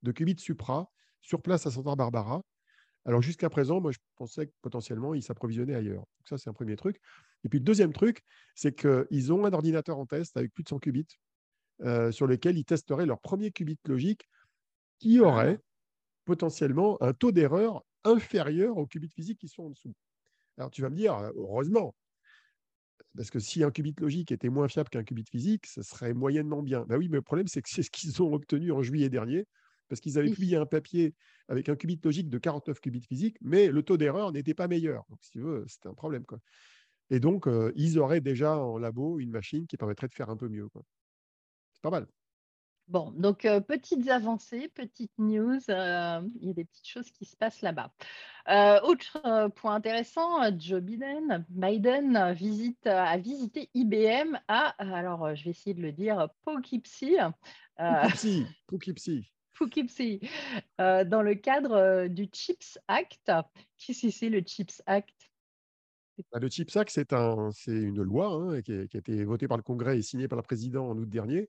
de 0.03 0.13
qubits 0.13 0.39
Supra 0.39 0.91
sur 1.21 1.41
place 1.41 1.67
à 1.67 1.71
Santa 1.71 1.95
Barbara 1.95 2.43
alors 3.07 3.21
jusqu'à 3.21 3.51
présent, 3.51 3.81
moi, 3.81 3.93
je 3.93 3.99
pensais 4.17 4.47
que 4.47 4.53
potentiellement, 4.63 5.15
ils 5.15 5.23
s'approvisionnaient 5.23 5.75
ailleurs. 5.75 6.01
Donc 6.01 6.29
ça, 6.29 6.39
c'est 6.39 6.49
un 6.49 6.55
premier 6.55 6.77
truc. 6.77 7.01
Et 7.45 7.49
puis 7.49 7.59
le 7.59 7.65
deuxième 7.65 7.93
truc, 7.93 8.23
c'est 8.55 8.75
qu'ils 8.75 9.33
ont 9.33 9.45
un 9.45 9.53
ordinateur 9.53 9.99
en 9.99 10.07
test 10.07 10.37
avec 10.37 10.53
plus 10.55 10.65
de 10.65 10.69
100 10.69 10.79
qubits 10.79 11.19
euh, 11.83 12.11
sur 12.13 12.27
lequel 12.27 12.57
ils 12.57 12.65
testeraient 12.65 13.07
leur 13.07 13.21
premier 13.21 13.51
qubit 13.51 13.79
logique 13.87 14.29
qui 14.99 15.21
aurait 15.21 15.59
potentiellement 16.25 17.01
un 17.03 17.13
taux 17.13 17.33
d'erreur 17.33 17.85
inférieur 18.05 18.77
aux 18.77 18.87
qubits 18.87 19.09
physiques 19.09 19.39
qui 19.39 19.49
sont 19.49 19.65
en 19.65 19.71
dessous. 19.71 19.95
Alors 20.59 20.71
tu 20.71 20.83
vas 20.83 20.91
me 20.91 20.97
dire, 20.97 21.15
heureusement, 21.37 21.95
parce 23.17 23.31
que 23.31 23.39
si 23.39 23.63
un 23.63 23.71
qubit 23.71 23.95
logique 23.99 24.33
était 24.33 24.49
moins 24.49 24.69
fiable 24.69 24.89
qu'un 24.89 25.05
qubit 25.05 25.25
physique, 25.25 25.67
ce 25.67 25.83
serait 25.83 26.15
moyennement 26.15 26.63
bien. 26.63 26.85
Ben 26.89 26.97
oui, 26.97 27.09
mais 27.09 27.17
le 27.17 27.23
problème, 27.23 27.47
c'est 27.47 27.63
que 27.63 27.69
c'est 27.69 27.83
ce 27.83 27.91
qu'ils 27.91 28.23
ont 28.23 28.33
obtenu 28.35 28.73
en 28.73 28.83
juillet 28.83 29.09
dernier 29.09 29.47
parce 29.89 30.01
qu'ils 30.01 30.19
avaient 30.19 30.31
publié 30.31 30.57
un 30.57 30.67
papier 30.67 31.15
avec 31.49 31.69
un 31.69 31.77
qubit 31.77 32.01
logique 32.03 32.29
de 32.29 32.39
49 32.39 32.81
qubits 32.81 33.03
physiques, 33.03 33.37
mais 33.41 33.69
le 33.69 33.83
taux 33.83 33.97
d'erreur 33.97 34.33
n'était 34.33 34.55
pas 34.55 34.67
meilleur. 34.67 35.05
Donc, 35.11 35.19
si 35.23 35.31
tu 35.31 35.41
veux, 35.41 35.65
c'était 35.69 35.89
un 35.89 35.95
problème. 35.95 36.25
Quoi. 36.25 36.39
Et 37.11 37.21
donc, 37.21 37.47
euh, 37.47 37.71
ils 37.77 37.99
auraient 37.99 38.23
déjà 38.23 38.57
en 38.57 38.79
labo 38.79 39.21
une 39.21 39.31
machine 39.31 39.67
qui 39.67 39.77
permettrait 39.77 40.09
de 40.09 40.15
faire 40.15 40.31
un 40.31 40.37
peu 40.37 40.49
mieux. 40.49 40.69
C'est 41.73 41.83
pas 41.83 41.91
mal. 41.91 42.07
Bon, 42.89 43.11
donc 43.13 43.45
euh, 43.45 43.61
petites 43.61 44.09
avancées, 44.09 44.69
petites 44.69 45.19
news, 45.19 45.59
euh, 45.71 46.21
il 46.41 46.49
y 46.49 46.51
a 46.51 46.55
des 46.55 46.65
petites 46.65 46.87
choses 46.87 47.11
qui 47.11 47.25
se 47.25 47.37
passent 47.37 47.63
là-bas. 47.63 47.91
autre 48.83 49.49
point 49.57 49.75
intéressant, 49.75 50.43
Joe 50.59 50.83
Biden, 50.83 51.45
Biden 51.49 52.33
visite, 52.33 52.87
a 52.87 53.17
visité 53.17 53.71
IBM 53.75 54.39
à, 54.49 54.75
alors 54.79 55.35
je 55.35 55.45
vais 55.45 55.51
essayer 55.51 55.75
de 55.75 55.83
le 55.83 55.93
dire, 55.93 56.29
Poughkeepsie. 56.45 57.17
Poughkeepsie, 57.77 58.47
Poughkeepsie. 58.67 59.35
Poughkeepsie, 59.55 60.21
euh, 60.81 61.05
dans 61.05 61.23
le 61.23 61.35
cadre 61.35 61.73
euh, 61.73 62.09
du 62.09 62.29
CHIPS 62.31 62.79
Act. 62.89 63.31
Qu'est-ce 63.79 64.07
que 64.07 64.11
c'est 64.11 64.29
le 64.29 64.43
CHIPS 64.45 64.83
Act? 64.87 65.31
Bah, 66.33 66.39
Le 66.41 66.49
CHIPS 66.49 66.77
Act, 66.77 66.91
c'est 66.91 67.13
un, 67.13 67.51
une 67.67 68.03
loi 68.03 68.33
hein, 68.33 68.63
qui, 68.63 68.73
a, 68.73 68.83
été 68.83 69.25
votée 69.25 69.49
par 69.49 69.57
le 69.57 69.63
Congrès 69.63 69.99
et 69.99 70.03
signée 70.03 70.29
par 70.29 70.37
le 70.37 70.43
président 70.43 70.89
en 70.89 70.99
août 70.99 71.09
dernier, 71.09 71.49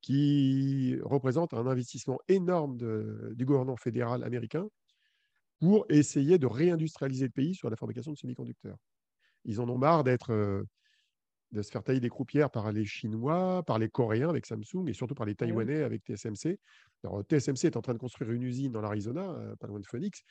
qui 0.00 0.96
représente 1.02 1.54
un 1.54 1.66
investissement 1.66 2.18
énorme 2.28 2.76
du 3.34 3.44
gouvernement 3.44 3.76
fédéral 3.76 4.24
américain 4.24 4.66
pour 5.60 5.84
essayer 5.90 6.38
de 6.38 6.46
réindustrialiser 6.46 7.26
le 7.26 7.32
pays 7.32 7.54
sur 7.54 7.68
la 7.68 7.76
fabrication 7.76 8.12
de 8.12 8.16
semi-conducteurs. 8.16 8.78
Ils 9.44 9.60
en 9.60 9.68
ont 9.68 9.78
marre 9.78 10.04
d'être 10.04 10.32
euh, 10.32 10.62
de 11.52 11.62
se 11.62 11.70
faire 11.70 11.82
tailler 11.82 12.00
des 12.00 12.08
croupières 12.08 12.50
par 12.50 12.70
les 12.72 12.84
Chinois, 12.84 13.62
par 13.66 13.78
les 13.78 13.88
Coréens 13.88 14.28
avec 14.28 14.46
Samsung 14.46 14.86
et 14.86 14.92
surtout 14.92 15.14
par 15.14 15.26
les 15.26 15.34
Taïwanais 15.34 15.82
avec 15.82 16.02
TSMC. 16.04 16.58
Alors, 17.02 17.22
TSMC 17.24 17.64
est 17.64 17.76
en 17.76 17.82
train 17.82 17.94
de 17.94 17.98
construire 17.98 18.30
une 18.30 18.42
usine 18.42 18.72
dans 18.72 18.80
l'Arizona, 18.80 19.30
euh, 19.30 19.56
pas 19.56 19.66
loin 19.66 19.80
de 19.80 19.86
Phoenix, 19.86 20.22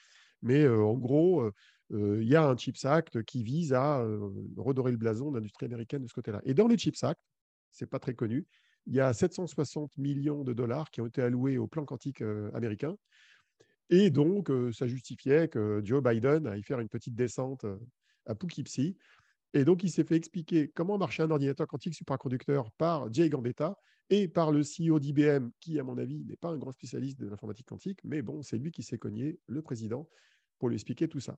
mais 0.41 0.63
euh, 0.63 0.81
en 0.81 0.93
gros, 0.93 1.41
euh, 1.91 2.21
il 2.21 2.27
y 2.27 2.35
a 2.35 2.47
un 2.47 2.55
Chips 2.55 2.85
Act 2.85 3.23
qui 3.23 3.43
vise 3.43 3.73
à 3.73 4.05
redorer 4.57 4.91
le 4.91 4.97
blason 4.97 5.31
de 5.31 5.37
l'industrie 5.37 5.65
américaine 5.65 6.03
de 6.03 6.07
ce 6.07 6.13
côté-là. 6.13 6.39
Et 6.45 6.53
dans 6.53 6.67
le 6.67 6.77
Chips 6.77 7.03
Act, 7.03 7.19
c'est 7.71 7.89
pas 7.89 7.99
très 7.99 8.13
connu, 8.13 8.45
il 8.89 8.95
y 8.95 8.99
a 8.99 9.13
760 9.13 9.97
millions 9.97 10.43
de 10.43 10.51
dollars 10.51 10.91
qui 10.91 10.99
ont 10.99 11.05
été 11.05 11.21
alloués 11.21 11.57
au 11.57 11.67
plan 11.67 11.85
quantique 11.85 12.21
américain. 12.53 12.95
Et 13.89 14.09
donc, 14.09 14.51
ça 14.73 14.85
justifiait 14.87 15.47
que 15.47 15.81
Joe 15.83 16.03
Biden 16.03 16.45
aille 16.47 16.63
faire 16.63 16.79
une 16.79 16.89
petite 16.89 17.15
descente 17.15 17.65
à 18.25 18.35
Poughkeepsie 18.35 18.97
et 19.53 19.65
donc, 19.65 19.83
il 19.83 19.89
s'est 19.89 20.03
fait 20.03 20.15
expliquer 20.15 20.67
comment 20.69 20.97
marchait 20.97 21.23
un 21.23 21.31
ordinateur 21.31 21.67
quantique 21.67 21.95
supraconducteur 21.95 22.71
par 22.73 23.11
Jay 23.11 23.29
Gambetta 23.29 23.77
et 24.11 24.27
par 24.27 24.51
le 24.51 24.61
CEO 24.61 24.99
d'IBM, 24.99 25.49
qui, 25.59 25.79
à 25.79 25.83
mon 25.83 25.97
avis, 25.97 26.23
n'est 26.25 26.35
pas 26.35 26.49
un 26.49 26.57
grand 26.57 26.71
spécialiste 26.71 27.19
de 27.19 27.27
l'informatique 27.27 27.67
quantique, 27.67 27.99
mais 28.03 28.21
bon, 28.21 28.41
c'est 28.41 28.57
lui 28.57 28.71
qui 28.71 28.83
s'est 28.83 28.97
cogné, 28.97 29.39
le 29.47 29.61
président, 29.61 30.07
pour 30.59 30.69
lui 30.69 30.75
expliquer 30.75 31.07
tout 31.07 31.19
ça. 31.19 31.37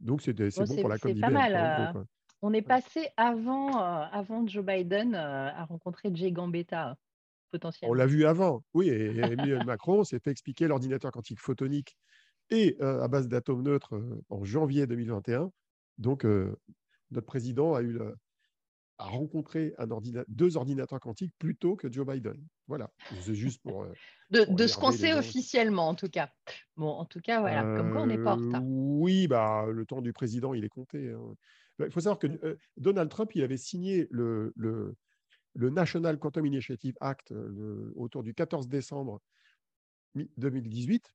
Donc, 0.00 0.22
c'est 0.22 0.32
bon, 0.34 0.76
pour 0.76 0.88
la 0.88 0.98
com 0.98 1.12
d'IBM. 1.12 1.32
mal. 1.32 2.04
Euh, 2.42 2.46
on 2.46 2.52
est 2.52 2.62
passé 2.62 3.08
avant, 3.16 3.80
euh, 3.80 4.04
avant 4.12 4.46
Joe 4.46 4.64
Biden 4.64 5.14
euh, 5.14 5.50
à 5.50 5.64
rencontrer 5.64 6.10
Jay 6.14 6.32
Gambetta. 6.32 6.96
Potentiellement. 7.50 7.92
On 7.92 7.94
l'a 7.94 8.06
vu 8.06 8.26
avant, 8.26 8.62
oui, 8.74 8.88
et 8.90 9.16
Emmanuel 9.46 9.64
Macron 9.64 10.04
s'est 10.04 10.18
fait 10.18 10.30
expliquer 10.30 10.68
l'ordinateur 10.68 11.10
quantique 11.10 11.40
photonique 11.40 11.96
et 12.50 12.78
à 12.80 13.08
base 13.08 13.26
d'atomes 13.26 13.62
neutres 13.62 13.98
en 14.28 14.44
janvier 14.44 14.86
2021. 14.86 15.50
Donc, 15.96 16.24
notre 17.10 17.26
président 17.26 17.74
a 17.74 17.82
eu 17.82 17.98
a 18.98 19.04
rencontré 19.04 19.74
un 19.78 19.86
deux 20.26 20.56
ordinateurs 20.56 21.00
quantiques 21.00 21.32
plutôt 21.38 21.76
que 21.76 21.90
Joe 21.90 22.06
Biden. 22.06 22.36
Voilà, 22.66 22.90
c'est 23.20 23.34
juste 23.34 23.62
pour. 23.62 23.82
Euh, 23.82 23.92
de, 24.30 24.66
ce 24.66 24.76
qu'on 24.76 24.90
sait 24.90 25.14
officiellement, 25.14 25.88
en 25.88 25.94
tout 25.94 26.08
cas. 26.08 26.30
Bon, 26.76 26.90
en 26.90 27.04
tout 27.04 27.20
cas, 27.20 27.40
voilà, 27.40 27.62
comme 27.62 27.92
quoi 27.92 28.02
on 28.02 28.06
n'est 28.06 28.18
pas 28.18 28.34
en 28.34 28.46
retard. 28.46 28.60
Euh, 28.60 28.66
oui, 28.66 29.28
bah, 29.28 29.66
le 29.70 29.86
temps 29.86 30.02
du 30.02 30.12
président, 30.12 30.52
il 30.52 30.64
est 30.64 30.68
compté. 30.68 31.12
Hein. 31.12 31.34
Bah, 31.78 31.86
il 31.86 31.92
faut 31.92 32.00
savoir 32.00 32.18
que 32.18 32.26
mm. 32.26 32.38
euh, 32.44 32.56
Donald 32.76 33.10
Trump, 33.10 33.30
il 33.34 33.42
avait 33.42 33.56
signé 33.56 34.08
le, 34.10 34.52
le, 34.56 34.94
le 35.54 35.70
National 35.70 36.18
Quantum 36.18 36.46
Initiative 36.46 36.96
Act 37.00 37.32
autour 37.96 38.22
du 38.22 38.34
14 38.34 38.68
décembre 38.68 39.20
2018 40.36 41.12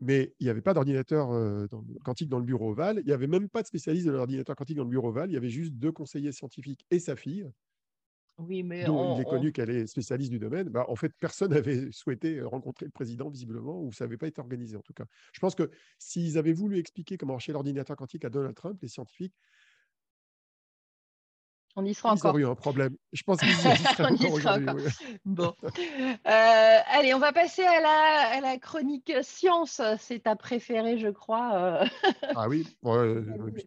mais 0.00 0.34
il 0.40 0.44
n'y 0.44 0.50
avait 0.50 0.62
pas 0.62 0.74
d'ordinateur 0.74 1.30
euh, 1.32 1.66
quantique 2.04 2.28
dans 2.28 2.38
le 2.38 2.44
bureau 2.44 2.70
Oval. 2.70 2.98
Il 3.00 3.06
n'y 3.06 3.12
avait 3.12 3.26
même 3.26 3.48
pas 3.48 3.62
de 3.62 3.66
spécialiste 3.66 4.06
de 4.06 4.12
l'ordinateur 4.12 4.56
quantique 4.56 4.76
dans 4.76 4.84
le 4.84 4.90
bureau 4.90 5.08
Oval. 5.08 5.30
Il 5.30 5.34
y 5.34 5.36
avait 5.36 5.50
juste 5.50 5.74
deux 5.74 5.92
conseillers 5.92 6.32
scientifiques 6.32 6.86
et 6.90 6.98
sa 6.98 7.16
fille. 7.16 7.46
Oui, 8.48 8.62
mais 8.62 8.84
dont 8.84 9.16
il 9.16 9.22
est 9.22 9.24
connu 9.24 9.52
qu'elle 9.52 9.70
est 9.70 9.86
spécialiste 9.86 10.30
du 10.30 10.38
domaine. 10.38 10.68
Bah, 10.68 10.84
en 10.88 10.96
fait, 10.96 11.12
personne 11.20 11.50
n'avait 11.54 11.90
souhaité 11.92 12.40
rencontrer 12.42 12.86
le 12.86 12.92
président, 12.92 13.28
visiblement, 13.28 13.82
ou 13.82 13.92
ça 13.92 14.04
n'avait 14.04 14.16
pas 14.16 14.26
été 14.26 14.40
organisé, 14.40 14.76
en 14.76 14.82
tout 14.82 14.94
cas. 14.94 15.04
Je 15.32 15.40
pense 15.40 15.54
que 15.54 15.70
s'ils 15.98 16.38
avaient 16.38 16.52
voulu 16.52 16.78
expliquer 16.78 17.16
comment 17.16 17.34
marchait 17.34 17.52
l'ordinateur 17.52 17.96
quantique 17.96 18.24
à 18.24 18.30
Donald 18.30 18.54
Trump, 18.54 18.78
les 18.82 18.88
scientifiques, 18.88 19.34
on 21.76 21.84
y 21.84 21.94
sera 21.94 22.12
encore. 22.12 22.36
eu 22.36 22.46
un 22.46 22.54
problème. 22.54 22.96
Je 23.12 23.22
pense 23.22 23.38
qu'ils 23.38 23.50
y 23.50 23.54
sera 23.54 24.58
encore. 24.58 24.76
Bon. 25.24 25.54
Euh, 26.26 26.78
allez, 26.88 27.14
on 27.14 27.18
va 27.18 27.32
passer 27.32 27.62
à 27.62 27.80
la, 27.80 28.36
à 28.36 28.40
la 28.40 28.58
chronique 28.58 29.12
science. 29.22 29.80
C'est 29.98 30.24
ta 30.24 30.36
préférée, 30.36 30.98
je 30.98 31.08
crois. 31.08 31.54
Euh. 31.54 31.86
ah 32.36 32.48
oui, 32.48 32.66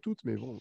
toutes, 0.02 0.24
mais 0.24 0.36
bon. 0.36 0.58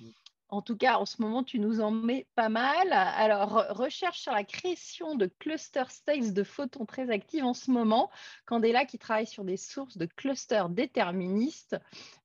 En 0.53 0.61
tout 0.61 0.77
cas, 0.77 0.97
en 0.97 1.07
ce 1.07 1.19
moment, 1.19 1.43
tu 1.43 1.57
nous 1.57 1.81
en 1.81 1.89
mets 1.89 2.27
pas 2.35 2.47
mal. 2.47 2.93
Alors, 2.93 3.65
recherche 3.71 4.19
sur 4.19 4.33
la 4.33 4.43
création 4.43 5.15
de 5.15 5.25
cluster 5.25 5.85
states 5.89 6.31
de 6.31 6.43
photons 6.43 6.85
très 6.85 7.09
actifs 7.09 7.43
en 7.43 7.55
ce 7.55 7.71
moment. 7.71 8.11
Candela 8.45 8.85
qui 8.85 8.99
travaille 8.99 9.25
sur 9.25 9.43
des 9.43 9.57
sources 9.57 9.97
de 9.97 10.05
clusters 10.05 10.69
déterministes, 10.69 11.75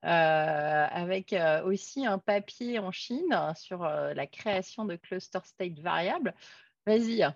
euh, 0.05 0.87
avec 0.91 1.33
euh, 1.33 1.65
aussi 1.65 2.05
un 2.05 2.19
papier 2.19 2.79
en 2.79 2.93
Chine 2.93 3.35
sur 3.57 3.83
euh, 3.83 4.13
la 4.13 4.27
création 4.27 4.85
de 4.85 4.97
cluster 4.97 5.41
states 5.45 5.81
variables. 5.81 6.35
Vas-y, 6.87 7.27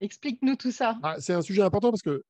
explique-nous 0.00 0.56
tout 0.56 0.72
ça. 0.72 0.98
Ah, 1.04 1.20
c'est 1.20 1.34
un 1.34 1.42
sujet 1.42 1.62
important 1.62 1.90
parce 1.90 2.02
que 2.02 2.24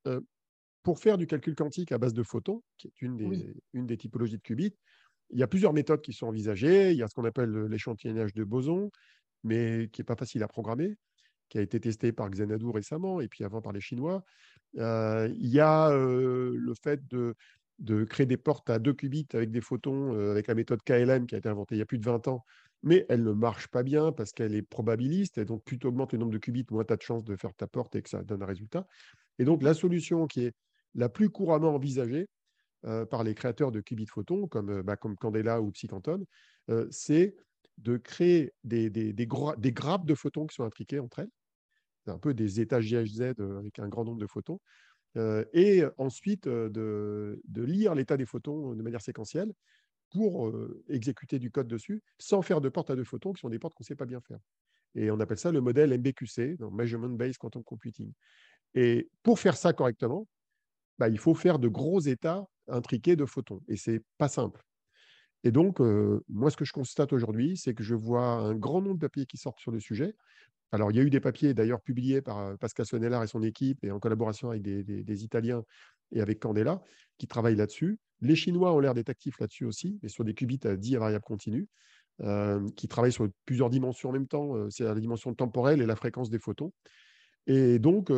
pour 0.82 0.98
faire 0.98 1.16
du 1.16 1.26
calcul 1.26 1.54
quantique 1.54 1.92
à 1.92 1.98
base 1.98 2.12
de 2.12 2.22
photons, 2.22 2.62
qui 2.76 2.88
est 2.88 3.00
une 3.00 3.16
des, 3.16 3.56
une 3.72 3.86
des 3.86 3.96
typologies 3.96 4.36
de 4.36 4.42
qubits, 4.42 4.76
il 5.30 5.38
y 5.38 5.42
a 5.42 5.46
plusieurs 5.46 5.72
méthodes 5.72 6.02
qui 6.02 6.12
sont 6.12 6.26
envisagées. 6.26 6.92
Il 6.92 6.96
y 6.96 7.02
a 7.02 7.08
ce 7.08 7.14
qu'on 7.14 7.24
appelle 7.24 7.52
l'échantillonnage 7.66 8.34
de 8.34 8.44
bosons, 8.44 8.90
mais 9.44 9.88
qui 9.92 10.00
n'est 10.00 10.04
pas 10.04 10.16
facile 10.16 10.42
à 10.42 10.48
programmer, 10.48 10.96
qui 11.48 11.58
a 11.58 11.62
été 11.62 11.80
testé 11.80 12.12
par 12.12 12.30
Xanadu 12.30 12.68
récemment 12.70 13.20
et 13.20 13.28
puis 13.28 13.44
avant 13.44 13.60
par 13.60 13.72
les 13.72 13.80
Chinois. 13.80 14.24
Euh, 14.78 15.28
il 15.38 15.48
y 15.48 15.60
a 15.60 15.90
euh, 15.90 16.54
le 16.56 16.74
fait 16.82 17.06
de 17.08 17.34
de 17.78 18.04
créer 18.04 18.24
des 18.24 18.38
portes 18.38 18.70
à 18.70 18.78
deux 18.78 18.94
qubits 18.94 19.28
avec 19.34 19.50
des 19.50 19.60
photons, 19.60 20.18
avec 20.30 20.46
la 20.46 20.54
méthode 20.54 20.82
KLM 20.82 21.26
qui 21.26 21.34
a 21.34 21.38
été 21.38 21.50
inventée 21.50 21.74
il 21.74 21.78
y 21.78 21.82
a 21.82 21.84
plus 21.84 21.98
de 21.98 22.06
20 22.06 22.26
ans, 22.26 22.42
mais 22.82 23.04
elle 23.08 23.22
ne 23.22 23.32
marche 23.32 23.68
pas 23.68 23.82
bien 23.82 24.12
parce 24.12 24.32
qu'elle 24.32 24.54
est 24.54 24.62
probabiliste. 24.62 25.38
Et 25.38 25.44
donc, 25.44 25.64
plus 25.64 25.78
tu 25.78 25.86
augmentes 25.86 26.12
le 26.12 26.18
nombre 26.18 26.32
de 26.32 26.38
qubits, 26.38 26.64
moins 26.70 26.84
tu 26.84 26.92
as 26.92 26.96
de 26.96 27.02
chances 27.02 27.24
de 27.24 27.36
faire 27.36 27.54
ta 27.54 27.66
porte 27.66 27.96
et 27.96 28.02
que 28.02 28.08
ça 28.08 28.22
donne 28.22 28.42
un 28.42 28.46
résultat. 28.46 28.86
Et 29.38 29.44
donc, 29.44 29.62
la 29.62 29.74
solution 29.74 30.26
qui 30.26 30.44
est 30.44 30.54
la 30.94 31.08
plus 31.08 31.28
couramment 31.28 31.74
envisagée 31.74 32.28
par 33.10 33.24
les 33.24 33.34
créateurs 33.34 33.72
de 33.72 33.80
qubits 33.80 34.06
photons, 34.06 34.46
comme, 34.46 34.82
bah, 34.82 34.96
comme 34.96 35.16
Candela 35.16 35.60
ou 35.60 35.70
Psychanton, 35.72 36.24
c'est 36.90 37.36
de 37.78 37.96
créer 37.96 38.52
des, 38.64 38.90
des, 38.90 39.12
des, 39.12 39.26
des, 39.26 39.72
grappes 39.72 40.06
de 40.06 40.14
photons 40.14 40.46
qui 40.46 40.54
sont 40.54 40.64
intriquées 40.64 40.98
entre 40.98 41.20
elles. 41.20 41.30
Un 42.06 42.18
peu 42.18 42.32
des 42.32 42.60
états 42.60 42.80
GHZ 42.80 43.34
avec 43.58 43.78
un 43.78 43.88
grand 43.88 44.04
nombre 44.04 44.20
de 44.20 44.26
photons. 44.26 44.60
et 45.52 45.82
ensuite, 45.98 46.48
de, 46.48 47.40
de 47.44 47.62
lire 47.62 47.94
l'état 47.94 48.16
des 48.16 48.26
photons 48.26 48.74
de 48.74 48.82
manière 48.82 49.02
séquentielle 49.02 49.52
pour 50.10 50.52
exécuter 50.88 51.38
du 51.38 51.50
code 51.50 51.68
dessus 51.68 52.02
sans 52.18 52.42
faire 52.42 52.60
de 52.60 52.68
portes 52.68 52.90
à 52.90 52.96
deux 52.96 53.04
photons 53.04 53.32
qui 53.32 53.40
sont 53.40 53.48
des 53.48 53.58
portes 53.58 53.74
qu'on 53.74 53.82
ne 53.82 53.86
sait 53.86 53.96
pas 53.96 54.06
bien 54.06 54.20
faire. 54.20 54.38
Et 54.94 55.10
on 55.10 55.20
appelle 55.20 55.38
ça 55.38 55.52
le 55.52 55.60
modèle 55.60 55.92
MBQC, 55.92 56.56
Measurement 56.72 57.10
Based 57.10 57.38
Quantum 57.38 57.62
Computing. 57.62 58.12
Et 58.74 59.10
pour 59.22 59.38
faire 59.38 59.56
ça 59.56 59.72
correctement, 59.72 60.26
bah, 60.98 61.08
il 61.08 61.18
faut 61.18 61.34
faire 61.34 61.58
de 61.58 61.68
gros 61.68 62.00
états 62.00 62.46
intriqués 62.68 63.16
de 63.16 63.24
photons. 63.24 63.60
Et 63.68 63.76
ce 63.76 63.92
n'est 63.92 64.00
pas 64.18 64.28
simple. 64.28 64.62
Et 65.44 65.52
donc, 65.52 65.78
moi, 66.28 66.50
ce 66.50 66.56
que 66.56 66.64
je 66.64 66.72
constate 66.72 67.12
aujourd'hui, 67.12 67.56
c'est 67.56 67.74
que 67.74 67.84
je 67.84 67.94
vois 67.94 68.26
un 68.26 68.54
grand 68.54 68.80
nombre 68.80 68.96
de 68.96 69.06
papiers 69.06 69.26
qui 69.26 69.36
sortent 69.36 69.60
sur 69.60 69.70
le 69.70 69.78
sujet. 69.80 70.16
Alors, 70.72 70.90
il 70.90 70.96
y 70.96 71.00
a 71.00 71.02
eu 71.02 71.10
des 71.10 71.20
papiers 71.20 71.54
d'ailleurs 71.54 71.80
publiés 71.80 72.20
par 72.20 72.58
Pascal 72.58 72.84
Sonnellard 72.86 73.22
et 73.22 73.28
son 73.28 73.42
équipe, 73.42 73.84
et 73.84 73.90
en 73.90 74.00
collaboration 74.00 74.50
avec 74.50 74.62
des, 74.62 75.24
Italiens 75.24 75.62
et 76.10 76.20
avec 76.20 76.40
Candela, 76.40 76.82
qui 77.18 77.28
travaillent 77.28 77.56
là-dessus. 77.56 77.98
Les 78.20 78.34
Chinois 78.34 78.72
ont 78.72 78.80
l'air 78.80 78.94
d'être 78.94 79.10
actifs 79.10 79.38
là-dessus 79.38 79.64
aussi, 79.64 79.98
mais 80.02 80.08
sur 80.08 80.24
des 80.24 80.34
qubits 80.34 80.58
à 80.64 80.76
10 80.76 80.96
à 80.96 80.98
variable 80.98 81.24
continue, 81.24 81.68
qui 82.74 82.88
travaillent 82.88 83.12
sur 83.12 83.28
plusieurs 83.44 83.70
dimensions 83.70 84.08
en 84.08 84.12
même 84.12 84.26
temps. 84.26 84.68
C'est 84.70 84.84
la 84.84 84.94
dimension 84.94 85.32
temporelle 85.34 85.80
et 85.80 85.86
la 85.86 85.96
fréquence 85.96 86.30
des 86.30 86.40
photons. 86.40 86.72
Et 87.46 87.78
donc, 87.78 88.10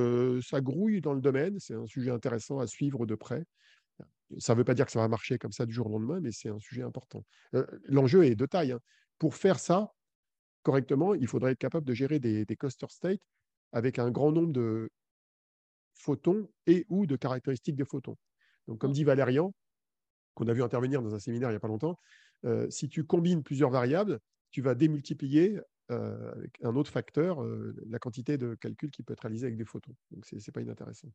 ça 0.42 0.61
grouille 0.61 1.03
dans 1.03 1.12
le 1.12 1.20
domaine. 1.20 1.59
C'est 1.59 1.74
un 1.74 1.86
sujet 1.86 2.11
intéressant 2.11 2.59
à 2.59 2.66
suivre 2.66 3.05
de 3.05 3.14
près. 3.14 3.44
Ça 4.38 4.52
ne 4.52 4.58
veut 4.58 4.64
pas 4.64 4.74
dire 4.74 4.84
que 4.84 4.92
ça 4.92 5.00
va 5.00 5.08
marcher 5.08 5.38
comme 5.38 5.52
ça 5.52 5.64
du 5.64 5.72
jour 5.72 5.86
au 5.86 5.90
lendemain, 5.90 6.20
mais 6.20 6.32
c'est 6.32 6.50
un 6.50 6.58
sujet 6.58 6.82
important. 6.82 7.24
L'enjeu 7.84 8.24
est 8.24 8.34
de 8.34 8.46
taille. 8.46 8.72
Hein. 8.72 8.80
Pour 9.18 9.34
faire 9.34 9.58
ça 9.58 9.92
correctement, 10.62 11.14
il 11.14 11.26
faudrait 11.26 11.52
être 11.52 11.58
capable 11.58 11.86
de 11.86 11.94
gérer 11.94 12.18
des, 12.18 12.44
des 12.44 12.56
cluster 12.56 12.86
states 12.90 13.22
avec 13.72 13.98
un 13.98 14.10
grand 14.10 14.32
nombre 14.32 14.52
de 14.52 14.90
photons 15.94 16.48
et 16.66 16.84
ou 16.88 17.06
de 17.06 17.16
caractéristiques 17.16 17.76
des 17.76 17.84
photons. 17.84 18.16
Donc, 18.66 18.78
comme 18.78 18.90
mmh. 18.90 18.94
dit 18.94 19.04
Valérian, 19.04 19.54
qu'on 20.34 20.46
a 20.46 20.52
vu 20.52 20.62
intervenir 20.62 21.02
dans 21.02 21.14
un 21.14 21.18
séminaire 21.18 21.48
il 21.48 21.52
n'y 21.52 21.56
a 21.56 21.60
pas 21.60 21.68
longtemps, 21.68 21.96
si 22.68 22.88
tu 22.88 23.04
combines 23.04 23.42
plusieurs 23.42 23.70
variables, 23.70 24.20
tu 24.50 24.62
vas 24.62 24.74
démultiplier 24.74 25.58
avec 25.88 26.58
un 26.62 26.76
autre 26.76 26.90
facteur 26.90 27.42
la 27.86 27.98
quantité 27.98 28.38
de 28.38 28.54
calcul 28.54 28.90
qui 28.90 29.02
peut 29.02 29.14
être 29.14 29.22
réalisé 29.22 29.46
avec 29.46 29.56
des 29.56 29.64
photons. 29.64 29.94
Donc, 30.10 30.24
ce 30.26 30.36
n'est 30.36 30.52
pas 30.52 30.60
inintéressant. 30.60 31.08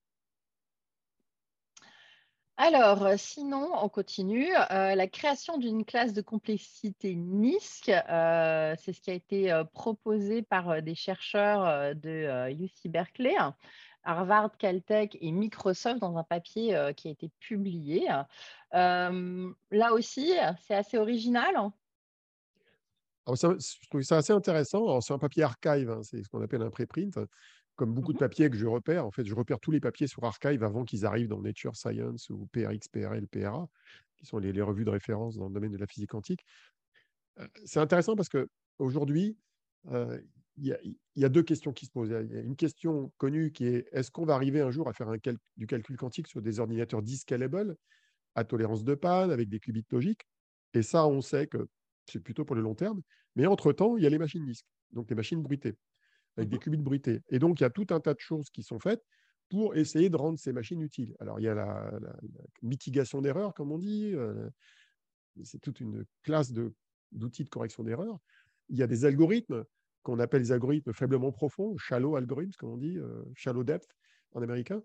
Alors, 2.57 3.07
sinon, 3.17 3.71
on 3.81 3.89
continue. 3.89 4.51
la 4.69 5.07
création 5.07 5.57
d'une 5.57 5.83
classe 5.83 6.13
de 6.13 6.21
complexité 6.21 7.15
NISC, 7.15 7.85
c'est 7.85 8.93
ce 8.93 9.01
qui 9.01 9.09
a 9.09 9.13
été 9.13 9.63
proposé 9.73 10.43
par 10.43 10.81
des 10.83 10.93
chercheurs 10.93 11.95
de 11.95 12.51
UC 12.51 12.91
Berkeley, 12.91 13.35
Harvard, 14.03 14.55
Caltech 14.57 15.17
et 15.19 15.31
Microsoft 15.31 15.99
dans 15.99 16.15
un 16.15 16.23
papier 16.23 16.91
qui 16.95 17.07
a 17.07 17.11
été 17.11 17.31
publié. 17.39 18.07
là 18.71 19.93
aussi, 19.93 20.33
c'est 20.67 20.75
assez 20.75 20.99
original. 20.99 21.55
je 23.27 23.89
trouve 23.89 24.01
ça 24.03 24.17
assez 24.17 24.33
intéressant. 24.33 25.01
C'est 25.01 25.13
un 25.13 25.19
papier 25.19 25.41
archive, 25.41 25.89
hein, 25.89 26.01
c'est 26.03 26.21
ce 26.21 26.29
qu'on 26.29 26.43
appelle 26.43 26.61
un 26.61 26.69
préprint. 26.69 27.17
Comme 27.75 27.93
beaucoup 27.93 28.13
de 28.13 28.17
mmh 28.17 28.19
papiers 28.19 28.49
que 28.49 28.57
je 28.57 28.67
repère, 28.67 29.05
en 29.05 29.11
fait, 29.11 29.25
je 29.25 29.33
repère 29.33 29.59
tous 29.59 29.71
les 29.71 29.79
papiers 29.79 30.07
sur 30.07 30.23
archive 30.23 30.63
avant 30.63 30.83
qu'ils 30.83 31.05
arrivent 31.05 31.27
dans 31.27 31.41
Nature 31.41 31.75
Science 31.75 32.29
ou 32.29 32.47
PRX, 32.51 32.87
PRL, 32.91 33.27
PRA, 33.27 33.67
qui 34.17 34.25
sont 34.25 34.37
les, 34.37 34.61
revues 34.61 34.85
de 34.85 34.91
référence 34.91 35.37
dans 35.37 35.47
le 35.47 35.53
domaine 35.53 35.71
de 35.71 35.77
la 35.77 35.87
physique 35.87 36.11
quantique. 36.11 36.45
c'est 37.65 37.79
intéressant 37.79 38.15
parce 38.15 38.29
qu'aujourd'hui, 38.29 39.37
il 40.57 40.97
y, 41.15 41.25
a 41.25 41.29
deux 41.29 41.41
questions 41.41 41.73
qui 41.73 41.85
se 41.85 41.91
posent. 41.91 42.09
Il 42.09 42.31
y 42.31 42.37
a 42.37 42.41
une 42.41 42.55
question 42.55 43.11
connue 43.17 43.51
qui 43.51 43.65
est 43.65 43.87
est-ce 43.91 44.11
qu'on 44.11 44.25
va 44.25 44.35
arriver 44.35 44.61
un 44.61 44.71
jour 44.71 44.87
à 44.87 44.93
faire 44.93 45.09
un 45.09 45.17
du 45.57 45.67
calcul 45.67 45.97
quantique 45.97 46.27
sur 46.27 46.41
des 46.41 46.59
ordinateurs 46.59 47.01
discalables 47.01 47.75
à 48.35 48.43
tolérance 48.43 48.83
de 48.83 48.93
panne 48.93 49.31
avec 49.31 49.49
des 49.49 49.59
qubits 49.59 49.85
logiques? 49.91 50.27
Et 50.73 50.83
ça, 50.83 51.07
on 51.07 51.21
sait 51.21 51.47
que 51.47 51.67
c'est 52.05 52.19
plutôt 52.19 52.45
pour 52.45 52.55
le 52.55 52.61
long 52.61 52.75
terme. 52.75 53.01
Mais 53.35 53.45
entre-temps, 53.45 53.97
il 53.97 54.03
y 54.03 54.05
a 54.05 54.09
les 54.09 54.19
machines 54.19 54.45
NISQ, 54.45 54.67
donc 54.91 55.09
les 55.09 55.15
machines 55.15 55.41
bruitées, 55.41 55.75
avec 56.37 56.49
des 56.49 56.57
mmh 56.57 56.59
qubits 56.59 56.77
bruités. 56.77 57.21
Et 57.29 57.39
donc, 57.39 57.59
il 57.59 57.63
y 57.63 57.65
a 57.65 57.69
tout 57.69 57.87
un 57.91 57.99
tas 57.99 58.13
de 58.13 58.19
choses 58.19 58.49
qui 58.49 58.63
sont 58.63 58.79
faites 58.79 59.03
pour 59.49 59.75
essayer 59.75 60.09
de 60.09 60.15
rendre 60.15 60.39
ces 60.39 60.51
machines 60.51 60.81
utiles. 60.81 61.15
Alors, 61.19 61.39
il 61.39 61.43
y 61.43 61.47
a 61.47 61.53
la, 61.53 61.91
mitigation 62.61 63.21
d'erreurs, 63.21 63.53
comme 63.53 63.71
on 63.71 63.77
dit. 63.77 64.11
Euh, 64.15 64.49
c'est 65.43 65.59
toute 65.59 65.79
une 65.79 66.05
classe 66.21 66.51
d'outils 67.11 67.43
de 67.43 67.49
correction 67.49 67.83
d'erreurs. 67.83 68.17
Il 68.69 68.77
y 68.77 68.83
a 68.83 68.87
des 68.87 69.05
algorithmes 69.05 69.63
qu'on 70.03 70.19
appelle 70.19 70.41
les 70.41 70.51
algorithmes 70.51 70.93
faiblement 70.93 71.31
profonds, 71.31 71.77
shallow 71.77 72.15
algorithms, 72.15 72.55
comme 72.57 72.69
on 72.69 72.77
dit, 72.77 72.97
euh, 72.97 73.23
shallow 73.35 73.63
depth 73.63 73.95
en 74.33 74.41
américain. 74.41 74.81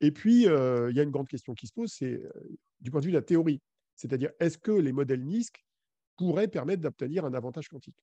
Et 0.00 0.10
puis, 0.10 0.46
euh, 0.46 0.90
il 0.90 0.96
y 0.96 1.00
a 1.00 1.02
une 1.02 1.10
grande 1.10 1.28
question 1.28 1.54
qui 1.54 1.66
se 1.66 1.72
pose, 1.72 1.92
c'est 1.92 2.22
du 2.80 2.90
point 2.90 3.00
de 3.00 3.06
vue 3.06 3.12
de 3.12 3.16
la 3.16 3.22
théorie. 3.22 3.60
C'est-à-dire, 3.94 4.30
est-ce 4.40 4.58
que 4.58 4.72
les 4.72 4.92
modèles 4.92 5.24
NISC 5.24 5.64
pourraient 6.16 6.48
permettre 6.48 6.82
d'obtenir 6.82 7.24
un 7.24 7.34
avantage 7.34 7.68
quantique? 7.68 7.96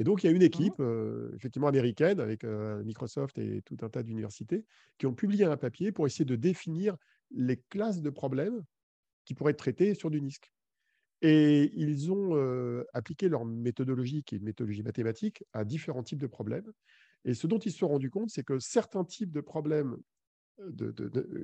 Et 0.00 0.02
donc, 0.02 0.24
il 0.24 0.28
y 0.28 0.30
a 0.30 0.32
une 0.32 0.40
équipe, 0.40 0.78
mmh 0.78 1.34
effectivement 1.34 1.68
américaine, 1.68 2.20
avec 2.20 2.42
Microsoft 2.44 3.36
et 3.38 3.60
tout 3.66 3.76
un 3.82 3.90
tas 3.90 4.02
d'universités, 4.02 4.64
qui 4.96 5.04
ont 5.04 5.12
publié 5.12 5.44
un 5.44 5.58
papier 5.58 5.92
pour 5.92 6.06
essayer 6.06 6.24
de 6.24 6.36
définir 6.36 6.96
les 7.30 7.58
classes 7.58 8.00
de 8.00 8.08
problèmes 8.08 8.64
qui 9.26 9.34
pourraient 9.34 9.50
être 9.50 9.58
traités 9.58 9.92
sur 9.94 10.10
du 10.10 10.22
NISC. 10.22 10.50
Et 11.20 11.70
ils 11.74 12.10
ont 12.10 12.34
appliqué 12.94 13.28
leur 13.28 13.44
méthodologie, 13.44 14.22
qui 14.24 14.36
est 14.36 14.38
une 14.38 14.44
méthodologie 14.44 14.82
mathématique, 14.82 15.44
à 15.52 15.66
différents 15.66 16.02
types 16.02 16.18
de 16.18 16.26
problèmes. 16.26 16.72
Et 17.26 17.34
ce 17.34 17.46
dont 17.46 17.58
ils 17.58 17.70
se 17.70 17.76
sont 17.76 17.88
rendus 17.88 18.08
compte, 18.08 18.30
c'est 18.30 18.42
que 18.42 18.58
certains 18.58 19.04
types 19.04 19.32
de 19.32 19.42
problèmes 19.42 19.98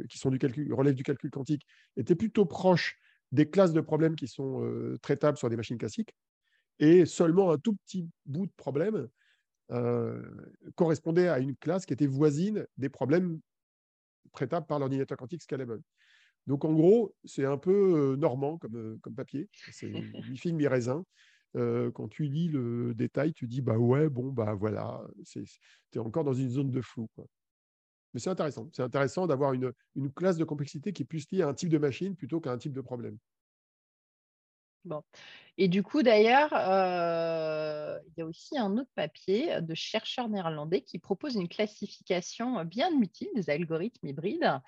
qui 0.09 0.17
sont 0.17 0.31
du 0.31 0.39
calcul, 0.39 0.73
relèvent 0.73 0.95
du 0.95 1.03
calcul 1.03 1.31
quantique 1.31 1.67
étaient 1.99 2.15
plutôt 2.15 2.47
proches 2.47 2.97
des 3.33 3.51
classes 3.51 3.75
de 3.75 3.83
problèmes 3.83 4.17
qui 4.17 4.29
sont 4.29 4.97
traitables 5.03 5.37
sur 5.37 5.51
des 5.51 5.57
machines 5.57 5.77
classiques. 5.77 6.15
Et 6.79 7.07
seulement 7.07 7.51
un 7.51 7.59
tout 7.59 7.75
petit 7.87 8.09
bout 8.25 8.47
de 8.47 8.53
problème 8.57 9.09
correspondait 10.77 11.29
à 11.29 11.39
une 11.41 11.57
classe 11.57 11.87
qui 11.87 11.93
était 11.93 12.07
voisine 12.07 12.67
des 12.77 12.89
problèmes 12.89 13.41
traitables 14.33 14.67
par 14.67 14.79
l'ordinateur 14.79 15.19
quantique 15.19 15.43
scalable. 15.43 15.81
Donc, 16.47 16.65
en 16.65 16.73
gros, 16.73 17.15
c'est 17.25 17.45
un 17.45 17.59
peu 17.59 18.15
normand 18.17 18.59
comme, 18.59 18.99
comme 19.01 19.15
papier. 19.15 19.49
C'est 19.73 19.89
mi 20.31 20.37
figue, 20.37 20.55
mi 20.55 20.69
raisin. 20.69 21.05
quand 21.55 22.09
tu 22.09 22.25
lis 22.25 22.49
le 22.49 22.95
détail, 22.95 23.33
tu 23.33 23.47
dis 23.47 23.61
bah 23.61 23.79
ouais, 23.79 24.09
bon, 24.09 24.31
bah 24.33 24.55
voilà, 24.55 25.03
tu 25.33 25.43
es 25.95 25.99
encore 25.99 26.25
dans 26.25 26.35
une 26.35 26.51
zone 26.51 26.71
de 26.71 26.81
flou. 26.81 27.09
Mais 28.15 28.21
c'est 28.21 28.31
intéressant. 28.31 28.69
C'est 28.73 28.83
intéressant 28.83 29.27
d'avoir 29.27 29.53
une, 29.53 29.73
une, 29.95 30.13
classe 30.13 30.37
de 30.37 30.45
complexité 30.45 30.93
qui 30.93 31.03
est 31.03 31.07
plus 31.07 31.31
liée 31.31 31.43
à 31.43 31.49
un 31.49 31.55
type 31.55 31.69
de 31.69 31.79
machine 31.79 32.15
plutôt 32.15 32.41
qu'à 32.41 32.53
un 32.53 32.59
type 32.59 32.73
de 32.73 32.81
problème. 32.81 33.19
Bon. 34.87 35.03
Et 35.59 35.67
du 35.67 35.83
coup, 35.83 36.03
d'ailleurs, 36.03 36.51
euh, 36.53 37.99
il 38.07 38.13
y 38.19 38.23
a 38.23 38.27
aussi 38.27 38.57
un 38.57 38.77
autre 38.77 38.91
papier 38.95 39.61
de 39.61 39.75
chercheurs 39.75 40.29
néerlandais 40.29 40.83
qui 40.83 41.01
propose 41.01 41.35
une 41.35 41.49
classification 41.49 42.65
bien 42.65 42.91
utile 43.01 43.29
des 43.35 43.51
algorithmes 43.51 44.07
hybrides. 44.07 44.61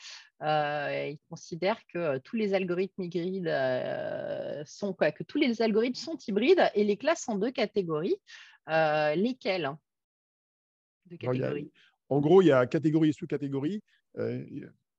Euh, 0.43 1.09
ils 1.13 1.21
considèrent 1.29 1.87
que 1.87 2.19
tous 2.19 2.35
les 2.35 2.53
algorithmes 2.53 3.03
hybrides 3.03 3.47
euh, 3.47 4.63
sont 4.67 4.93
quoi 4.93 5.13
Que 5.13 5.23
tous 5.23 5.39
les 5.39 5.63
algorithmes 5.63 5.95
sont 5.95 6.19
hybrides 6.27 6.69
et 6.75 6.83
les 6.83 6.97
classent 6.97 7.29
en 7.29 7.39
deux 7.39 7.53
catégories. 7.53 8.17
lesquelles? 8.67 9.71
En 12.09 12.21
gros, 12.21 12.43
il 12.43 12.47
y 12.47 12.53
a 12.53 12.67
catégorie 12.67 13.11
et 13.11 13.13
sous-catégorie. 13.13 13.83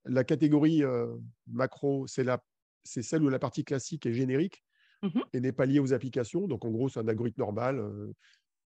la 0.06 0.24
catégorie 0.24 0.84
macro, 1.48 2.08
c'est 2.08 3.02
celle 3.02 3.24
où 3.24 3.30
la 3.30 3.40
partie 3.40 3.66
classique 3.66 4.06
est 4.06 4.14
générique 4.14 4.64
Mmh 5.02 5.22
et 5.32 5.40
n'est 5.40 5.54
pas 5.54 5.66
lié 5.66 5.80
aux 5.80 5.94
applications. 5.94 6.48
Donc, 6.48 6.66
en 6.66 6.72
gros, 6.72 6.90
c'est 6.90 7.00
un 7.00 7.08
algorithme 7.08 7.42
normal 7.42 7.82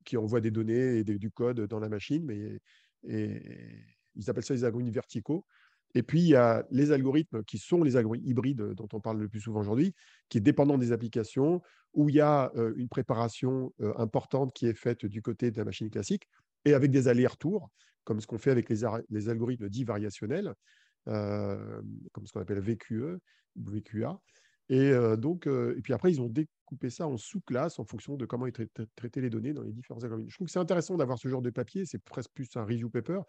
qui 0.04 0.16
envoie 0.16 0.40
des 0.40 0.50
données 0.50 0.98
et 0.98 1.04
du 1.04 1.30
code 1.30 1.60
dans 1.62 1.80
la 1.80 1.88
machine, 1.88 2.24
mais 2.24 2.60
ils 3.02 4.30
appellent 4.30 4.44
ça 4.44 4.54
les 4.54 4.64
algorithmes 4.64 4.92
verticaux. 4.92 5.44
Et 5.94 6.02
puis, 6.02 6.20
il 6.20 6.28
y 6.28 6.36
a 6.36 6.64
les 6.70 6.92
algorithmes 6.92 7.42
qui 7.42 7.58
sont 7.58 7.82
les 7.82 7.96
algorithmes 7.96 8.28
hybrides 8.28 8.62
dont 8.74 8.88
on 8.92 9.00
parle 9.00 9.18
le 9.18 9.28
plus 9.28 9.40
souvent 9.40 9.60
aujourd'hui, 9.60 9.92
qui 10.28 10.38
est 10.38 10.40
dépendant 10.40 10.78
des 10.78 10.92
applications, 10.92 11.62
où 11.94 12.08
il 12.08 12.14
y 12.14 12.20
a 12.20 12.52
une 12.76 12.88
préparation 12.88 13.72
importante 13.96 14.52
qui 14.52 14.66
est 14.66 14.74
faite 14.74 15.06
du 15.06 15.22
côté 15.22 15.50
de 15.50 15.58
la 15.58 15.64
machine 15.64 15.90
classique, 15.90 16.28
et 16.64 16.74
avec 16.74 16.90
des 16.90 17.08
allers-retours, 17.08 17.70
comme 18.04 18.20
ce 18.20 18.26
qu'on 18.26 18.38
fait 18.38 18.50
avec 18.52 18.68
les, 18.68 18.86
les, 19.08 19.28
algorithmes 19.28 19.68
dits 19.68 19.84
variationnels, 19.84 20.54
comme 21.06 22.26
ce 22.26 22.32
qu'on 22.32 22.40
appelle 22.40 22.60
VQE, 22.60 23.18
VQA. 23.56 24.20
Et 24.72 24.92
donc, 25.18 25.48
et 25.48 25.82
puis 25.82 25.92
après, 25.92 26.12
ils 26.12 26.20
ont 26.20 26.28
découpé 26.28 26.90
ça 26.90 27.08
en 27.08 27.16
sous-classes 27.16 27.80
en 27.80 27.84
fonction 27.84 28.16
de 28.16 28.24
comment 28.24 28.46
ils 28.46 28.52
traitaient 28.52 29.20
les 29.20 29.28
données 29.28 29.52
dans 29.52 29.62
les 29.62 29.72
différents 29.72 30.02
algorithmes. 30.04 30.30
Je 30.30 30.36
trouve 30.36 30.46
que 30.46 30.52
c'est 30.52 30.60
intéressant 30.60 30.96
d'avoir 30.96 31.18
ce 31.18 31.26
genre 31.26 31.42
de 31.42 31.50
papier. 31.50 31.84
C'est 31.86 31.98
presque 31.98 32.30
plus 32.32 32.48
un 32.54 32.62
review 32.62 32.88
paper, 32.88 33.22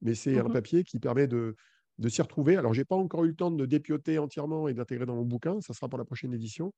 mais 0.00 0.14
c'est 0.14 0.38
un 0.38 0.44
mmh 0.44 0.52
papier 0.52 0.84
qui 0.84 1.00
permet 1.00 1.26
de, 1.26 1.56
de 1.98 2.08
s'y 2.08 2.22
retrouver. 2.22 2.56
Alors, 2.56 2.74
je 2.74 2.80
n'ai 2.80 2.84
pas 2.84 2.94
encore 2.94 3.24
eu 3.24 3.28
le 3.28 3.34
temps 3.34 3.50
de 3.50 3.66
dépioter 3.66 4.20
entièrement 4.20 4.68
et 4.68 4.74
d'intégrer 4.74 5.04
dans 5.04 5.16
mon 5.16 5.24
bouquin. 5.24 5.60
Ça 5.60 5.74
sera 5.74 5.88
pour 5.88 5.98
la 5.98 6.04
prochaine 6.04 6.32
édition. 6.32 6.72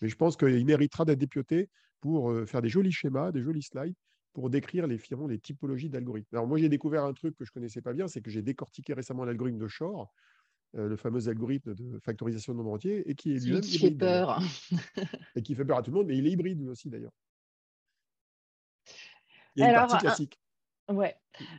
Mais 0.00 0.08
je 0.08 0.16
pense 0.16 0.38
qu'il 0.38 0.64
méritera 0.64 1.04
d'être 1.04 1.18
dépioté 1.18 1.68
pour 2.00 2.32
faire 2.46 2.62
des 2.62 2.70
jolis 2.70 2.92
schémas, 2.92 3.32
des 3.32 3.42
jolis 3.42 3.62
slides 3.62 3.94
pour 4.32 4.50
décrire 4.50 4.86
les, 4.86 4.98
les 5.28 5.38
typologies 5.38 5.90
d'algorithmes. 5.90 6.28
Alors, 6.32 6.46
moi, 6.46 6.58
j'ai 6.58 6.68
découvert 6.68 7.04
un 7.04 7.12
truc 7.12 7.36
que 7.36 7.44
je 7.44 7.50
ne 7.50 7.54
connaissais 7.54 7.82
pas 7.82 7.92
bien, 7.92 8.08
c'est 8.08 8.22
que 8.22 8.30
j'ai 8.30 8.42
décortiqué 8.42 8.94
récemment 8.94 9.24
l'algorithme 9.24 9.58
de 9.58 9.68
Shor, 9.68 10.12
le 10.74 10.96
fameux 10.96 11.28
algorithme 11.28 11.74
de 11.74 11.98
factorisation 11.98 12.52
de 12.52 12.58
nombre 12.58 12.72
entier, 12.72 13.08
et 13.08 13.14
qui 13.14 13.34
est 13.34 13.44
lui 13.44 13.60
qui 13.60 13.78
fait 13.78 13.90
peur. 13.90 14.40
et 15.36 15.42
qui 15.42 15.54
fait 15.54 15.64
peur 15.64 15.78
à 15.78 15.82
tout 15.82 15.90
le 15.90 15.96
monde, 15.96 16.06
mais 16.06 16.16
il 16.16 16.26
est 16.26 16.30
hybride 16.30 16.60
lui 16.60 16.68
aussi, 16.68 16.90
d'ailleurs. 16.90 17.12
Il 19.56 19.62
y 19.62 19.64
a 19.64 19.68
une 19.68 19.74
partie 19.74 19.98
classique. 19.98 20.38
Ouais. 20.88 21.16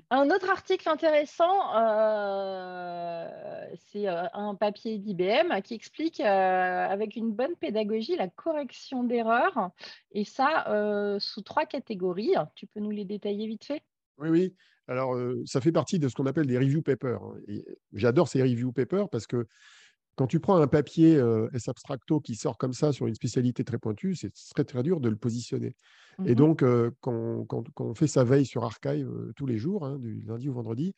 Un 0.10 0.32
autre 0.32 0.49
article 0.49 0.89
intéressant, 0.89 1.76
euh, 1.76 3.68
c'est 3.76 4.07
euh, 4.07 4.24
un 4.34 4.55
papier 4.55 4.97
d'IBM 4.97 5.62
qui 5.62 5.76
explique 5.76 6.20
euh, 6.20 6.24
avec 6.88 7.16
une 7.16 7.32
bonne 7.32 7.55
pédagogie 7.55 8.16
la 8.16 8.28
correction 8.28 9.03
d'erreurs, 9.03 9.70
et 10.14 10.26
ça 10.26 10.66
sous 11.20 11.43
trois 11.43 11.66
catégories. 11.66 12.34
Tu 12.55 12.66
peux 12.66 12.80
nous 12.80 12.89
les 12.89 13.05
détailler 13.05 13.45
vite 13.45 13.66
fait? 13.66 13.84
Oui, 14.20 14.30
oui. 14.30 14.56
Alors, 14.88 15.16
ça 15.46 15.62
fait 15.62 15.72
partie 15.72 16.00
de 16.00 16.08
ce 16.08 16.16
qu'on 16.16 16.26
appelle 16.26 16.48
des 16.48 16.58
review 16.58 16.82
papers. 16.82 17.22
Hein, 17.22 17.38
j'adore 17.94 18.28
ces 18.28 18.42
review 18.42 18.72
papers 18.72 19.08
parce 19.10 19.28
que 19.28 19.46
quand 20.20 20.28
tu 20.28 20.42
prends 20.42 20.58
un 20.58 20.68
papier 20.68 21.16
euh, 21.16 21.48
S-Abstracto 21.54 22.20
qui 22.20 22.36
sort 22.36 22.58
comme 22.58 22.74
ça 22.74 22.92
sur 22.92 23.08
une 23.08 23.16
spécialité 23.16 23.64
très 23.64 23.78
pointue, 23.78 24.16
c'est 24.16 24.34
très 24.54 24.66
très 24.66 24.84
dur 24.84 25.00
de 25.00 25.08
le 25.08 25.16
positionner. 25.16 25.78
Et 26.26 26.34
mmh 26.34 26.36
donc, 26.36 26.62
euh, 26.62 26.92
quand, 27.00 27.46
on 27.80 27.96
fait 27.96 28.08
sa 28.08 28.26
veille 28.26 28.46
sur 28.46 28.66
Archive 28.66 29.08
euh, 29.08 29.32
tous 29.38 29.46
les 29.46 29.58
jours, 29.58 29.86
hein, 29.86 29.98
du 29.98 30.22
lundi 30.28 30.50
au 30.50 30.54
vendredi, 30.54 30.94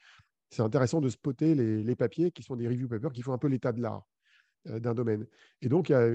c'est 0.49 0.63
intéressant 0.63 1.01
de 1.01 1.09
spotter 1.09 1.53
les, 1.53 1.95
papiers 1.95 2.31
qui 2.31 2.41
sont 2.41 2.55
des 2.55 2.67
review 2.67 2.87
papers 2.87 3.11
qui 3.11 3.21
font 3.21 3.31
un 3.31 3.37
peu 3.37 3.47
l'état 3.47 3.71
de 3.71 3.79
l'art 3.79 4.07
d'un 4.65 4.95
domaine. 4.95 5.27
Et 5.61 5.69
donc, 5.69 5.89
il 5.89 5.91
y 5.91 5.95
a 5.95 6.09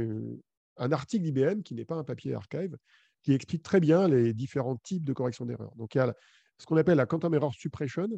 un 0.78 0.90
article 0.90 1.22
d'IBM 1.22 1.62
qui 1.62 1.76
n'est 1.76 1.84
pas 1.84 1.94
un 1.94 2.02
papier 2.02 2.34
Archive 2.34 2.76
qui 3.22 3.34
explique 3.34 3.62
très 3.62 3.78
bien 3.78 4.08
les 4.08 4.34
différents 4.34 4.76
types 4.78 5.04
de 5.04 5.12
correction 5.12 5.46
d'erreurs. 5.46 5.76
Donc, 5.76 5.94
il 5.94 5.98
y 5.98 6.00
a 6.00 6.12
ce 6.58 6.66
qu'on 6.66 6.76
appelle 6.76 6.96
la 6.96 7.06
quantum 7.06 7.34
error 7.34 7.54
suppression, 7.54 8.08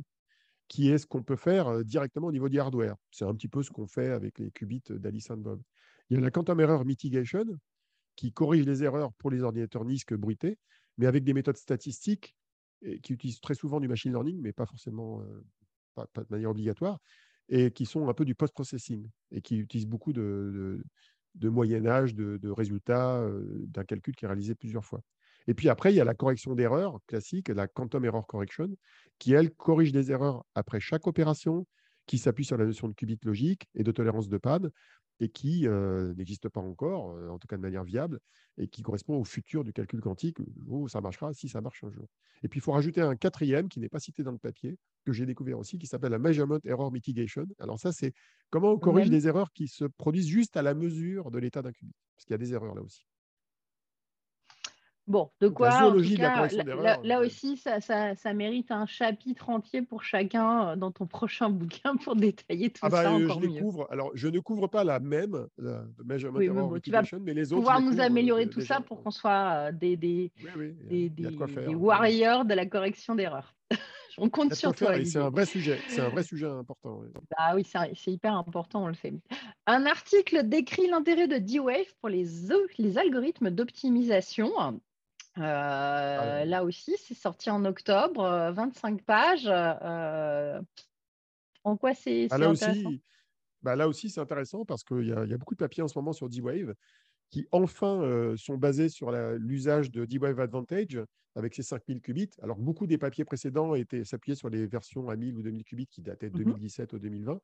qui 0.69 0.91
est 0.91 0.99
ce 0.99 1.07
qu'on 1.07 1.23
peut 1.23 1.37
faire 1.37 1.85
directement 1.85 2.29
au 2.29 2.33
niveau 2.33 2.49
du 2.49 2.61
hardware. 2.61 2.97
C'est 3.11 3.25
un 3.25 3.35
petit 3.35 3.49
peu 3.49 3.63
ce 3.63 3.71
qu'on 3.71 3.87
fait 3.87 4.11
avec 4.11 4.39
les 4.39 4.51
qubits 4.51 4.83
d'Alice 4.91 5.29
Bob. 5.31 5.63
Il 6.11 6.17
y 6.17 6.19
a 6.19 6.23
la 6.23 6.31
quantum 6.31 6.61
error 6.61 6.85
mitigation, 6.85 7.45
qui 8.17 8.33
corrige 8.33 8.67
les 8.67 8.83
erreurs 8.83 9.13
pour 9.15 9.31
les 9.31 9.43
ordinateurs 9.43 9.85
NISC 9.85 10.15
bruités, 10.15 10.59
mais 10.97 11.07
avec 11.07 11.25
des 11.25 11.33
méthodes 11.33 11.57
statistiques 11.57 12.35
qui 13.03 13.13
utilisent 13.13 13.41
très 13.41 13.55
souvent 13.55 13.81
du 13.81 13.89
machine 13.89 14.13
learning, 14.13 14.41
mais 14.41 14.53
pas 14.53 14.67
forcément 14.67 15.23
pas, 15.95 16.07
de 16.17 16.27
manière 16.29 16.51
obligatoire, 16.51 16.99
et 17.49 17.71
qui 17.71 17.87
sont 17.87 18.09
un 18.09 18.15
peu 18.15 18.25
du 18.25 18.35
post-processing 18.35 19.09
et 19.31 19.41
qui 19.41 19.59
utilisent 19.59 19.87
beaucoup 19.87 20.13
de, 20.13 20.83
moyen 21.41 21.87
âge, 21.87 22.15
de 22.15 22.51
résultats 22.51 23.25
d'un 23.69 23.85
calcul 23.85 24.15
qui 24.15 24.25
est 24.25 24.29
réalisé 24.29 24.55
plusieurs 24.55 24.85
fois. 24.85 25.01
Et 25.49 25.55
puis 25.55 25.71
après, 25.71 25.93
il 25.93 25.97
y 25.97 26.01
a 26.01 26.05
la 26.05 26.15
correction 26.15 26.55
d'erreurs 26.55 27.01
classique, 27.07 27.49
la 27.49 27.67
quantum 27.67 28.05
error 28.05 28.27
correction, 28.27 28.69
qui, 29.19 29.33
elle, 29.33 29.51
corrige 29.51 29.93
des 29.93 30.13
erreurs 30.13 30.45
après 30.55 30.79
chaque 30.79 31.07
opération, 31.07 31.67
qui 32.07 32.19
s'appuie 32.19 32.45
sur 32.45 32.59
la 32.59 32.67
notion 32.67 32.87
de 32.87 32.93
qubit 32.93 33.19
logique 33.25 33.67
et 33.75 33.83
de 33.83 33.91
tolérance 33.91 34.29
de 34.29 34.37
panne, 34.37 34.71
et 35.21 35.31
qui 35.31 35.67
euh, 35.67 36.15
n'existe 36.15 36.51
pas 36.51 36.61
encore, 36.61 37.17
euh, 37.17 37.31
en 37.31 37.39
tout 37.39 37.49
cas 37.49 37.57
de 37.57 37.63
manière 37.63 37.83
viable, 37.83 38.21
et 38.59 38.69
qui 38.69 38.83
correspond 38.83 39.17
au 39.17 39.25
futur 39.25 39.65
du 39.65 39.73
calcul 39.73 40.01
quantique, 40.01 40.37
où 40.67 40.87
ça 40.87 41.01
marchera 41.01 41.33
si 41.33 41.49
ça 41.49 41.63
marche 41.63 41.83
un 41.83 41.91
jour. 41.91 42.07
Et 42.43 42.49
puis, 42.49 42.59
il 42.59 42.63
faut 42.63 42.73
rajouter 42.73 43.01
un 43.01 43.17
quatrième 43.17 43.69
qui 43.69 43.81
n'est 43.81 43.89
pas 43.89 44.01
cité 44.01 44.23
dans 44.23 44.33
le 44.33 44.39
papier, 44.39 44.77
que 45.07 45.13
j'ai 45.13 45.25
découvert 45.25 45.59
aussi, 45.59 45.79
qui 45.79 45.87
s'appelle 45.87 46.13
la 46.13 46.19
Measurement 46.19 46.59
Error 46.65 46.93
Mitigation. 46.93 47.47
Alors 47.59 47.81
ça, 47.81 47.91
c'est 47.91 48.13
comment 48.51 48.73
on 48.73 48.79
corrige 48.79 49.09
des 49.09 49.27
erreurs 49.27 49.51
qui 49.55 49.67
se 49.67 49.87
produisent 49.87 50.29
juste 50.29 50.59
à 50.59 50.63
la 50.63 50.75
mesure 50.75 51.31
de 51.31 51.39
l'état 51.39 51.63
d'un 51.63 51.73
qubit, 51.73 51.95
parce 52.15 52.27
qu'il 52.27 52.33
y 52.33 52.35
a 52.35 52.39
des 52.39 52.53
erreurs 52.53 52.75
là 52.75 52.83
aussi. 52.83 53.07
Bon, 55.09 55.31
de 55.41 55.49
quoi, 55.49 55.71
cas, 55.71 55.81
là, 57.03 57.21
aussi, 57.21 57.57
ça, 57.57 57.81
ça, 57.81 58.35
mérite 58.35 58.71
un 58.71 58.85
chapitre 58.85 59.49
entier 59.49 59.81
pour 59.81 60.03
chacun 60.03 60.69
euh, 60.69 60.77
dans 60.77 60.91
ton 60.91 61.07
prochain 61.07 61.49
bouquin 61.49 61.97
pour 61.97 62.15
détailler 62.15 62.69
tout 62.69 62.81
ah 62.83 62.91
bah, 62.91 63.05
ça 63.05 63.13
euh, 63.13 63.25
encore 63.25 63.43
je 63.43 63.49
mieux. 63.49 63.63
Alors, 63.89 64.11
je 64.13 64.29
ne 64.29 64.39
couvre 64.39 64.67
pas 64.67 64.85
la 64.85 65.01
même, 65.01 65.47
la 65.57 65.83
measurement 66.05 66.39
oui, 66.39 66.47
error 66.47 66.77
tu 66.83 66.91
vas 66.91 67.03
mais 67.23 67.33
les 67.33 67.55
autres. 67.55 67.63
Pouvoir 67.63 67.81
nous 67.81 67.99
améliorer 68.01 68.45
euh, 68.45 68.51
tout 68.51 68.61
ça 68.61 68.83
pour 68.83 69.03
qu'on 69.03 69.11
soit 69.11 69.73
des, 69.73 69.97
des, 69.97 70.31
des, 70.91 71.09
des, 71.09 71.75
warriors 71.75 72.45
de 72.45 72.53
la 72.53 72.67
correction 72.67 73.15
d'erreurs. 73.15 73.55
on 74.19 74.29
compte 74.29 74.53
sur 74.53 74.75
toi. 74.75 74.93
C'est 75.07 75.19
un 75.19 75.31
vrai 75.31 75.47
sujet, 75.47 75.79
c'est 75.89 76.03
un 76.03 76.11
vrai 76.11 76.23
sujet 76.23 76.47
important. 76.47 77.01
Ah 77.39 77.55
oui, 77.55 77.65
c'est 77.65 78.13
hyper 78.13 78.35
important, 78.35 78.85
on 78.85 78.89
le 78.89 78.95
fait. 78.95 79.15
Un 79.67 79.87
article 79.87 80.47
décrit 80.47 80.87
l'intérêt 80.87 81.29
de 81.29 81.39
D-Wave 81.39 81.95
pour 82.01 82.11
les, 82.11 82.27
les 82.77 82.99
algorithmes 82.99 83.51
d'optimisation 83.51 84.51
ah 85.41 86.45
là 86.45 86.65
aussi, 86.65 86.97
c'est 86.99 87.15
sorti 87.15 87.51
en 87.51 87.65
octobre, 87.65 88.53
25 88.53 89.03
pages. 89.03 89.47
en 91.65 91.77
quoi 91.77 91.95
c'est 91.95 92.29
ah, 92.31 92.37
intéressant 92.37 92.71
aussi, 92.71 93.03
bah, 93.63 93.77
Là 93.77 93.89
aussi, 93.89 94.11
c'est 94.11 94.21
intéressant 94.21 94.65
parce 94.65 94.85
qu'il 94.85 95.07
y, 95.07 95.13
a 95.13 95.39
beaucoup 95.39 95.55
de 95.55 95.59
papiers 95.59 95.83
en 95.83 95.89
ce 95.89 95.99
moment 95.99 96.13
sur 96.13 96.29
D-Wave 96.29 96.75
qui 97.31 97.47
enfin 97.53 98.35
sont 98.37 98.57
basés 98.57 98.89
sur 98.89 99.13
l'usage 99.13 99.91
de 99.91 100.05
D-Wave 100.05 100.41
Advantage 100.41 100.99
avec 101.35 101.55
ses 101.55 101.63
5000 101.63 102.01
qubits. 102.01 102.31
Alors, 102.43 102.59
beaucoup 102.59 102.87
des 102.87 102.99
papiers 102.99 103.25
précédents 103.25 103.75
étaient 103.75 104.05
s'appuyer 104.05 104.35
sur 104.35 104.49
les 104.49 104.67
versions 104.67 105.09
à 105.09 105.17
1000 105.17 105.37
ou 105.37 105.43
2000 105.43 105.65
qubits 105.65 105.87
qui 105.87 106.03
dataient 106.03 106.31
de 106.31 106.39
2017 106.39 106.93
mmh 106.93 106.97
ou 106.97 106.99
2020. 106.99 107.41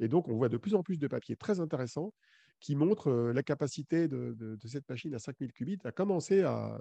Et 0.00 0.08
donc, 0.08 0.28
on 0.28 0.36
voit 0.36 0.48
de 0.48 0.56
plus 0.56 0.74
en 0.74 0.82
plus 0.82 0.98
de 0.98 1.06
papiers 1.08 1.36
très 1.36 1.60
intéressants 1.60 2.12
qui 2.60 2.76
montrent 2.76 3.10
la 3.10 3.42
capacité 3.42 4.08
de, 4.08 4.34
de 4.38 4.68
cette 4.68 4.88
machine 4.88 5.14
à 5.14 5.18
5000 5.18 5.52
qubits 5.52 5.78
à 5.84 5.92
commencer 5.92 6.42
à, 6.42 6.80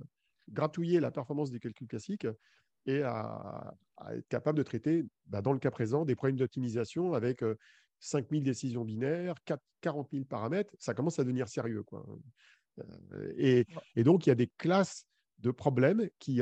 gratouiller 0.49 0.99
la 0.99 1.11
performance 1.11 1.51
des 1.51 1.59
calculs 1.59 1.87
classiques 1.87 2.27
et 2.85 3.01
à, 3.01 3.73
être 4.11 4.27
capable 4.27 4.57
de 4.57 4.63
traiter, 4.63 5.05
bah, 5.27 5.41
dans 5.41 5.53
le 5.53 5.59
cas 5.59 5.71
présent, 5.71 6.03
des 6.05 6.15
problèmes 6.15 6.37
d'optimisation 6.37 7.13
avec 7.13 7.41
5000 7.99 8.43
décisions 8.43 8.83
binaires, 8.83 9.35
40 9.81 10.09
000 10.11 10.25
paramètres. 10.25 10.73
Ça 10.79 10.93
commence 10.93 11.19
à 11.19 11.23
devenir 11.23 11.47
sérieux. 11.47 11.83
Quoi. 11.83 12.05
Et, 13.37 13.65
donc, 13.97 14.25
il 14.25 14.29
y 14.29 14.31
a 14.31 14.35
des 14.35 14.51
classes 14.57 15.05
de 15.39 15.51
problèmes 15.51 16.09
qui, 16.19 16.41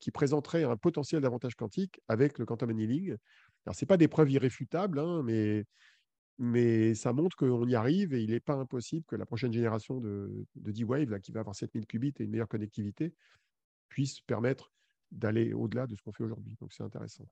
qui 0.00 0.10
présenteraient 0.10 0.64
un 0.64 0.76
potentiel 0.76 1.20
d'avantage 1.22 1.56
quantique 1.56 2.00
avec 2.08 2.38
le 2.38 2.46
quantum 2.46 2.70
annealing. 2.70 3.16
Alors, 3.66 3.74
ce 3.74 3.84
pas 3.84 3.96
des 3.96 4.08
preuves 4.08 4.30
irréfutables, 4.30 4.98
hein, 4.98 5.22
mais 5.24 5.64
mais 6.38 6.94
ça 6.94 7.12
montre 7.12 7.36
qu'on 7.36 7.66
y 7.66 7.74
arrive 7.74 8.12
et 8.14 8.22
il 8.22 8.30
n'est 8.30 8.40
pas 8.40 8.54
impossible 8.54 9.04
que 9.06 9.16
la 9.16 9.26
prochaine 9.26 9.52
génération 9.52 10.00
de, 10.00 10.46
D-Wave, 10.56 11.20
qui 11.20 11.32
va 11.32 11.40
avoir 11.40 11.54
7000 11.54 11.86
qubits 11.86 12.14
et 12.18 12.24
une 12.24 12.30
meilleure 12.30 12.48
connectivité, 12.48 13.14
puisse 13.88 14.20
permettre 14.20 14.72
d'aller 15.12 15.52
au-delà 15.52 15.86
de 15.86 15.94
ce 15.94 16.02
qu'on 16.02 16.12
fait 16.12 16.24
aujourd'hui. 16.24 16.56
Donc 16.60 16.72
c'est 16.72 16.82
intéressant. 16.82 17.26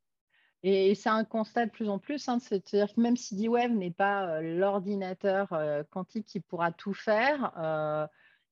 Et 0.63 0.95
c'est 0.95 1.09
un 1.09 1.25
constat 1.25 1.67
de 1.67 1.73
plus 1.73 1.89
en 1.89 1.99
plus, 1.99 2.29
hein, 2.29 2.39
c'est-à-dire 2.39 2.95
que 2.95 3.01
même 3.01 3.17
si 3.17 3.35
D-Wave 3.35 3.73
n'est 3.73 3.91
pas 3.91 4.41
l'ordinateur 4.41 5.49
quantique 5.91 6.27
qui 6.27 6.39
pourra 6.39 6.71
tout 6.71 6.95
faire, 6.95 8.09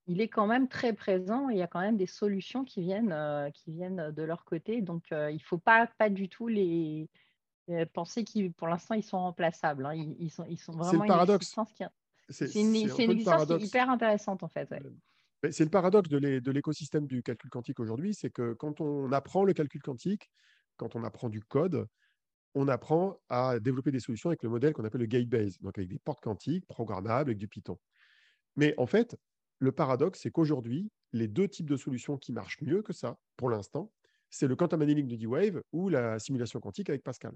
il 0.08 0.20
est 0.20 0.28
quand 0.28 0.48
même 0.48 0.66
très 0.66 0.92
présent 0.92 1.48
et 1.50 1.54
il 1.54 1.58
y 1.58 1.62
a 1.62 1.68
quand 1.68 1.80
même 1.80 1.96
des 1.96 2.08
solutions 2.08 2.64
qui 2.64 2.80
viennent, 2.82 3.14
qui 3.54 3.70
viennent 3.70 4.10
de 4.10 4.22
leur 4.24 4.44
côté. 4.44 4.82
Donc 4.82 5.04
il 5.12 5.34
ne 5.34 5.44
faut 5.44 5.58
pas, 5.58 5.86
pas 5.86 6.10
du 6.10 6.28
tout 6.28 6.48
les, 6.48 7.08
euh, 7.70 7.86
penser 7.92 8.24
qu'ils, 8.24 8.52
pour 8.52 8.68
l'instant, 8.68 8.94
ils 8.94 9.02
sont 9.02 9.18
remplaçables. 9.18 9.86
Hein. 9.86 9.94
Ils, 10.18 10.30
sont, 10.30 10.44
ils 10.48 10.58
sont 10.58 10.72
vraiment. 10.72 10.90
C'est 10.90 10.98
le 10.98 11.06
paradoxe. 11.06 11.54
C'est 12.28 12.54
une, 12.54 12.76
existence 12.76 13.46
qui 13.46 13.52
est 13.52 13.66
hyper 13.66 13.90
intéressante, 13.90 14.42
en 14.42 14.48
fait. 14.48 14.72
C'est 15.50 15.64
le 15.64 15.70
paradoxe 15.70 16.08
de 16.08 16.50
l'écosystème 16.50 17.06
du 17.06 17.22
calcul 17.22 17.50
quantique 17.50 17.80
aujourd'hui, 17.80 18.14
c'est 18.14 18.30
que 18.30 18.52
quand 18.52 18.80
on 18.80 19.10
apprend 19.12 19.44
le 19.44 19.52
calcul 19.52 19.82
quantique, 19.82 20.30
quand 20.76 20.96
on 20.96 21.02
apprend 21.02 21.28
du 21.28 21.40
code, 21.40 21.86
on 22.54 22.68
apprend 22.68 23.18
à 23.28 23.58
développer 23.58 23.90
des 23.90 24.00
solutions 24.00 24.30
avec 24.30 24.42
le 24.42 24.48
modèle 24.48 24.72
qu'on 24.72 24.84
appelle 24.84 25.00
le 25.00 25.06
gate-base, 25.06 25.58
donc 25.60 25.78
avec 25.78 25.88
des 25.88 25.98
portes 25.98 26.20
quantiques 26.20 26.66
programmables 26.66 27.30
avec 27.30 27.38
du 27.38 27.48
Python. 27.48 27.78
Mais 28.56 28.74
en 28.76 28.86
fait, 28.86 29.16
le 29.58 29.72
paradoxe, 29.72 30.20
c'est 30.22 30.30
qu'aujourd'hui, 30.30 30.90
les 31.12 31.28
deux 31.28 31.48
types 31.48 31.68
de 31.68 31.76
solutions 31.76 32.16
qui 32.16 32.32
marchent 32.32 32.60
mieux 32.60 32.82
que 32.82 32.92
ça, 32.92 33.18
pour 33.36 33.50
l'instant, 33.50 33.92
c'est 34.30 34.46
le 34.46 34.56
quantum 34.56 34.80
annealing 34.82 35.06
de 35.06 35.16
D-Wave 35.16 35.62
ou 35.72 35.88
la 35.88 36.18
simulation 36.18 36.60
quantique 36.60 36.88
avec 36.88 37.02
Pascal. 37.02 37.32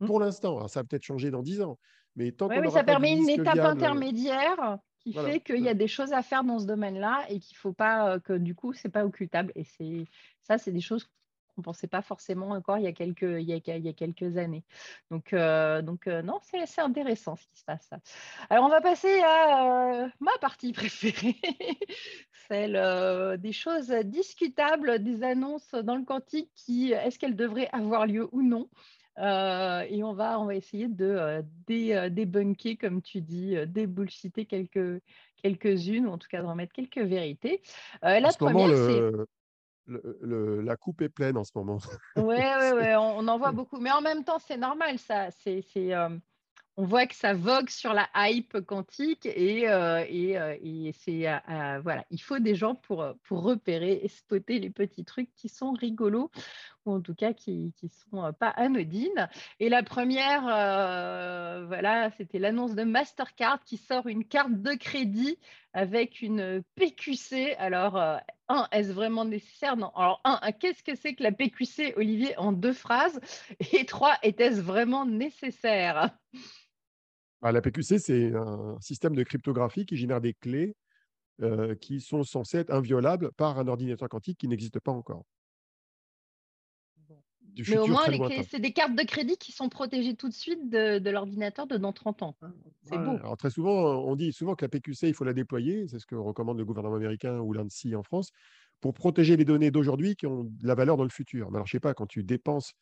Mmh. 0.00 0.06
Pour 0.06 0.20
l'instant, 0.20 0.68
ça 0.68 0.80
va 0.80 0.84
peut-être 0.84 1.02
changer 1.02 1.30
dans 1.30 1.42
10 1.42 1.62
ans, 1.62 1.78
mais 2.16 2.32
tant 2.32 2.48
qu'on 2.48 2.70
ça 2.70 2.84
permet 2.84 3.16
une 3.16 3.28
étape 3.28 3.58
intermédiaire 3.58 4.78
qui 5.00 5.12
fait 5.12 5.40
qu'il 5.40 5.60
y 5.60 5.68
a 5.68 5.74
des 5.74 5.88
choses 5.88 6.12
à 6.12 6.22
faire 6.22 6.44
dans 6.44 6.58
ce 6.58 6.66
domaine-là 6.66 7.24
et 7.28 7.38
qu'il 7.38 7.56
faut 7.56 7.72
pas 7.72 8.14
euh, 8.14 8.18
que 8.18 8.32
du 8.32 8.54
coup, 8.54 8.72
c'est 8.72 8.88
pas 8.88 9.04
occultable. 9.04 9.52
Et 9.54 9.64
c'est 9.64 10.04
ça, 10.42 10.58
c'est 10.58 10.72
des 10.72 10.80
choses 10.80 11.08
qu'on 11.58 11.62
ne 11.62 11.64
pensait 11.64 11.88
pas 11.88 12.02
forcément 12.02 12.50
encore 12.50 12.78
il 12.78 12.84
y 12.84 12.86
a 12.86 12.92
quelques, 12.92 13.22
il 13.22 13.42
y 13.42 13.52
a, 13.52 13.76
il 13.76 13.84
y 13.84 13.88
a 13.88 13.92
quelques 13.92 14.36
années. 14.36 14.64
Donc, 15.10 15.32
euh, 15.32 15.82
donc 15.82 16.06
euh, 16.06 16.22
non, 16.22 16.38
c'est 16.42 16.80
intéressant 16.80 17.34
ce 17.34 17.46
qui 17.48 17.58
se 17.58 17.64
passe. 17.64 17.90
Alors, 18.48 18.64
on 18.64 18.68
va 18.68 18.80
passer 18.80 19.20
à 19.24 20.08
ma 20.20 20.38
partie 20.40 20.72
préférée, 20.72 21.36
celle 22.48 23.38
des 23.40 23.52
choses 23.52 23.90
discutables, 24.04 25.02
des 25.02 25.24
annonces 25.24 25.72
dans 25.72 25.96
le 25.96 26.04
quantique 26.04 26.50
qui, 26.54 26.92
est-ce 26.92 27.18
qu'elles 27.18 27.36
devraient 27.36 27.68
avoir 27.72 28.06
lieu 28.06 28.28
ou 28.30 28.42
non? 28.42 28.68
Euh, 29.18 29.84
et 29.88 30.04
on 30.04 30.12
va, 30.12 30.38
on 30.40 30.46
va 30.46 30.54
essayer 30.54 30.88
de 30.88 31.04
euh, 31.04 31.42
euh, 31.70 32.08
débunker, 32.08 32.76
comme 32.76 33.02
tu 33.02 33.20
dis, 33.20 33.56
débullshiter 33.66 34.46
quelques, 34.46 35.02
quelques-unes, 35.42 36.06
ou 36.06 36.10
en 36.10 36.18
tout 36.18 36.28
cas 36.28 36.40
de 36.40 36.46
remettre 36.46 36.72
quelques 36.72 36.98
vérités. 36.98 37.62
la 38.02 38.30
première, 38.38 38.68
la 39.88 40.76
coupe 40.76 41.02
est 41.02 41.08
pleine 41.08 41.36
en 41.36 41.44
ce 41.44 41.52
moment. 41.54 41.78
Oui, 42.16 42.22
ouais, 42.24 42.72
ouais, 42.72 42.96
on, 42.96 43.26
en 43.26 43.38
voit 43.38 43.52
beaucoup. 43.52 43.78
Mais 43.78 43.90
en 43.90 44.00
même 44.00 44.24
temps, 44.24 44.38
c'est 44.38 44.56
normal, 44.56 44.98
ça. 44.98 45.30
C'est, 45.30 45.64
on 46.76 46.84
voit 46.84 47.06
que 47.06 47.14
ça 47.16 47.34
vogue 47.34 47.70
sur 47.70 47.92
la 47.92 48.08
hype 48.14 48.60
quantique 48.60 49.26
et, 49.26 49.64
et, 49.64 50.92
c'est 50.92 51.26
voilà, 51.82 52.04
il 52.10 52.22
faut 52.22 52.38
des 52.38 52.54
gens 52.54 52.74
pour, 52.76 53.04
pour 53.24 53.42
repérer 53.42 54.00
et 54.02 54.08
spotter 54.08 54.60
les 54.60 54.70
petits 54.70 55.04
trucs 55.04 55.34
qui 55.34 55.48
sont 55.48 55.72
rigolos 55.72 56.30
en 56.90 57.00
tout 57.00 57.14
cas 57.14 57.32
qui 57.32 57.72
ne 57.82 57.88
sont 57.88 58.24
euh, 58.24 58.32
pas 58.32 58.48
anodines. 58.48 59.28
Et 59.60 59.68
la 59.68 59.82
première, 59.82 60.42
euh, 60.48 61.64
voilà, 61.66 62.10
c'était 62.16 62.38
l'annonce 62.38 62.74
de 62.74 62.84
Mastercard 62.84 63.62
qui 63.64 63.76
sort 63.76 64.06
une 64.06 64.24
carte 64.24 64.54
de 64.54 64.74
crédit 64.74 65.38
avec 65.78 66.22
une 66.22 66.64
PQC. 66.74 67.54
Alors, 67.56 67.96
euh, 67.96 68.16
un, 68.48 68.66
est-ce 68.72 68.92
vraiment 68.92 69.24
nécessaire? 69.24 69.76
Non. 69.76 69.92
Alors, 69.94 70.20
un, 70.24 70.40
qu'est-ce 70.50 70.82
que 70.82 70.96
c'est 70.96 71.14
que 71.14 71.22
la 71.22 71.30
PQC, 71.30 71.94
Olivier, 71.96 72.36
en 72.36 72.50
deux 72.50 72.72
phrases? 72.72 73.20
Et 73.72 73.86
trois, 73.86 74.16
était-ce 74.24 74.60
vraiment 74.60 75.06
nécessaire? 75.06 76.18
Ah, 77.42 77.52
La 77.52 77.60
PQC, 77.60 78.00
c'est 78.00 78.34
un 78.34 78.76
système 78.80 79.14
de 79.14 79.22
cryptographie 79.22 79.86
qui 79.86 79.96
génère 79.96 80.20
des 80.20 80.34
clés 80.34 80.74
qui 81.80 82.00
sont 82.00 82.24
censées 82.24 82.58
être 82.58 82.72
inviolables 82.72 83.30
par 83.36 83.60
un 83.60 83.68
ordinateur 83.68 84.08
quantique 84.08 84.38
qui 84.38 84.48
n'existe 84.48 84.80
pas 84.80 84.90
encore. 84.90 85.24
Mais 87.68 87.78
au 87.78 87.86
moins, 87.86 88.04
c'est 88.48 88.60
des 88.60 88.72
cartes 88.72 88.94
de 88.94 89.02
crédit 89.02 89.36
qui 89.36 89.52
sont 89.52 89.68
protégées 89.68 90.14
tout 90.14 90.28
de 90.28 90.34
suite 90.34 90.70
de, 90.70 91.10
l'ordinateur 91.10 91.66
de 91.66 91.76
dans 91.76 91.92
30 91.92 92.22
ans. 92.22 92.36
C'est 92.84 92.98
beau. 92.98 93.16
Alors, 93.16 93.36
très 93.36 93.50
souvent, 93.50 93.96
on 94.04 94.16
dit 94.16 94.32
souvent 94.32 94.54
que 94.54 94.64
la 94.64 94.68
PQC, 94.68 95.08
il 95.08 95.14
faut 95.14 95.24
la 95.24 95.32
déployer. 95.32 95.86
C'est 95.88 95.98
ce 95.98 96.06
que 96.06 96.14
recommande 96.14 96.58
le 96.58 96.64
gouvernement 96.64 96.96
américain 96.96 97.38
ou 97.38 97.52
l'ANSI 97.52 97.94
en 97.96 98.02
France 98.02 98.30
pour 98.80 98.94
protéger 98.94 99.36
les 99.36 99.44
données 99.44 99.70
d'aujourd'hui 99.70 100.14
qui 100.14 100.26
ont 100.26 100.44
de 100.44 100.66
la 100.66 100.74
valeur 100.74 100.96
dans 100.96 101.04
le 101.04 101.10
futur. 101.10 101.50
Mais 101.50 101.56
alors, 101.56 101.66
je 101.66 101.72
sais 101.72 101.80
pas, 101.80 101.94
quand 101.94 102.06
tu 102.06 102.22
dépenses 102.22 102.74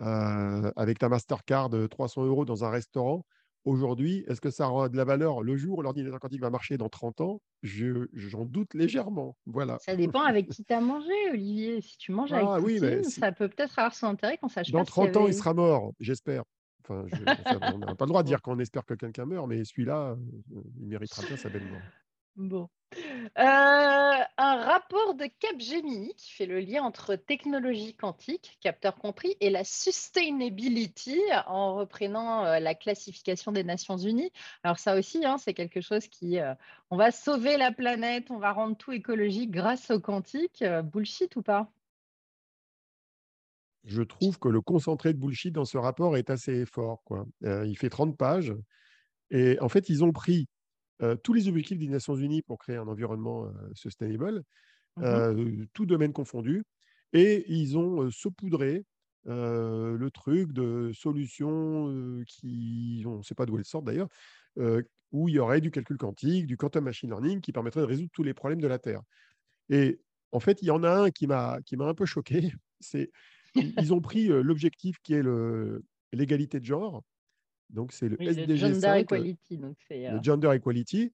euh, 0.00 0.70
avec 0.76 0.98
ta 0.98 1.08
Mastercard 1.08 1.70
300 1.90 2.24
euros 2.24 2.44
dans 2.44 2.64
un 2.64 2.70
restaurant, 2.70 3.26
Aujourd'hui, 3.68 4.24
est-ce 4.28 4.40
que 4.40 4.48
ça 4.48 4.70
aura 4.70 4.88
de 4.88 4.96
la 4.96 5.04
valeur 5.04 5.42
le 5.42 5.54
jour 5.58 5.76
où 5.76 5.82
l'ordinateur 5.82 6.18
quantique 6.18 6.40
va 6.40 6.48
marcher 6.48 6.78
dans 6.78 6.88
30 6.88 7.20
ans? 7.20 7.42
J'en 7.62 8.46
doute 8.46 8.72
légèrement. 8.72 9.36
Voilà. 9.44 9.76
Ça 9.80 9.94
dépend 9.94 10.22
avec 10.22 10.48
qui 10.48 10.64
tu 10.64 10.72
as 10.72 10.80
mangé, 10.80 11.12
Olivier. 11.30 11.82
Si 11.82 11.98
tu 11.98 12.12
manges 12.12 12.32
avec 12.32 12.46
ah, 12.48 12.58
Poutine, 12.58 13.04
ça 13.04 13.30
peut 13.30 13.46
peut-être 13.46 13.78
avoir 13.78 13.94
son 13.94 14.06
intérêt 14.06 14.38
qu'on 14.38 14.48
sache 14.48 14.70
dans 14.70 14.86
30 14.86 15.16
ans, 15.18 15.26
il 15.26 15.34
sera 15.34 15.52
mort, 15.52 15.92
j'espère. 16.00 16.44
Enfin, 16.82 17.04
on 17.74 17.78
n'a 17.78 17.94
pas 17.94 18.06
le 18.06 18.08
droit 18.08 18.22
de 18.22 18.28
dire 18.28 18.40
qu'on 18.40 18.58
espère 18.58 18.86
que 18.86 18.94
quelqu'un 18.94 19.26
meurt, 19.26 19.46
mais 19.46 19.62
celui-là, 19.62 20.16
euh, 20.16 20.62
il 20.80 20.88
méritera 20.88 21.22
bien 21.26 21.36
sa 21.36 21.50
belle 21.50 21.66
mort. 21.68 21.82
Bon. 22.36 22.68
Euh, 22.96 23.00
un 23.36 24.56
rapport 24.64 25.14
de 25.14 25.26
Capgemini 25.26 26.14
qui 26.14 26.32
fait 26.32 26.46
le 26.46 26.58
lien 26.60 26.82
entre 26.82 27.16
technologie 27.16 27.94
quantique, 27.94 28.58
capteur 28.60 28.96
compris, 28.96 29.36
et 29.40 29.50
la 29.50 29.62
sustainability 29.62 31.20
en 31.46 31.74
reprenant 31.74 32.44
euh, 32.44 32.58
la 32.58 32.74
classification 32.74 33.52
des 33.52 33.62
Nations 33.62 33.98
Unies. 33.98 34.32
Alors 34.64 34.78
ça 34.78 34.96
aussi, 34.96 35.24
hein, 35.24 35.36
c'est 35.38 35.54
quelque 35.54 35.80
chose 35.80 36.08
qui, 36.08 36.40
euh, 36.40 36.54
on 36.90 36.96
va 36.96 37.10
sauver 37.10 37.56
la 37.58 37.72
planète, 37.72 38.30
on 38.30 38.38
va 38.38 38.52
rendre 38.52 38.76
tout 38.76 38.92
écologique 38.92 39.50
grâce 39.50 39.90
au 39.90 40.00
quantique. 40.00 40.64
bullshit 40.84 41.36
ou 41.36 41.42
pas? 41.42 41.70
Je 43.84 44.02
trouve 44.02 44.38
que 44.38 44.48
le 44.48 44.60
concentré 44.60 45.12
de 45.12 45.18
bullshit 45.18 45.52
dans 45.52 45.64
ce 45.64 45.78
rapport 45.78 46.16
est 46.16 46.30
assez 46.30 46.66
fort. 46.66 47.02
Quoi. 47.04 47.26
il 47.42 47.76
fait 47.78 47.90
30 47.90 48.16
pages. 48.16 48.54
Et 49.30 49.58
en 49.60 49.68
fait, 49.68 49.88
ils 49.88 50.04
ont 50.04 50.12
pris 50.12 50.48
euh, 51.02 51.16
tous 51.16 51.32
les 51.32 51.48
objectifs 51.48 51.78
des 51.78 51.88
Nations 51.88 52.16
Unies 52.16 52.42
pour 52.42 52.58
créer 52.58 52.76
un 52.76 52.88
environnement 52.88 53.46
euh, 53.46 53.50
sustainable, 53.74 54.42
mmh 54.96 55.02
euh, 55.04 55.66
tout 55.74 55.86
domaine 55.86 56.12
confondu, 56.12 56.64
et 57.12 57.44
ils 57.48 57.78
ont 57.78 58.10
saupoudré 58.10 58.84
le 59.24 60.08
truc 60.08 60.52
de 60.52 60.90
solutions 60.94 62.22
qui, 62.26 63.04
on 63.06 63.18
ne 63.18 63.22
sait 63.22 63.34
pas 63.34 63.44
d'où 63.44 63.58
elles 63.58 63.64
sortent 63.64 63.84
d'ailleurs, 63.84 64.08
où 65.12 65.28
il 65.28 65.34
y 65.34 65.38
aurait 65.38 65.60
du 65.60 65.70
calcul 65.70 65.98
quantique, 65.98 66.46
du 66.46 66.56
quantum 66.56 66.84
machine 66.84 67.10
learning 67.10 67.40
qui 67.40 67.52
permettrait 67.52 67.82
de 67.82 67.86
résoudre 67.86 68.10
tous 68.12 68.22
les 68.22 68.34
problèmes 68.34 68.60
de 68.60 68.66
la 68.66 68.78
Terre. 68.78 69.02
Et 69.68 70.00
en 70.32 70.40
fait, 70.40 70.62
il 70.62 70.66
y 70.66 70.70
en 70.70 70.82
a 70.82 70.90
un 70.90 71.10
qui 71.10 71.26
m'a 71.26 71.60
un 71.80 71.94
peu 71.94 72.06
choqué. 72.06 72.52
C'est 72.80 73.10
ils 73.54 73.92
ont 73.92 74.00
pris 74.00 74.28
l'objectif 74.28 74.96
qui 75.02 75.14
est 75.14 75.22
l'égalité 76.12 76.58
de 76.60 76.64
genre, 76.64 77.02
donc, 77.70 77.92
c'est 77.92 78.08
le 78.08 78.16
SDG5, 78.16 78.56
Gender 78.56 79.00
Equality. 79.00 79.56
le 79.58 79.74
euh 79.92 80.22
Gender 80.22 80.50
Equality. 80.54 81.12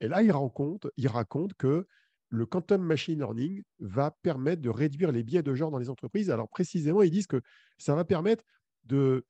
Et 0.00 0.08
là, 0.08 0.22
il 0.22 0.30
raconte, 0.30 0.86
il 0.96 1.08
raconte 1.08 1.54
que 1.54 1.86
le 2.28 2.46
quantum 2.46 2.82
machine 2.82 3.18
learning 3.18 3.62
va 3.78 4.10
permettre 4.22 4.62
de 4.62 4.68
réduire 4.68 5.12
les 5.12 5.22
biais 5.22 5.42
de 5.42 5.54
genre 5.54 5.70
dans 5.70 5.78
les 5.78 5.90
entreprises. 5.90 6.30
Alors, 6.30 6.48
précisément, 6.48 7.02
ils 7.02 7.10
disent 7.10 7.26
que 7.26 7.40
ça 7.78 7.94
va 7.94 8.04
permettre 8.04 8.44
de, 8.84 9.24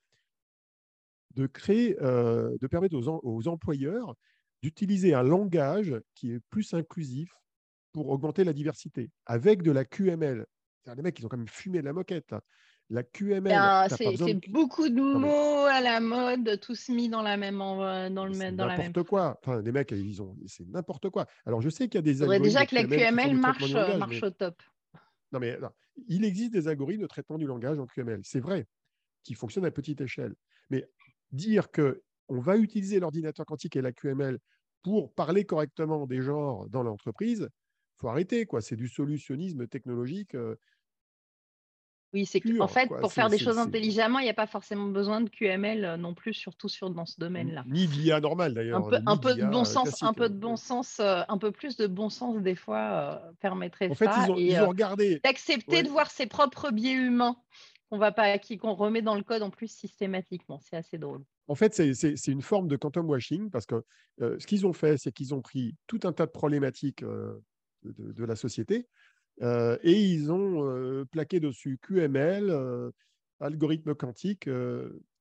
de 1.35 1.47
créer, 1.47 1.97
euh, 2.03 2.57
de 2.61 2.67
permettre 2.67 2.97
aux, 2.97 3.21
aux 3.23 3.49
employeurs 3.49 4.15
d'utiliser 4.63 5.15
un 5.15 5.23
langage 5.23 5.95
qui 6.15 6.33
est 6.33 6.41
plus 6.51 6.75
inclusif 6.75 7.31
pour 7.93 8.09
augmenter 8.09 8.45
la 8.45 8.53
diversité 8.53 9.11
avec 9.27 9.63
de 9.63 9.71
la 9.71 9.85
QML. 9.85 10.47
Des 10.95 11.03
mecs 11.03 11.17
qui 11.17 11.25
ont 11.25 11.29
quand 11.29 11.37
même 11.37 11.49
fumé 11.49 11.81
de 11.81 11.85
la 11.85 11.93
moquette. 11.93 12.35
La 12.89 13.03
QML. 13.03 13.43
Ben, 13.43 13.89
c'est 13.89 14.49
beaucoup 14.49 14.89
de 14.89 15.01
mots 15.01 15.67
à 15.67 15.81
la 15.81 15.99
mode, 16.01 16.61
tous 16.61 16.89
mis 16.89 17.09
dans 17.09 17.23
la 17.23 17.37
même 17.37 17.59
dans 17.59 18.25
le 18.25 18.37
même 18.37 18.55
dans 18.55 18.67
la 18.67 18.79
N'importe 18.79 19.09
quoi. 19.09 19.41
Enfin, 19.43 19.61
les 19.61 19.73
mecs, 19.73 19.91
ils 19.91 20.23
ont, 20.23 20.37
c'est 20.47 20.67
n'importe 20.69 21.11
quoi. 21.11 21.27
Alors, 21.47 21.61
je 21.61 21.69
sais 21.69 21.89
qu'il 21.89 21.97
y 21.97 21.99
a 21.99 22.03
des. 22.03 22.23
Il 22.23 22.43
déjà 22.43 22.65
que 22.65 22.77
la 22.77 22.85
QML 22.85 23.35
marche, 23.35 23.75
marche 23.99 24.23
au 24.23 24.31
top. 24.31 24.63
Non, 25.33 25.41
mais 25.41 25.59
il 26.07 26.25
existe 26.25 26.53
des 26.53 26.69
algorithmes 26.69 27.03
de 27.03 27.09
traitement 27.09 27.39
du 27.39 27.47
langage 27.47 27.79
en 27.79 27.87
QML. 27.87 28.21
C'est 28.23 28.41
vrai, 28.41 28.67
qui 29.25 29.35
fonctionnent 29.35 29.67
à 29.67 29.71
petite 29.73 30.01
échelle. 30.01 30.35
Mais 30.71 30.89
dire 31.33 31.71
que 31.71 32.03
on 32.29 32.39
va 32.39 32.57
utiliser 32.57 33.01
l'ordinateur 33.01 33.47
quantique 33.47 33.77
et 33.77 33.83
la 33.83 33.93
QML 33.93 34.39
pour 34.83 35.13
parler 35.13 35.45
correctement 35.45 36.07
des 36.07 36.23
genres 36.23 36.69
dans 36.69 36.83
l'entreprise, 36.83 37.49
faut 37.99 38.09
arrêter 38.09 38.47
quoi. 38.47 38.61
C'est 38.61 38.77
du 38.77 38.89
solutionnisme 38.89 39.67
technologique. 39.67 40.35
Euh, 40.35 40.57
oui, 42.17 42.25
c'est 42.25 42.41
qu'en 42.41 42.67
fait, 42.67 42.89
pour 42.89 43.13
faire 43.13 43.29
des 43.29 43.37
choses 43.39 43.59
intelligemment, 43.59 44.21
il 44.21 44.25
n'y 44.25 44.31
a 44.31 44.35
pas 44.35 44.47
forcément 44.47 44.87
besoin 44.87 45.21
de 45.21 45.29
QML 45.29 45.85
euh, 45.85 45.97
non 45.99 46.15
plus, 46.15 46.33
surtout 46.33 46.69
sur, 46.69 46.89
dans 46.89 47.05
ce 47.05 47.21
domaine-là. 47.21 47.63
Ni 47.69 47.87
d'IA 47.87 48.21
normal 48.21 48.55
d'ailleurs. 48.55 48.87
Un 48.87 48.89
peu, 48.89 48.99
un 49.05 49.17
peu 49.19 49.35
de 49.35 49.45
bon 49.45 49.65
sens, 49.65 50.03
un 50.03 50.15
peu 50.15 50.31
de 50.31 50.39
bon 50.39 50.57
sens, 50.57 50.99
euh, 50.99 51.21
un 51.29 51.37
peu 51.37 51.51
plus 51.51 51.77
de 51.77 51.87
bon 51.87 52.09
sens 52.09 52.41
des 52.41 52.55
fois 52.55 52.79
euh, 52.79 53.33
permettrait 53.41 53.91
en 53.91 53.95
fait. 53.95 54.07
Ils 54.07 54.31
ont, 54.31 54.37
ils 54.37 54.61
ont 54.61 54.69
regardé. 54.69 55.21
D'accepter 55.23 55.83
de 55.83 55.89
voir 55.89 56.11
ses 56.11 56.27
propres 56.27 56.71
biais 56.71 56.95
humains 56.95 57.37
qu'on 57.91 57.99
va 57.99 58.13
pas, 58.13 58.39
qu'on 58.39 58.75
remet 58.75 59.03
dans 59.03 59.15
le 59.15 59.23
code 59.23 59.43
en 59.43 59.51
plus 59.51 59.71
systématiquement. 59.71 60.59
C'est 60.63 60.77
assez 60.77 60.97
drôle. 60.97 61.23
En 61.49 61.55
fait, 61.55 61.75
c'est 61.75 62.27
une 62.33 62.43
forme 62.43 62.67
de 62.67 62.77
quantum 62.77 63.09
washing 63.11 63.51
parce 63.51 63.67
que 63.67 63.85
ce 64.19 64.47
qu'ils 64.47 64.67
ont 64.67 64.73
fait, 64.73 64.97
c'est 64.97 65.13
qu'ils 65.13 65.35
ont 65.35 65.43
pris 65.43 65.77
tout 65.87 66.01
un 66.05 66.13
tas 66.13 66.25
de 66.25 66.31
problématiques 66.31 67.05
de, 67.05 67.43
de, 67.85 68.25
la 68.25 68.37
société 68.37 68.89
euh, 69.43 69.77
et 69.83 69.93
ils 69.93 70.33
ont 70.33 70.67
euh, 70.67 71.05
plaqué 71.05 71.41
dessus 71.41 71.79
QML, 71.83 72.51
euh, 72.51 72.91
algorithme 73.41 73.95
quantique. 73.95 74.49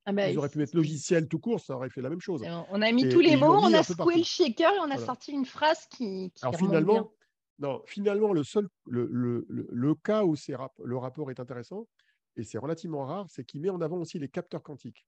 Ah 0.07 0.13
bah, 0.13 0.29
ils 0.29 0.37
auraient 0.37 0.49
pu 0.49 0.59
mettre 0.59 0.75
logiciel 0.75 1.27
tout 1.27 1.39
court, 1.39 1.59
ça 1.59 1.75
aurait 1.75 1.89
fait 1.89 2.01
la 2.01 2.09
même 2.09 2.21
chose. 2.21 2.43
On 2.69 2.81
a 2.81 2.91
mis 2.91 3.09
tous 3.09 3.21
les 3.21 3.35
mots, 3.35 3.55
on 3.55 3.73
a 3.73 3.83
secoué 3.83 4.17
le 4.17 4.23
shaker 4.23 4.71
et 4.71 4.79
on 4.79 4.91
a 4.91 4.97
sorti 4.97 5.31
une 5.31 5.45
phrase 5.45 5.87
qui. 5.87 6.31
qui 6.35 6.43
Alors 6.45 6.55
finalement, 6.55 7.11
non, 7.59 7.81
finalement, 7.85 8.31
le 8.31 8.43
seul 8.43 8.67
le, 8.85 9.07
le, 9.11 9.45
le, 9.49 9.95
cas 9.95 10.23
où 10.23 10.35
le 10.83 10.97
rapport 10.97 11.31
est 11.31 11.39
intéressant, 11.39 11.87
et 12.35 12.43
c'est 12.43 12.57
relativement 12.57 13.05
rare, 13.05 13.25
c'est 13.29 13.45
qu'il 13.45 13.61
met 13.61 13.69
en 13.69 13.81
avant 13.81 13.97
aussi 13.97 14.19
les 14.19 14.29
capteurs 14.29 14.61
quantiques, 14.61 15.07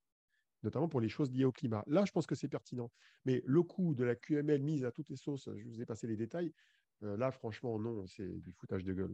notamment 0.64 0.88
pour 0.88 1.01
les 1.01 1.10
choses 1.10 1.32
liées 1.32 1.45
au 1.45 1.51
climat. 1.51 1.84
Là, 1.86 2.03
je 2.05 2.12
pense 2.12 2.26
que 2.26 2.36
c'est 2.36 2.47
pertinent. 2.47 2.89
Mais 3.26 3.43
le 3.45 3.62
coût 3.64 3.93
de 3.93 4.03
la 4.03 4.16
QML 4.16 4.64
mise 4.64 4.86
à 4.86 4.91
toutes 4.91 5.10
les 5.10 5.18
sauces, 5.18 5.49
je 5.55 5.68
vous 5.68 5.82
ai 5.82 5.86
passé 5.86 6.08
les 6.08 6.16
détails, 6.16 6.53
là, 7.02 7.32
franchement, 7.32 7.78
non, 7.80 8.06
c'est 8.08 8.28
du 8.41 8.52
foutage 8.52 8.84
de 8.84 8.93
gueule. 8.93 9.14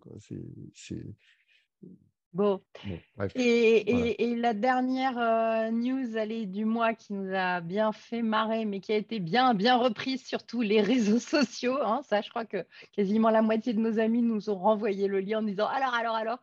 Bon. 2.33 2.61
et, 3.35 4.35
la 4.35 4.55
dernière 4.55 5.19
euh, 5.19 5.69
news 5.69 6.17
allez, 6.17 6.47
du 6.47 6.65
mois 6.65 6.95
qui 6.95 7.13
nous 7.13 7.31
a 7.31 7.61
bien 7.61 7.91
fait 7.91 8.23
marrer, 8.23 8.65
mais 8.65 8.79
qui 8.79 8.91
a 8.91 8.95
été 8.95 9.19
bien, 9.19 9.53
bien 9.53 9.77
reprise 9.77 10.25
sur 10.25 10.43
tous 10.43 10.61
les 10.63 10.81
réseaux 10.81 11.19
sociaux. 11.19 11.77
Hein. 11.83 12.01
ça, 12.09 12.21
je 12.21 12.31
crois 12.31 12.45
que 12.45 12.65
quasiment 12.91 13.29
la 13.29 13.43
moitié 13.43 13.73
de 13.73 13.79
nos 13.79 13.99
amis 13.99 14.23
nous 14.23 14.49
ont 14.49 14.57
renvoyé 14.57 15.07
le 15.07 15.19
lien 15.19 15.39
en 15.39 15.43
disant 15.43 15.67
alors, 15.67 15.93
alors, 15.93 16.15
alors. 16.15 16.39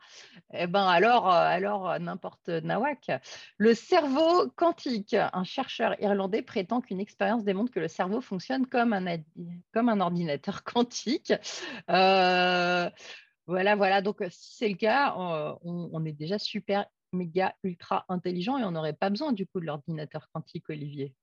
Eh 0.53 0.65
ben 0.65 0.87
alors, 0.87 1.27
euh, 1.27 1.35
alors 1.35 1.89
euh, 1.89 1.99
n'importe 1.99 2.47
nawak. 2.47 3.11
Le 3.57 3.73
cerveau 3.73 4.47
quantique. 4.55 5.13
Un 5.33 5.43
chercheur 5.43 6.01
irlandais 6.01 6.41
prétend 6.41 6.79
qu'une 6.79 7.01
expérience 7.01 7.43
démontre 7.43 7.71
que 7.71 7.81
le 7.81 7.89
cerveau 7.89 8.21
fonctionne 8.21 8.65
comme 8.65 8.93
un, 8.93 9.17
comme 9.73 9.89
un 9.89 9.99
ordinateur 9.99 10.63
quantique. 10.63 11.33
Voilà, 13.51 13.75
voilà. 13.75 14.01
Donc, 14.01 14.23
si 14.29 14.55
c'est 14.55 14.69
le 14.69 14.75
cas, 14.75 15.13
on, 15.17 16.05
est 16.05 16.13
déjà 16.13 16.39
super, 16.39 16.85
méga, 17.11 17.53
ultra 17.63 18.05
intelligent 18.07 18.57
et 18.57 18.63
on 18.63 18.71
n'aurait 18.71 18.93
pas 18.93 19.09
besoin 19.09 19.33
du 19.33 19.45
coup 19.45 19.59
de 19.59 19.65
l'ordinateur 19.65 20.29
quantique, 20.31 20.69
Olivier. 20.69 21.13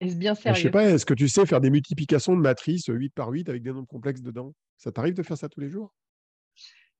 Est-ce 0.00 0.16
bien 0.16 0.34
sérieux 0.34 0.56
Je 0.56 0.62
sais 0.62 0.70
pas, 0.70 0.84
est-ce 0.84 1.04
que 1.04 1.12
tu 1.12 1.28
sais 1.28 1.44
faire 1.44 1.60
des 1.60 1.68
multiplications 1.68 2.34
de 2.34 2.40
matrices 2.40 2.86
8 2.86 3.10
par 3.10 3.28
8 3.28 3.50
avec 3.50 3.62
des 3.62 3.70
nombres 3.70 3.86
complexes 3.86 4.22
dedans? 4.22 4.54
Ça 4.78 4.92
t'arrive 4.92 5.12
de 5.12 5.22
faire 5.22 5.36
ça 5.36 5.50
tous 5.50 5.60
les 5.60 5.68
jours? 5.68 5.92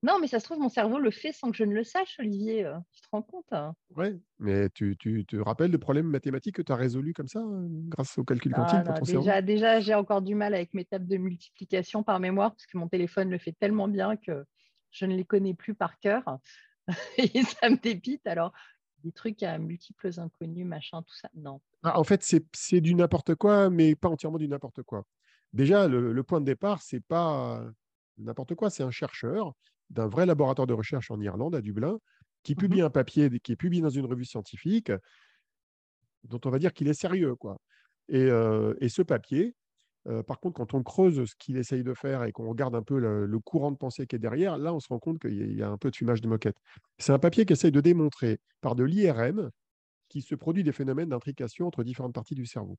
Non, 0.02 0.18
mais 0.20 0.26
ça 0.26 0.38
se 0.38 0.44
trouve, 0.44 0.58
mon 0.58 0.68
cerveau 0.68 0.98
le 0.98 1.10
fait 1.10 1.32
sans 1.32 1.50
que 1.50 1.56
je 1.56 1.64
ne 1.64 1.72
le 1.72 1.82
sache, 1.82 2.16
Olivier. 2.18 2.70
Tu 2.92 3.00
te 3.00 3.06
rends 3.10 3.22
compte 3.22 3.50
hein? 3.52 3.74
Oui, 3.96 4.08
mais 4.38 4.68
tu, 4.68 4.98
te 4.98 5.36
rappelles 5.36 5.70
le 5.70 5.78
problème 5.78 6.08
mathématique 6.08 6.56
que 6.56 6.62
tu 6.62 6.72
as 6.72 6.76
résolu 6.76 7.14
comme 7.14 7.28
ça, 7.28 7.42
grâce 7.88 8.18
au 8.18 8.24
calcul 8.24 8.52
quantique 8.52 8.80
ah 8.86 9.00
Déjà, 9.00 9.40
déjà 9.40 9.80
j'ai 9.80 9.94
encore 9.94 10.20
du 10.20 10.34
mal 10.34 10.52
avec 10.52 10.74
mes 10.74 10.84
tables 10.84 11.06
de 11.06 11.16
multiplication 11.16 12.02
par 12.02 12.20
mémoire, 12.20 12.50
parce 12.50 12.66
que 12.66 12.76
mon 12.76 12.86
téléphone 12.86 13.30
le 13.30 13.38
fait 13.38 13.56
tellement 13.58 13.88
bien 13.88 14.16
que 14.16 14.44
je 14.94 15.04
ne 15.04 15.14
les 15.14 15.24
connais 15.24 15.54
plus 15.54 15.74
par 15.74 15.98
cœur 15.98 16.22
et 17.18 17.42
ça 17.42 17.68
me 17.68 17.76
dépite. 17.76 18.26
Alors, 18.26 18.52
des 19.02 19.12
trucs 19.12 19.42
à 19.42 19.58
multiples 19.58 20.10
inconnus, 20.18 20.64
machin, 20.64 21.02
tout 21.02 21.14
ça, 21.14 21.28
non. 21.34 21.60
Ah, 21.82 21.98
en 21.98 22.04
fait, 22.04 22.22
c'est 22.54 22.80
du 22.80 22.94
n'importe 22.94 23.34
quoi, 23.34 23.68
mais 23.68 23.94
pas 23.94 24.08
entièrement 24.08 24.38
du 24.38 24.48
n'importe 24.48 24.82
quoi. 24.82 25.04
Déjà, 25.52 25.86
le, 25.88 26.22
point 26.22 26.40
de 26.40 26.46
départ, 26.46 26.80
c'est 26.82 27.00
pas 27.00 27.62
n'importe 28.16 28.54
quoi, 28.54 28.70
c'est 28.70 28.82
un 28.82 28.90
chercheur 28.90 29.52
d'un 29.90 30.08
vrai 30.08 30.24
laboratoire 30.24 30.66
de 30.66 30.72
recherche 30.72 31.10
en 31.10 31.20
Irlande, 31.20 31.54
à 31.54 31.60
Dublin, 31.60 31.98
qui 32.42 32.52
mmh 32.52 32.56
publie 32.56 32.80
un 32.80 32.90
papier 32.90 33.38
qui 33.40 33.52
est 33.52 33.56
publié 33.56 33.82
dans 33.82 33.90
une 33.90 34.06
revue 34.06 34.24
scientifique 34.24 34.90
dont 36.24 36.40
on 36.46 36.50
va 36.50 36.58
dire 36.58 36.72
qu'il 36.72 36.88
est 36.88 36.94
sérieux. 36.94 37.34
Quoi. 37.34 37.58
Et, 38.08 38.22
euh, 38.22 38.74
et 38.80 38.88
ce 38.88 39.02
papier, 39.02 39.54
par 40.26 40.38
contre, 40.40 40.56
quand 40.56 40.74
on 40.74 40.82
creuse 40.82 41.24
ce 41.24 41.34
qu'il 41.36 41.56
essaye 41.56 41.82
de 41.82 41.94
faire 41.94 42.24
et 42.24 42.32
qu'on 42.32 42.48
regarde 42.48 42.74
un 42.74 42.82
peu 42.82 42.98
le, 42.98 43.38
courant 43.40 43.70
de 43.70 43.76
pensée 43.76 44.06
qui 44.06 44.16
est 44.16 44.18
derrière, 44.18 44.58
là, 44.58 44.74
on 44.74 44.80
se 44.80 44.88
rend 44.88 44.98
compte 44.98 45.18
qu'il 45.18 45.56
y, 45.56 45.62
a 45.62 45.68
un 45.68 45.78
peu 45.78 45.90
de 45.90 45.96
fumage 45.96 46.20
de 46.20 46.28
moquette. 46.28 46.56
C'est 46.98 47.12
un 47.12 47.18
papier 47.18 47.46
qui 47.46 47.54
essaye 47.54 47.72
de 47.72 47.80
démontrer 47.80 48.38
par 48.60 48.74
de 48.74 48.84
l'IRM 48.84 49.50
qu'il 50.08 50.22
se 50.22 50.34
produit 50.34 50.62
des 50.62 50.72
phénomènes 50.72 51.08
d'intrication 51.08 51.66
entre 51.66 51.84
différentes 51.84 52.14
parties 52.14 52.34
du 52.34 52.46
cerveau. 52.46 52.76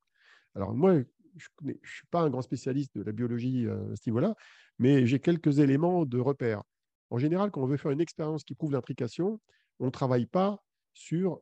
Alors 0.54 0.72
moi, 0.74 1.00
je 1.36 1.48
ne 1.62 1.72
suis 1.82 2.06
pas 2.10 2.22
un 2.22 2.30
grand 2.30 2.42
spécialiste 2.42 2.96
de 2.96 3.02
la 3.02 3.12
biologie 3.12 3.66
à 3.66 3.96
ce 3.96 4.08
niveau-là, 4.08 4.34
mais 4.78 5.06
j'ai 5.06 5.18
quelques 5.18 5.58
éléments 5.58 6.06
de 6.06 6.18
repère. 6.18 6.62
En 7.10 7.18
général, 7.18 7.50
quand 7.50 7.62
on 7.62 7.66
veut 7.66 7.76
faire 7.76 7.90
une 7.90 8.00
expérience 8.00 8.44
qui 8.44 8.54
prouve 8.54 8.72
l'intrication, 8.72 9.40
on 9.80 9.86
ne 9.86 9.90
travaille 9.90 10.26
pas 10.26 10.62
sur 10.94 11.40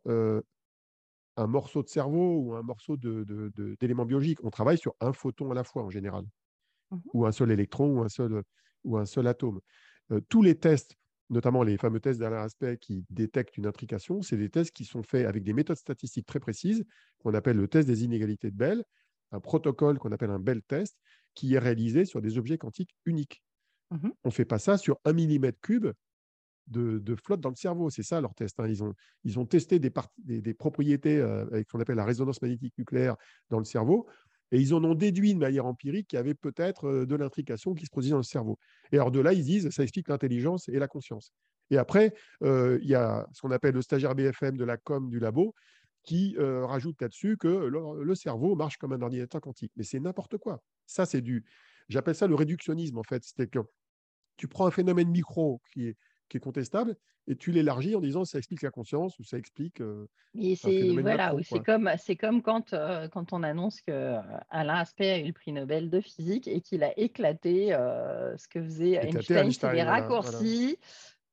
un 1.36 1.46
morceau 1.46 1.82
de 1.82 1.88
cerveau 1.88 2.38
ou 2.38 2.54
un 2.54 2.62
morceau 2.62 2.96
d'éléments 2.96 4.06
biologiques. 4.06 4.44
On 4.44 4.50
travaille 4.50 4.78
sur 4.78 4.94
un 5.00 5.12
photon 5.12 5.50
à 5.50 5.54
la 5.54 5.64
fois 5.64 5.82
en 5.84 5.90
général, 5.90 6.24
mmh 6.90 7.14
ou 7.14 7.26
un 7.26 7.32
seul 7.32 7.50
électron 7.50 7.88
ou 7.98 8.02
un 8.02 8.08
seul, 8.08 8.42
ou 8.84 8.98
un 8.98 9.06
seul 9.06 9.26
atome. 9.26 9.60
Euh, 10.12 10.20
tous 10.28 10.42
les 10.42 10.58
tests, 10.58 10.96
notamment 11.30 11.62
les 11.62 11.78
fameux 11.78 12.00
tests 12.00 12.20
d'Alain 12.20 12.42
Aspect 12.42 12.78
qui 12.78 13.04
détectent 13.10 13.56
une 13.56 13.66
intrication, 13.66 14.22
c'est 14.22 14.36
des 14.36 14.50
tests 14.50 14.72
qui 14.72 14.84
sont 14.84 15.02
faits 15.02 15.26
avec 15.26 15.44
des 15.44 15.52
méthodes 15.52 15.76
statistiques 15.76 16.26
très 16.26 16.40
précises, 16.40 16.84
qu'on 17.18 17.34
appelle 17.34 17.56
le 17.56 17.68
test 17.68 17.88
des 17.88 18.04
inégalités 18.04 18.50
de 18.50 18.56
Bell, 18.56 18.84
un 19.32 19.40
protocole 19.40 19.98
qu'on 19.98 20.12
appelle 20.12 20.30
un 20.30 20.38
Bell 20.40 20.62
test, 20.62 20.98
qui 21.34 21.54
est 21.54 21.58
réalisé 21.58 22.04
sur 22.04 22.22
des 22.22 22.38
objets 22.38 22.58
quantiques 22.58 22.96
uniques. 23.06 23.42
Mmh 23.90 24.10
On 24.24 24.28
ne 24.28 24.32
fait 24.34 24.44
pas 24.44 24.58
ça 24.58 24.78
sur 24.78 24.98
un 25.04 25.12
millimètre 25.12 25.60
cube 25.60 25.88
de, 26.68 27.14
flotte 27.16 27.40
dans 27.40 27.50
le 27.50 27.54
cerveau. 27.54 27.90
C'est 27.90 28.02
ça 28.02 28.20
leur 28.20 28.34
test. 28.34 28.58
Hein. 28.60 28.68
Ils, 28.68 28.82
ont, 28.82 28.94
ils 29.24 29.38
ont 29.38 29.46
testé 29.46 29.78
des, 29.78 29.90
propriétés 30.54 31.18
euh, 31.18 31.46
avec 31.46 31.66
ce 31.66 31.72
qu'on 31.72 31.80
appelle 31.80 31.96
la 31.96 32.04
résonance 32.04 32.40
magnétique 32.42 32.74
nucléaire 32.78 33.16
dans 33.50 33.58
le 33.58 33.64
cerveau. 33.64 34.06
Et 34.52 34.60
ils 34.60 34.74
en 34.74 34.84
ont 34.84 34.94
déduit 34.94 35.34
de 35.34 35.38
manière 35.38 35.66
empirique 35.66 36.08
qu'il 36.08 36.16
y 36.16 36.20
avait 36.20 36.34
peut-être 36.34 36.86
euh, 36.86 37.06
de 37.06 37.16
l'intrication 37.16 37.74
qui 37.74 37.86
se 37.86 37.90
produisait 37.90 38.12
dans 38.12 38.18
le 38.18 38.22
cerveau. 38.22 38.58
Et 38.92 38.96
alors 38.96 39.10
de 39.10 39.20
là, 39.20 39.32
ils 39.32 39.44
disent 39.44 39.70
ça 39.70 39.82
explique 39.82 40.08
l'intelligence 40.08 40.68
et 40.68 40.78
la 40.78 40.88
conscience. 40.88 41.32
Et 41.70 41.78
après, 41.78 42.14
euh, 42.42 42.78
il 42.82 42.88
y 42.88 42.94
a 42.94 43.26
ce 43.32 43.40
qu'on 43.40 43.50
appelle 43.50 43.74
le 43.74 43.82
stagiaire 43.82 44.14
BFM 44.14 44.56
de 44.56 44.64
la 44.64 44.76
com 44.76 45.08
du 45.08 45.18
labo 45.18 45.54
qui 46.02 46.36
rajoute 46.38 47.00
là-dessus 47.00 47.38
que 47.38 47.48
le, 47.48 48.14
cerveau 48.14 48.54
marche 48.56 48.76
comme 48.76 48.92
un 48.92 49.00
ordinateur 49.00 49.40
quantique. 49.40 49.72
Mais 49.74 49.84
c'est 49.84 50.00
n'importe 50.00 50.36
quoi. 50.36 50.62
Ça, 50.84 51.06
c'est 51.06 51.22
du. 51.22 51.46
J'appelle 51.88 52.14
ça 52.14 52.26
le 52.26 52.34
réductionnisme, 52.34 52.98
en 52.98 53.02
fait. 53.02 53.22
C'est 53.24 53.48
que 53.48 53.60
tu 54.36 54.48
prends 54.48 54.66
un 54.66 54.70
phénomène 54.70 55.08
micro 55.08 55.62
qui 55.72 55.86
est 55.88 55.96
qui 56.28 56.36
est 56.36 56.40
contestable, 56.40 56.96
et 57.26 57.36
tu 57.36 57.52
l'élargis 57.52 57.96
en 57.96 58.00
disant 58.00 58.24
ça 58.24 58.38
explique 58.38 58.62
la 58.62 58.70
conscience 58.70 59.18
ou 59.18 59.24
ça 59.24 59.38
explique. 59.38 59.80
Euh, 59.80 60.06
c'est 60.56 60.88
voilà, 61.00 61.34
c'est 61.42 61.64
comme 61.64 61.90
c'est 61.98 62.16
comme 62.16 62.42
quand 62.42 62.72
euh, 62.72 63.08
quand 63.08 63.32
on 63.32 63.42
annonce 63.42 63.80
que 63.80 63.92
euh, 63.92 64.20
Alain 64.50 64.76
Aspect 64.76 65.10
a 65.10 65.18
eu 65.18 65.26
le 65.26 65.32
prix 65.32 65.52
Nobel 65.52 65.90
de 65.90 66.00
physique 66.00 66.48
et 66.48 66.60
qu'il 66.60 66.82
a 66.84 66.98
éclaté 66.98 67.68
ce 67.68 68.48
que 68.48 68.62
faisait 68.62 68.96
Einstein, 69.06 69.50
c'est 69.52 69.72
des 69.72 69.82
raccourcis. 69.82 70.78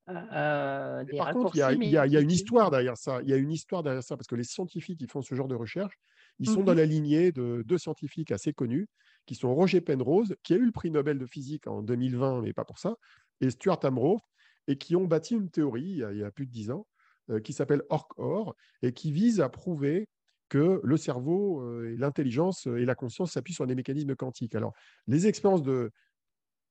par 0.06 1.32
contre, 1.32 1.56
il 1.56 1.88
y, 1.88 1.96
a, 1.96 2.06
une 2.06 2.30
histoire 2.30 2.70
derrière 2.70 2.96
ça. 2.96 3.20
Il 3.22 3.28
y 3.28 3.32
a 3.32 3.36
une 3.36 3.52
histoire 3.52 3.82
derrière 3.82 4.02
ça 4.02 4.16
parce 4.16 4.26
que 4.26 4.34
les 4.34 4.44
scientifiques 4.44 4.98
qui 4.98 5.06
font 5.06 5.22
ce 5.22 5.34
genre 5.34 5.48
de 5.48 5.54
recherche, 5.54 5.98
ils 6.38 6.48
sont 6.48 6.62
dans 6.62 6.72
mmh 6.72 6.76
la 6.76 6.86
lignée 6.86 7.32
de 7.32 7.62
deux 7.66 7.78
scientifiques 7.78 8.32
assez 8.32 8.52
connus 8.52 8.88
qui 9.26 9.34
sont 9.34 9.54
Roger 9.54 9.80
Penrose, 9.80 10.34
qui 10.42 10.54
a 10.54 10.56
eu 10.56 10.64
le 10.64 10.72
prix 10.72 10.90
Nobel 10.90 11.18
de 11.18 11.26
physique 11.26 11.66
en 11.66 11.82
2020, 11.82 12.42
mais 12.42 12.52
pas 12.52 12.64
pour 12.64 12.78
ça, 12.78 12.96
et 13.40 13.50
Stuart 13.50 13.84
Amrose, 13.84 14.20
et 14.68 14.76
qui 14.76 14.96
ont 14.96 15.06
bâti 15.06 15.34
une 15.34 15.50
théorie 15.50 16.02
il 16.10 16.18
y 16.18 16.24
a, 16.24 16.30
plus 16.30 16.46
de 16.46 16.52
dix 16.52 16.70
ans 16.70 16.86
euh, 17.30 17.40
qui 17.40 17.52
s'appelle 17.52 17.82
ORC-OR 17.88 18.54
et 18.82 18.92
qui 18.92 19.12
vise 19.12 19.40
à 19.40 19.48
prouver 19.48 20.08
que 20.48 20.80
le 20.84 20.96
cerveau 20.96 21.62
euh, 21.62 21.94
l'intelligence 21.98 22.66
et 22.66 22.84
la 22.84 22.94
conscience 22.94 23.32
s'appuient 23.32 23.54
sur 23.54 23.66
des 23.66 23.74
mécanismes 23.74 24.14
quantiques. 24.14 24.54
Alors, 24.54 24.74
les 25.06 25.26
expériences 25.26 25.62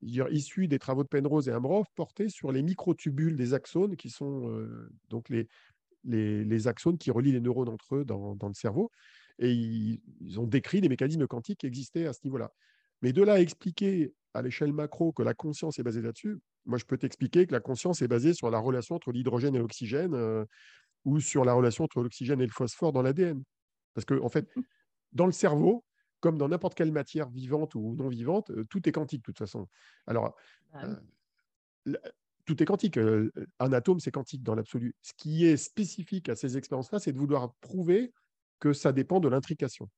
issues 0.01 0.67
des 0.67 0.79
travaux 0.79 1.03
de 1.03 1.07
Penrose 1.07 1.47
et 1.47 1.51
Amrov 1.51 1.85
portaient 1.95 2.29
sur 2.29 2.51
les 2.51 2.61
microtubules 2.61 3.35
des 3.35 3.53
axones, 3.53 3.95
qui 3.95 4.09
sont 4.09 4.49
euh, 4.49 4.89
donc 5.09 5.29
les, 5.29 6.67
axones 6.67 6.97
qui 6.97 7.11
relient 7.11 7.31
les 7.31 7.41
neurones 7.41 7.69
entre 7.69 7.95
eux 7.95 8.05
dans, 8.05 8.37
le 8.41 8.53
cerveau. 8.53 8.91
Et 9.39 9.51
ils, 9.51 10.39
ont 10.39 10.47
décrit 10.47 10.81
des 10.81 10.89
mécanismes 10.89 11.27
quantiques 11.27 11.59
qui 11.59 11.67
existaient 11.67 12.05
à 12.05 12.13
ce 12.13 12.19
niveau-là. 12.23 12.51
Mais 13.01 13.13
de 13.13 13.23
là 13.23 13.33
à 13.33 13.39
expliquer 13.39 14.13
à 14.33 14.41
l'échelle 14.41 14.73
macro 14.73 15.11
que 15.11 15.23
la 15.23 15.33
conscience 15.33 15.79
est 15.79 15.83
basée 15.83 16.01
là-dessus, 16.01 16.37
moi, 16.65 16.77
je 16.77 16.85
peux 16.85 16.97
t'expliquer 16.97 17.47
que 17.47 17.53
la 17.53 17.59
conscience 17.59 18.01
est 18.01 18.07
basée 18.07 18.33
sur 18.33 18.49
la 18.49 18.59
relation 18.59 18.95
entre 18.95 19.11
l'hydrogène 19.11 19.55
et 19.55 19.59
l'oxygène 19.59 20.13
euh, 20.13 20.45
ou 21.05 21.19
sur 21.19 21.45
la 21.45 21.53
relation 21.53 21.83
entre 21.83 22.01
l'oxygène 22.01 22.41
et 22.41 22.45
le 22.45 22.51
phosphore 22.51 22.91
dans 22.91 23.01
l'ADN. 23.01 23.43
Parce 23.93 24.05
que, 24.05 24.19
en 24.21 24.29
fait, 24.29 24.55
mmh. 24.55 24.61
dans 25.13 25.25
le 25.25 25.31
cerveau, 25.31 25.83
comme 26.19 26.37
dans 26.37 26.47
n'importe 26.47 26.75
quelle 26.75 26.91
matière 26.91 27.29
vivante 27.29 27.75
ou 27.75 27.95
non 27.95 28.07
vivante, 28.07 28.51
euh, 28.51 28.63
tout 28.65 28.87
est 28.87 28.91
quantique 28.91 29.21
de 29.21 29.25
toute 29.25 29.39
façon. 29.39 29.67
Alors, 30.05 30.35
ah 30.73 30.85
euh, 31.87 31.97
tout 32.45 32.61
est 32.61 32.65
quantique. 32.65 32.97
un 32.97 33.73
atome, 33.73 33.99
c'est 33.99 34.11
quantique 34.11 34.43
dans 34.43 34.55
l'absolu. 34.55 34.95
Ce 35.01 35.13
qui 35.15 35.45
est 35.45 35.57
spécifique 35.57 36.27
à 36.29 36.35
ces 36.35 36.57
expériences-là, 36.57 36.99
c'est 36.99 37.11
de 37.11 37.17
vouloir 37.17 37.53
prouver 37.61 38.13
que 38.59 38.73
ça 38.73 38.91
dépend 38.91 39.19
de 39.19 39.29
l'intrication. 39.29 39.89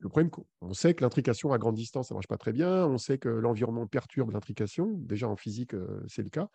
Le 0.00 0.08
problème, 0.08 0.30
on 0.60 0.74
sait 0.74 0.94
que 0.94 1.02
l'intrication 1.02 1.52
à 1.52 1.58
grande 1.58 1.74
distance, 1.74 2.08
ça 2.08 2.14
ne 2.14 2.18
marche 2.18 2.28
pas 2.28 2.36
très 2.36 2.52
bien. 2.52 2.86
On 2.86 2.98
sait 2.98 3.18
que 3.18 3.28
l'environnement 3.28 3.86
perturbe 3.86 4.30
l'intrication. 4.30 4.92
Déjà 4.98 5.28
en 5.28 5.36
physique, 5.36 5.74
euh, 5.74 6.02
c'est 6.06 6.22
le 6.22 6.30
cas. 6.30 6.48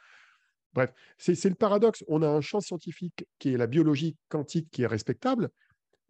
Bref, 0.73 0.91
c'est 1.17 1.49
le 1.49 1.55
paradoxe. 1.55 2.03
On 2.07 2.21
a 2.21 2.27
un 2.27 2.41
champ 2.41 2.61
scientifique 2.61 3.27
qui 3.39 3.53
est 3.53 3.57
la 3.57 3.67
biologie 3.67 4.17
quantique 4.29 4.69
qui 4.71 4.83
est 4.83 4.87
respectable. 4.87 5.49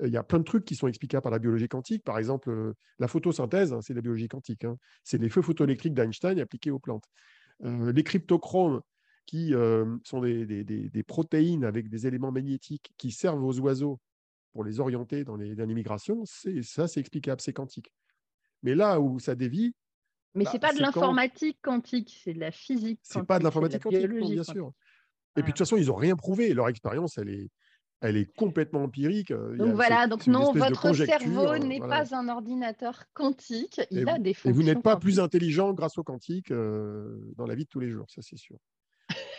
Euh, 0.01 0.07
il 0.07 0.13
y 0.13 0.17
a 0.17 0.23
plein 0.23 0.39
de 0.39 0.43
trucs 0.43 0.63
qui 0.63 0.75
sont 0.75 0.87
explicables 0.87 1.23
par 1.23 1.31
la 1.31 1.39
biologie 1.39 1.67
quantique. 1.67 2.03
Par 2.03 2.19
exemple, 2.19 2.51
euh, 2.51 2.73
la 2.99 3.07
photosynthèse, 3.07 3.73
hein, 3.73 3.81
c'est 3.81 3.95
la 3.95 4.01
biologie 4.01 4.27
quantique. 4.27 4.63
Hein. 4.63 4.77
C'est 5.03 5.17
les 5.17 5.29
feux 5.29 5.41
photoélectriques 5.41 5.95
d'Einstein 5.95 6.39
appliqués 6.39 6.71
aux 6.71 6.79
plantes. 6.79 7.05
les 7.61 8.03
cryptochromes, 8.03 8.81
qui 9.25 9.53
sont 10.03 10.19
des, 10.19 11.03
protéines 11.07 11.63
avec 11.63 11.87
des 11.87 12.07
éléments 12.07 12.31
magnétiques 12.33 12.91
qui 12.97 13.11
servent 13.11 13.41
aux 13.41 13.57
oiseaux 13.59 14.01
pour 14.53 14.63
les 14.63 14.79
orienter 14.79 15.23
dans 15.23 15.35
les, 15.35 15.55
dernières 15.55 15.75
migrations, 15.75 16.23
ça, 16.25 16.87
c'est 16.87 16.99
explicable, 16.99 17.41
c'est 17.41 17.53
quantique. 17.53 17.91
Mais 18.61 18.75
là 18.75 18.99
où 18.99 19.19
ça 19.19 19.35
dévie. 19.35 19.75
Mais 20.35 20.45
ce 20.45 20.53
n'est 20.53 20.59
bah, 20.59 20.69
pas 20.69 20.73
de 20.73 20.81
l'informatique 20.81 21.57
quantique, 21.61 22.19
c'est 22.23 22.33
de 22.33 22.39
la 22.39 22.51
physique. 22.51 22.99
C'est 23.03 23.23
pas 23.23 23.39
de 23.39 23.43
l'informatique 23.43 23.83
quantique, 23.83 24.07
bien 24.07 24.43
sûr. 24.43 24.71
Et 25.35 25.41
puis 25.41 25.51
de 25.51 25.57
toute 25.57 25.59
façon, 25.59 25.77
ils 25.77 25.87
n'ont 25.87 25.95
rien 25.95 26.15
prouvé. 26.15 26.53
Leur 26.53 26.69
expérience, 26.69 27.17
elle 27.17 27.29
est, 27.29 27.49
elle 28.01 28.17
est 28.17 28.31
complètement 28.35 28.83
empirique. 28.83 29.31
Euh, 29.31 29.55
donc 29.57 29.73
voilà, 29.73 30.07
donc 30.07 30.27
non, 30.27 30.51
votre 30.53 30.93
cerveau 30.93 31.47
euh, 31.47 31.57
n'est 31.57 31.79
pas 31.79 32.15
un 32.15 32.29
ordinateur 32.29 33.05
quantique, 33.13 33.81
il 33.91 34.07
a 34.07 34.19
des 34.19 34.33
fonctions. 34.33 34.49
Et 34.49 34.53
vous 34.53 34.63
n'êtes 34.63 34.83
pas 34.83 34.97
plus 34.97 35.19
intelligent 35.19 35.73
grâce 35.73 35.97
au 35.97 36.03
quantique 36.03 36.51
euh, 36.51 37.17
dans 37.37 37.45
la 37.45 37.55
vie 37.55 37.63
de 37.63 37.69
tous 37.69 37.79
les 37.79 37.89
jours, 37.89 38.05
ça 38.09 38.21
c'est 38.21 38.37
sûr. 38.37 38.57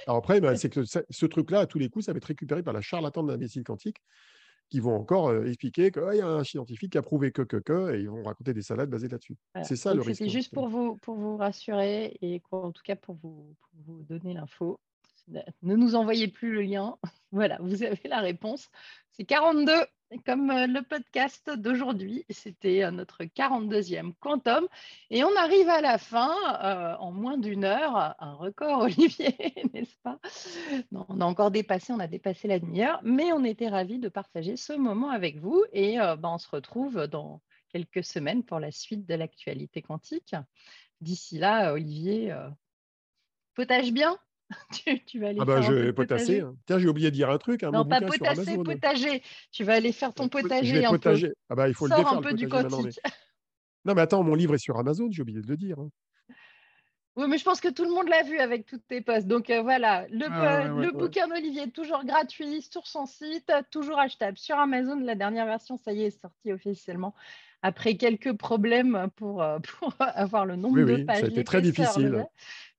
Alors 0.06 0.18
après, 0.18 0.40
bah, 0.40 0.56
c'est 0.56 0.70
que 0.70 0.82
ce 0.84 1.26
truc-là, 1.26 1.60
à 1.60 1.66
tous 1.66 1.78
les 1.78 1.88
coups, 1.88 2.06
ça 2.06 2.12
va 2.12 2.18
être 2.18 2.24
récupéré 2.24 2.62
par 2.62 2.74
la 2.74 2.80
charlatan 2.80 3.22
de 3.22 3.30
l'imbécile 3.30 3.64
quantique 3.64 3.98
qui 4.70 4.80
vont 4.80 4.96
encore 4.96 5.28
euh, 5.28 5.46
expliquer 5.46 5.90
qu'il 5.90 6.14
y 6.14 6.20
a 6.20 6.26
un 6.26 6.44
scientifique 6.44 6.92
qui 6.92 6.98
a 6.98 7.02
prouvé 7.02 7.32
que, 7.32 7.42
que, 7.42 7.56
que, 7.56 7.94
et 7.94 8.00
ils 8.00 8.10
vont 8.10 8.22
raconter 8.22 8.54
des 8.54 8.62
salades 8.62 8.90
basées 8.90 9.08
là-dessus. 9.08 9.36
C'est 9.62 9.76
ça 9.76 9.94
le 9.94 10.02
risque. 10.02 10.22
C'est 10.22 10.28
juste 10.28 10.52
pour 10.52 10.68
vous, 10.68 10.96
pour 10.96 11.16
vous 11.16 11.36
rassurer 11.36 12.16
et 12.22 12.42
en 12.50 12.72
tout 12.72 12.82
cas 12.82 12.96
pour 12.96 13.14
vous, 13.16 13.54
pour 13.60 13.70
vous 13.86 14.02
donner 14.02 14.34
l'info. 14.34 14.78
Ne 15.28 15.76
nous 15.76 15.94
envoyez 15.94 16.28
plus 16.28 16.52
le 16.52 16.62
lien. 16.62 16.96
Voilà, 17.32 17.58
vous 17.60 17.82
avez 17.82 18.06
la 18.06 18.20
réponse. 18.20 18.70
C'est 19.10 19.24
42, 19.24 19.72
comme 20.24 20.50
euh, 20.50 20.66
le 20.66 20.82
podcast 20.82 21.50
d'aujourd'hui. 21.50 22.24
C'était 22.30 22.84
euh, 22.84 22.90
notre 22.90 23.24
42e 23.24 24.14
quantum. 24.20 24.68
Et 25.10 25.24
on 25.24 25.36
arrive 25.36 25.68
à 25.68 25.80
la 25.80 25.98
fin, 25.98 26.32
euh, 26.62 26.96
en 26.98 27.12
moins 27.12 27.36
d'une 27.36 27.64
heure, 27.64 28.14
un 28.18 28.34
record, 28.34 28.80
Olivier, 28.82 29.36
n'est-ce 29.72 29.96
pas? 30.02 30.18
On 30.92 31.20
a 31.20 31.24
encore 31.24 31.50
dépassé, 31.50 31.92
on 31.92 31.98
a 31.98 32.06
dépassé 32.06 32.48
la 32.48 32.58
demi-heure, 32.58 33.00
mais 33.02 33.32
on 33.32 33.44
était 33.44 33.68
ravis 33.68 33.98
de 33.98 34.08
partager 34.08 34.56
ce 34.56 34.72
moment 34.72 35.10
avec 35.10 35.38
vous. 35.38 35.64
Et 35.72 35.96
ben, 35.96 36.20
on 36.24 36.38
se 36.38 36.48
retrouve 36.48 37.06
dans 37.06 37.40
quelques 37.70 38.04
semaines 38.04 38.44
pour 38.44 38.60
la 38.60 38.70
suite 38.70 39.06
de 39.06 39.14
l'actualité 39.14 39.82
quantique. 39.82 40.34
D'ici 41.00 41.38
là, 41.38 41.72
Olivier, 41.72 42.34
potage 43.54 43.92
bien? 43.92 44.16
tu, 45.06 45.20
vas 45.20 45.28
aller 45.28 45.38
ah 45.40 45.44
bah, 45.44 45.60
je 45.60 45.72
vais 45.72 45.92
potasser. 45.92 46.40
Hein. 46.40 46.54
Tiens, 46.66 46.78
j'ai 46.78 46.88
oublié 46.88 47.10
de 47.10 47.14
dire 47.14 47.30
un 47.30 47.38
truc. 47.38 47.62
Hein, 47.62 47.70
non, 47.70 47.84
pas 47.84 48.00
potasser, 48.00 48.56
potager. 48.58 49.22
Tu 49.52 49.64
vas 49.64 49.74
aller 49.74 49.92
faire 49.92 50.12
ton 50.12 50.28
potager. 50.28 50.84
un 50.84 50.90
potager. 50.90 51.28
Peu. 51.28 51.34
Ah 51.50 51.54
bah, 51.54 51.68
il 51.68 51.74
faut 51.74 51.88
Sors 51.88 51.98
le 51.98 52.04
défaire, 52.04 52.18
un 52.18 52.22
peu 52.22 52.34
du 52.34 52.48
quotidien. 52.48 52.90
Non, 53.84 53.94
mais 53.94 54.00
attends, 54.00 54.22
mon 54.22 54.34
livre 54.34 54.54
est 54.54 54.58
sur 54.58 54.78
Amazon, 54.78 55.08
j'ai 55.10 55.22
oublié 55.22 55.42
de 55.42 55.46
le 55.46 55.56
dire. 55.56 55.78
Hein. 55.78 55.90
Oui, 57.16 57.26
mais 57.28 57.38
je 57.38 57.44
pense 57.44 57.60
que 57.60 57.68
tout 57.68 57.84
le 57.84 57.90
monde 57.90 58.08
l'a 58.08 58.22
vu 58.22 58.38
avec 58.38 58.66
toutes 58.66 58.86
tes 58.88 59.00
posts. 59.00 59.28
Donc 59.28 59.48
euh, 59.48 59.62
voilà, 59.62 60.06
le, 60.10 60.26
ah 60.28 60.64
le 60.64 60.90
bouquin 60.90 61.28
d'Olivier, 61.28 61.70
toujours 61.70 62.04
gratuit 62.04 62.62
sur 62.62 62.86
son 62.88 63.06
site, 63.06 63.52
toujours 63.70 64.00
achetable 64.00 64.36
sur 64.36 64.58
Amazon. 64.58 64.98
La 64.98 65.14
dernière 65.14 65.46
version, 65.46 65.76
ça 65.76 65.92
y 65.92 66.02
est, 66.02 66.06
est 66.06 66.20
sortie 66.20 66.52
officiellement 66.52 67.14
après 67.64 67.96
quelques 67.96 68.34
problèmes 68.34 69.08
pour, 69.16 69.42
euh, 69.42 69.58
pour 69.80 69.94
avoir 69.98 70.44
le 70.44 70.56
nombre 70.56 70.82
de 70.82 71.04
pages. 71.04 71.20
Ça 71.20 71.26
a 71.26 71.28
été 71.28 71.44
très 71.44 71.62
difficile. 71.62 72.26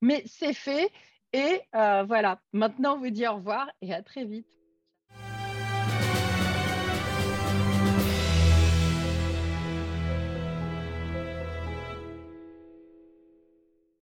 Mais 0.02 0.24
c'est 0.26 0.54
fait. 0.54 0.92
Et 1.36 1.62
euh, 1.76 2.06
voilà, 2.08 2.40
maintenant, 2.54 2.98
vous 2.98 3.10
dit 3.10 3.28
au 3.28 3.34
revoir 3.34 3.70
et 3.82 3.94
à 3.94 4.02
très 4.02 4.24
vite. 4.24 4.55